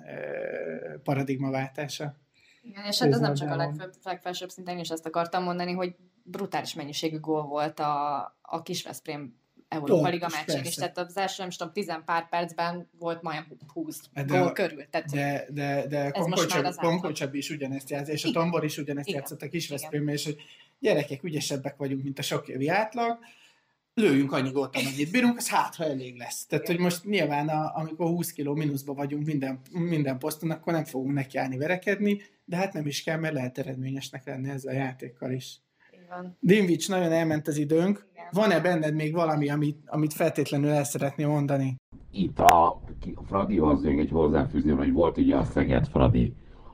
paradigmaváltása. 1.04 2.16
Igen, 2.62 2.86
és 2.86 3.00
hát 3.00 3.12
ez 3.12 3.20
nem 3.20 3.34
csak 3.34 3.50
a 3.52 3.56
legfőbb, 3.56 3.94
legfelsőbb 4.04 4.50
szinten, 4.50 4.74
én 4.76 4.80
is 4.80 4.90
ezt 4.90 5.06
akartam 5.06 5.44
mondani, 5.44 5.72
hogy 5.74 5.96
brutális 6.24 6.74
mennyiségű 6.74 7.20
gól 7.20 7.44
volt 7.44 7.80
a, 7.80 8.18
a 8.42 8.62
Kisveszprém 8.62 9.36
Európa 9.68 10.08
Ó, 10.08 10.12
Liga 10.12 10.28
és 10.28 10.40
és 10.46 10.54
persze. 10.54 10.80
tehát 10.80 10.98
az 10.98 11.18
első, 11.18 11.36
nem 11.38 11.48
is 11.48 11.56
tudom, 11.56 11.74
10 11.74 11.92
pár 12.06 12.30
percben 12.30 12.90
volt 13.00 13.22
majdnem 13.22 13.58
20 13.74 14.02
De 14.14 14.24
gól 14.24 14.48
a- 14.48 14.52
körül. 14.52 14.90
Tehát, 14.90 15.10
De, 15.12 15.46
de, 15.50 15.88
de. 15.88 16.12
Konkocsab 16.76 17.36
is 17.36 17.50
ugyanezt 17.50 17.90
játszott, 17.90 18.14
és 18.14 18.24
a 18.24 18.28
Igen. 18.28 18.42
Tombor 18.42 18.64
is 18.64 18.78
ugyanezt 18.78 19.08
Igen. 19.08 19.20
játszott 19.20 19.42
a 19.42 19.48
Kisveszprémmel, 19.48 20.14
és 20.14 20.26
hogy 20.26 20.38
gyerekek, 20.80 21.24
ügyesebbek 21.24 21.78
vagyunk, 21.78 22.04
mint 22.04 22.20
a 22.20 22.22
sok 22.22 22.48
évi 22.48 22.68
átlag, 22.68 23.20
lőjünk 23.98 24.32
annyi 24.32 24.52
gólt, 24.52 24.76
amennyit 24.76 25.12
bírunk, 25.12 25.38
az 25.38 25.50
hát, 25.50 25.76
ha 25.76 25.84
elég 25.84 26.18
lesz. 26.18 26.46
Tehát, 26.46 26.68
hogy 26.68 26.80
most 26.80 27.06
nyilván, 27.06 27.48
a, 27.48 27.72
amikor 27.76 28.08
20 28.08 28.32
kiló 28.32 28.56
mínuszba 28.56 28.94
vagyunk 28.94 29.26
minden, 29.26 29.60
minden 29.72 30.18
poszton, 30.18 30.52
akkor 30.52 30.74
nem 30.74 30.84
fogunk 30.84 31.14
nekiállni 31.14 31.58
verekedni, 31.58 32.22
de 32.46 32.56
hát 32.56 32.74
nem 32.74 32.88
is 32.88 33.04
kell, 33.04 33.20
mert 33.20 33.34
lehet 33.34 33.58
eredményesnek 33.58 34.26
lenni 34.26 34.50
ezzel 34.50 34.76
a 34.76 34.78
játékkal 34.78 35.32
is. 35.32 35.62
Dinvics, 36.40 36.90
nagyon 36.90 37.12
elment 37.12 37.48
az 37.48 37.58
időnk. 37.58 38.08
Igen. 38.14 38.26
Van-e 38.32 38.60
benned 38.60 38.94
még 38.94 39.14
valami, 39.14 39.50
amit, 39.50 39.78
amit 39.86 40.14
feltétlenül 40.14 40.70
el 40.70 40.84
szeretnél 40.84 41.28
mondani? 41.28 41.76
Itt 42.12 42.40
a 42.40 42.82
ki- 43.00 43.18
Fradihoz 43.26 43.84
még 43.84 44.00
egy 44.00 44.10
hozzáfűzni, 44.10 44.72
hogy 44.72 44.92
volt 44.92 45.18
ugye 45.18 45.36
a 45.36 45.44
Szeged 45.44 45.88
Fradi, 45.88 46.34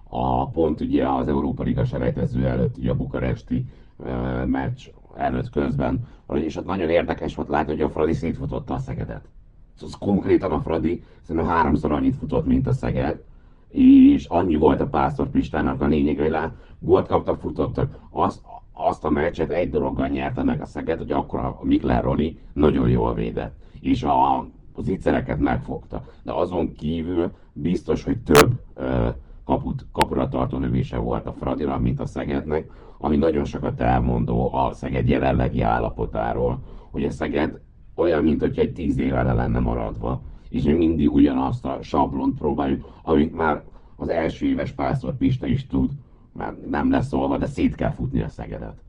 a 0.09 0.49
pont 0.49 0.81
ugye 0.81 1.07
az 1.09 1.27
Európa 1.27 1.63
Liga 1.63 1.85
selejtező 1.85 2.45
előtt, 2.45 2.77
ugye 2.77 2.89
a 2.89 2.95
bukaresti 2.95 3.65
uh, 3.97 4.45
meccs 4.45 4.87
előtt 5.15 5.49
közben, 5.49 6.07
és 6.33 6.55
ott 6.55 6.65
nagyon 6.65 6.89
érdekes 6.89 7.35
volt 7.35 7.49
látni, 7.49 7.71
hogy 7.71 7.81
a 7.81 7.89
Fradi 7.89 8.13
szétfutotta 8.13 8.73
a 8.73 8.79
Szegedet. 8.79 9.27
Szóval 9.75 9.97
konkrétan 9.99 10.51
a 10.51 10.61
Fradi 10.61 11.03
szerintem 11.21 11.51
háromszor 11.51 11.91
annyit 11.91 12.15
futott, 12.15 12.45
mint 12.45 12.67
a 12.67 12.73
Szeged, 12.73 13.23
és 13.69 14.25
annyi 14.25 14.55
volt 14.55 14.81
a 14.81 14.87
Pásztor 14.87 15.29
Pistának 15.29 15.81
a 15.81 15.85
lényeg, 15.85 16.17
hogy 16.17 16.29
lát, 16.29 16.53
gólt 16.79 17.07
kaptak, 17.07 17.39
futottak. 17.39 17.99
Azt, 18.09 18.41
azt 18.71 19.05
a 19.05 19.09
meccset 19.09 19.49
egy 19.49 19.69
dologgal 19.69 20.07
nyerte 20.07 20.43
meg 20.43 20.61
a 20.61 20.65
Szeged, 20.65 20.97
hogy 20.97 21.11
akkor 21.11 21.39
a 21.39 21.59
Mikler 21.61 22.03
Roli 22.03 22.39
nagyon 22.53 22.89
jól 22.89 23.13
védett, 23.13 23.55
és 23.79 24.03
a, 24.03 24.47
az 24.75 24.89
ígyszereket 24.89 25.39
megfogta. 25.39 26.03
De 26.23 26.33
azon 26.33 26.73
kívül 26.73 27.31
biztos, 27.53 28.03
hogy 28.03 28.17
több 28.17 28.59
ö, 28.73 29.09
kaput, 29.45 29.85
kapura 29.91 30.29
tartó 30.29 30.57
lövése 30.57 30.97
volt 30.97 31.25
a 31.25 31.33
Fradinak, 31.33 31.81
mint 31.81 31.99
a 31.99 32.05
Szegednek, 32.05 32.71
ami 33.03 33.15
nagyon 33.15 33.45
sokat 33.45 33.81
elmondó 33.81 34.53
a 34.53 34.73
Szeged 34.73 35.07
jelenlegi 35.07 35.61
állapotáról, 35.61 36.59
hogy 36.91 37.03
a 37.03 37.09
Szeged 37.09 37.59
olyan, 37.95 38.23
mint 38.23 38.39
hogy 38.39 38.59
egy 38.59 38.73
tíz 38.73 38.97
éve 38.97 39.23
le 39.23 39.33
lenne 39.33 39.59
maradva. 39.59 40.21
és 40.49 40.63
mi 40.63 40.73
mindig 40.73 41.11
ugyanazt 41.11 41.65
a 41.65 41.77
sablont 41.81 42.37
próbáljuk, 42.37 42.85
amit 43.01 43.35
már 43.35 43.63
az 43.95 44.09
első 44.09 44.45
éves 44.45 44.71
Pásztor 44.71 45.17
Pista 45.17 45.45
is 45.45 45.67
tud, 45.67 45.91
már 46.31 46.57
nem 46.69 46.91
lesz 46.91 47.07
szólva, 47.07 47.37
de 47.37 47.45
szét 47.45 47.75
kell 47.75 47.91
futni 47.91 48.21
a 48.21 48.29
Szegedet. 48.29 48.81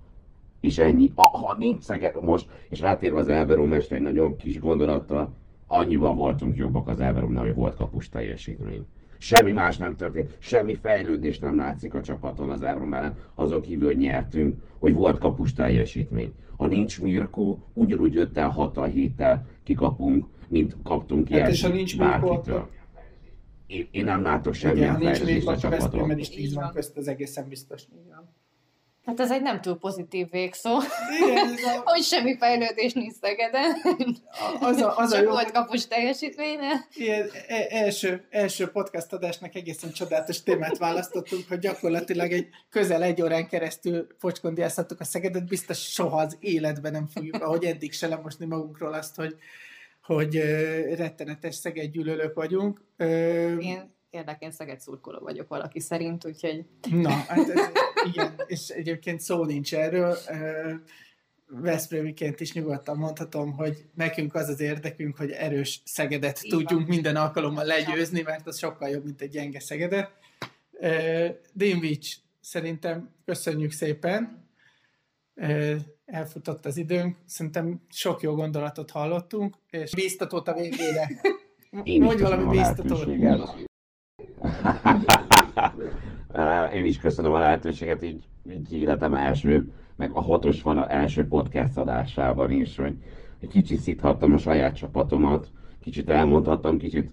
És 0.61 0.79
ennyi. 0.79 1.13
Ha 1.15 1.57
nincs 1.59 1.83
Szeged 1.83 2.23
most, 2.23 2.49
és 2.69 2.81
rátérve 2.81 3.19
az 3.19 3.29
Elverum 3.29 3.69
mester 3.69 3.97
egy 3.97 4.03
nagyon 4.03 4.37
kis 4.37 4.61
gondolattal, 4.61 5.33
annyiban 5.67 6.17
voltunk 6.17 6.57
jobbak 6.57 6.89
az 6.89 7.01
Elverumnál, 7.01 7.45
hogy 7.45 7.55
volt 7.55 7.77
kapus 7.77 8.09
teljesítmény. 8.09 8.87
Semmi 9.25 9.53
más 9.53 9.77
nem 9.77 9.97
történt, 9.97 10.37
semmi 10.39 10.75
fejlődés 10.75 11.39
nem 11.39 11.57
látszik 11.57 11.95
a 11.95 12.01
csapaton 12.01 12.51
az 12.51 12.63
ellen, 12.63 13.17
azon 13.35 13.61
kívül, 13.61 13.87
hogy 13.87 13.97
nyertünk, 13.97 14.63
hogy 14.79 14.95
volt 14.95 15.19
kapus 15.19 15.53
teljesítmény. 15.53 16.33
Ha 16.57 16.67
nincs 16.67 17.01
Mirko, 17.01 17.59
ugyanúgy 17.73 18.17
5 18.17 18.39
6 18.39 18.87
héttel 18.93 19.47
kikapunk, 19.63 20.27
mint 20.49 20.77
kaptunk 20.83 21.29
hát 21.29 21.49
és 21.49 21.63
ha 21.63 21.69
nincs 21.69 21.99
Mirko, 21.99 22.33
akkor... 22.33 22.71
Én, 23.67 23.89
én, 23.91 24.05
nem 24.05 24.23
látok 24.23 24.55
semmilyen 24.55 24.99
fejlődést 24.99 25.49
a 25.49 25.57
csapaton. 25.57 26.07
Mert 26.07 26.21
is 26.21 26.29
10 26.29 26.55
van 26.55 26.71
közt, 26.73 26.97
az 26.97 27.09
egészen 27.09 27.49
biztos. 27.49 27.83
Igen. 28.05 28.35
Hát 29.05 29.21
ez 29.21 29.31
egy 29.31 29.43
nem 29.43 29.61
túl 29.61 29.79
pozitív 29.79 30.31
végszó, 30.31 30.79
Igen, 31.21 31.55
a... 31.65 31.81
hogy 31.91 32.03
semmi 32.03 32.37
fejlődés 32.37 32.93
nincs 32.93 33.13
Szegeden. 33.13 33.77
Az 34.61 34.77
a, 34.77 34.97
az 34.97 35.13
a 35.13 35.21
jó, 35.21 35.31
volt 35.31 35.51
kapus 35.51 35.87
teljesítménye. 35.87 36.87
Igen, 36.95 37.31
e- 37.49 37.67
első, 37.71 38.27
első 38.31 38.67
podcast 38.67 39.13
adásnak 39.13 39.55
egészen 39.55 39.93
csodálatos 39.93 40.43
témát 40.43 40.79
választottunk, 40.79 41.49
hogy 41.49 41.59
gyakorlatilag 41.59 42.33
egy 42.33 42.49
közel 42.71 43.03
egy 43.03 43.23
órán 43.23 43.49
keresztül 43.49 44.07
focskondiáztattuk 44.19 45.01
a 45.01 45.05
Szegedet, 45.05 45.49
biztos 45.49 45.79
soha 45.79 46.17
az 46.21 46.37
életben 46.41 46.93
nem 46.93 47.07
fogjuk, 47.07 47.43
ahogy 47.43 47.65
eddig 47.65 47.93
se 47.93 48.07
lemosni 48.07 48.47
magunkról 48.47 48.93
azt, 48.93 49.17
hogy, 49.17 49.35
hogy 50.03 50.37
rettenetes 50.97 51.55
szegedgyűlölők 51.55 52.35
vagyunk. 52.35 52.81
Én 53.61 53.93
érdeként 54.15 54.53
Szeged 54.53 54.81
szurkoló 54.81 55.19
vagyok 55.19 55.49
valaki 55.49 55.81
szerint, 55.81 56.27
úgyhogy... 56.27 56.65
Na, 56.91 57.11
hát 57.11 57.49
ez, 57.49 57.61
igen, 58.13 58.35
és 58.47 58.69
egyébként 58.69 59.21
szó 59.21 59.45
nincs 59.45 59.75
erről. 59.75 60.17
Veszprémiként 61.47 62.41
is 62.41 62.53
nyugodtan 62.53 62.97
mondhatom, 62.97 63.53
hogy 63.53 63.85
nekünk 63.95 64.35
az 64.35 64.49
az 64.49 64.61
érdekünk, 64.61 65.17
hogy 65.17 65.31
erős 65.31 65.81
Szegedet 65.85 66.45
Így 66.45 66.51
tudjunk 66.51 66.87
van. 66.87 66.95
minden 66.95 67.17
alkalommal 67.17 67.65
legyőzni, 67.65 68.23
mert 68.23 68.47
az 68.47 68.59
sokkal 68.59 68.89
jobb, 68.89 69.05
mint 69.05 69.21
egy 69.21 69.31
gyenge 69.31 69.61
Szegedet. 69.61 70.11
Dinvics, 71.53 72.17
szerintem 72.41 73.11
köszönjük 73.25 73.73
szépen. 73.73 74.49
Elfutott 76.05 76.67
az 76.67 76.77
időnk, 76.77 77.17
szerintem 77.27 77.81
sok 77.91 78.21
jó 78.21 78.35
gondolatot 78.35 78.91
hallottunk, 78.91 79.57
és 79.71 79.95
bíztatót 79.95 80.49
a 80.49 80.55
végére. 80.55 81.11
Én 81.83 82.03
Mondj 82.03 82.23
valami 82.23 82.57
bíztatót. 82.57 83.09
Én 86.75 86.85
is 86.85 86.99
köszönöm 86.99 87.33
a 87.33 87.39
lehetőséget, 87.39 88.03
így, 88.03 88.25
így 88.51 88.73
életem 88.73 89.15
első, 89.15 89.73
meg 89.97 90.11
a 90.13 90.23
hatos 90.23 90.63
van 90.63 90.79
a 90.79 90.93
első 90.93 91.27
podcast 91.27 91.77
adásában 91.77 92.51
is, 92.51 92.77
hogy 92.77 92.95
egy 93.41 93.49
kicsit 93.49 93.81
szíthattam 93.81 94.33
a 94.33 94.39
saját 94.39 94.75
csapatomat, 94.77 95.51
kicsit 95.81 96.11
elmondhattam, 96.11 96.79
kicsit 96.79 97.11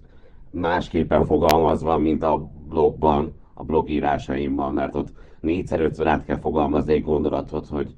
másképpen 0.51 1.25
fogalmazva, 1.25 1.97
mint 1.97 2.23
a 2.23 2.49
blogban, 2.69 3.33
a 3.53 3.63
blogírásaimban, 3.63 4.73
mert 4.73 4.95
ott 4.95 5.13
négyszer-ötször 5.39 6.07
át 6.07 6.25
kell 6.25 6.39
fogalmazni 6.39 6.93
egy 6.93 7.03
gondolatot, 7.03 7.67
hogy 7.67 7.95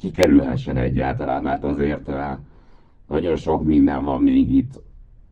kikerülhessen 0.00 0.76
egyáltalán, 0.76 1.42
mert 1.42 1.64
azért 1.64 2.08
eh, 2.08 2.36
nagyon 3.08 3.36
sok 3.36 3.64
minden 3.64 4.04
van 4.04 4.22
még 4.22 4.54
itt 4.54 4.82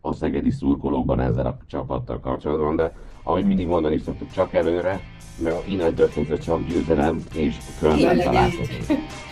a 0.00 0.12
szegedi 0.12 0.50
szurkolókban 0.50 1.20
ezzel 1.20 1.46
a 1.46 1.56
csapattal 1.66 2.20
kapcsolatban, 2.20 2.76
de 2.76 2.92
ahogy 3.24 3.44
mindig 3.44 3.66
mondani 3.66 4.00
szoktuk, 4.04 4.32
csak 4.32 4.54
előre, 4.54 5.00
mert 5.36 5.68
innen 5.68 5.94
történt 5.94 6.44
csak 6.44 6.66
győzelem, 6.66 7.22
és 7.34 7.54
különben 7.78 8.18
találkozunk. 8.18 8.84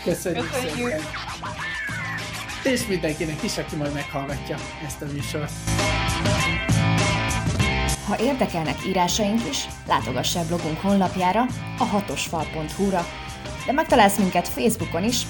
Köszönjük, 0.05 0.51
Köszönjük. 0.51 0.76
szépen! 0.76 1.01
És 2.72 2.86
mindenkinek 2.86 3.43
is, 3.43 3.59
aki 3.59 3.76
majd 3.76 3.93
meghallgatja 3.93 4.57
ezt 4.86 5.03
a 5.03 5.07
műsort. 5.12 5.53
Ha 8.07 8.20
érdekelnek 8.20 8.86
írásaink 8.86 9.40
is, 9.51 9.68
látogass 9.88 10.36
el 10.36 10.45
blogunk 10.47 10.78
honlapjára, 10.78 11.47
a 11.78 11.84
hatosfal.hu-ra, 11.84 13.07
de 13.66 13.72
megtalálsz 13.72 14.18
minket 14.18 14.49
Facebookon 14.49 15.05
is, 15.05 15.22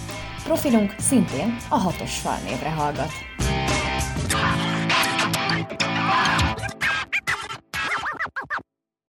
profilunk 0.44 0.94
szintén 0.98 1.56
a 1.68 1.76
hatosfal 1.76 2.38
névre 2.48 2.70
hallgat. 2.70 3.12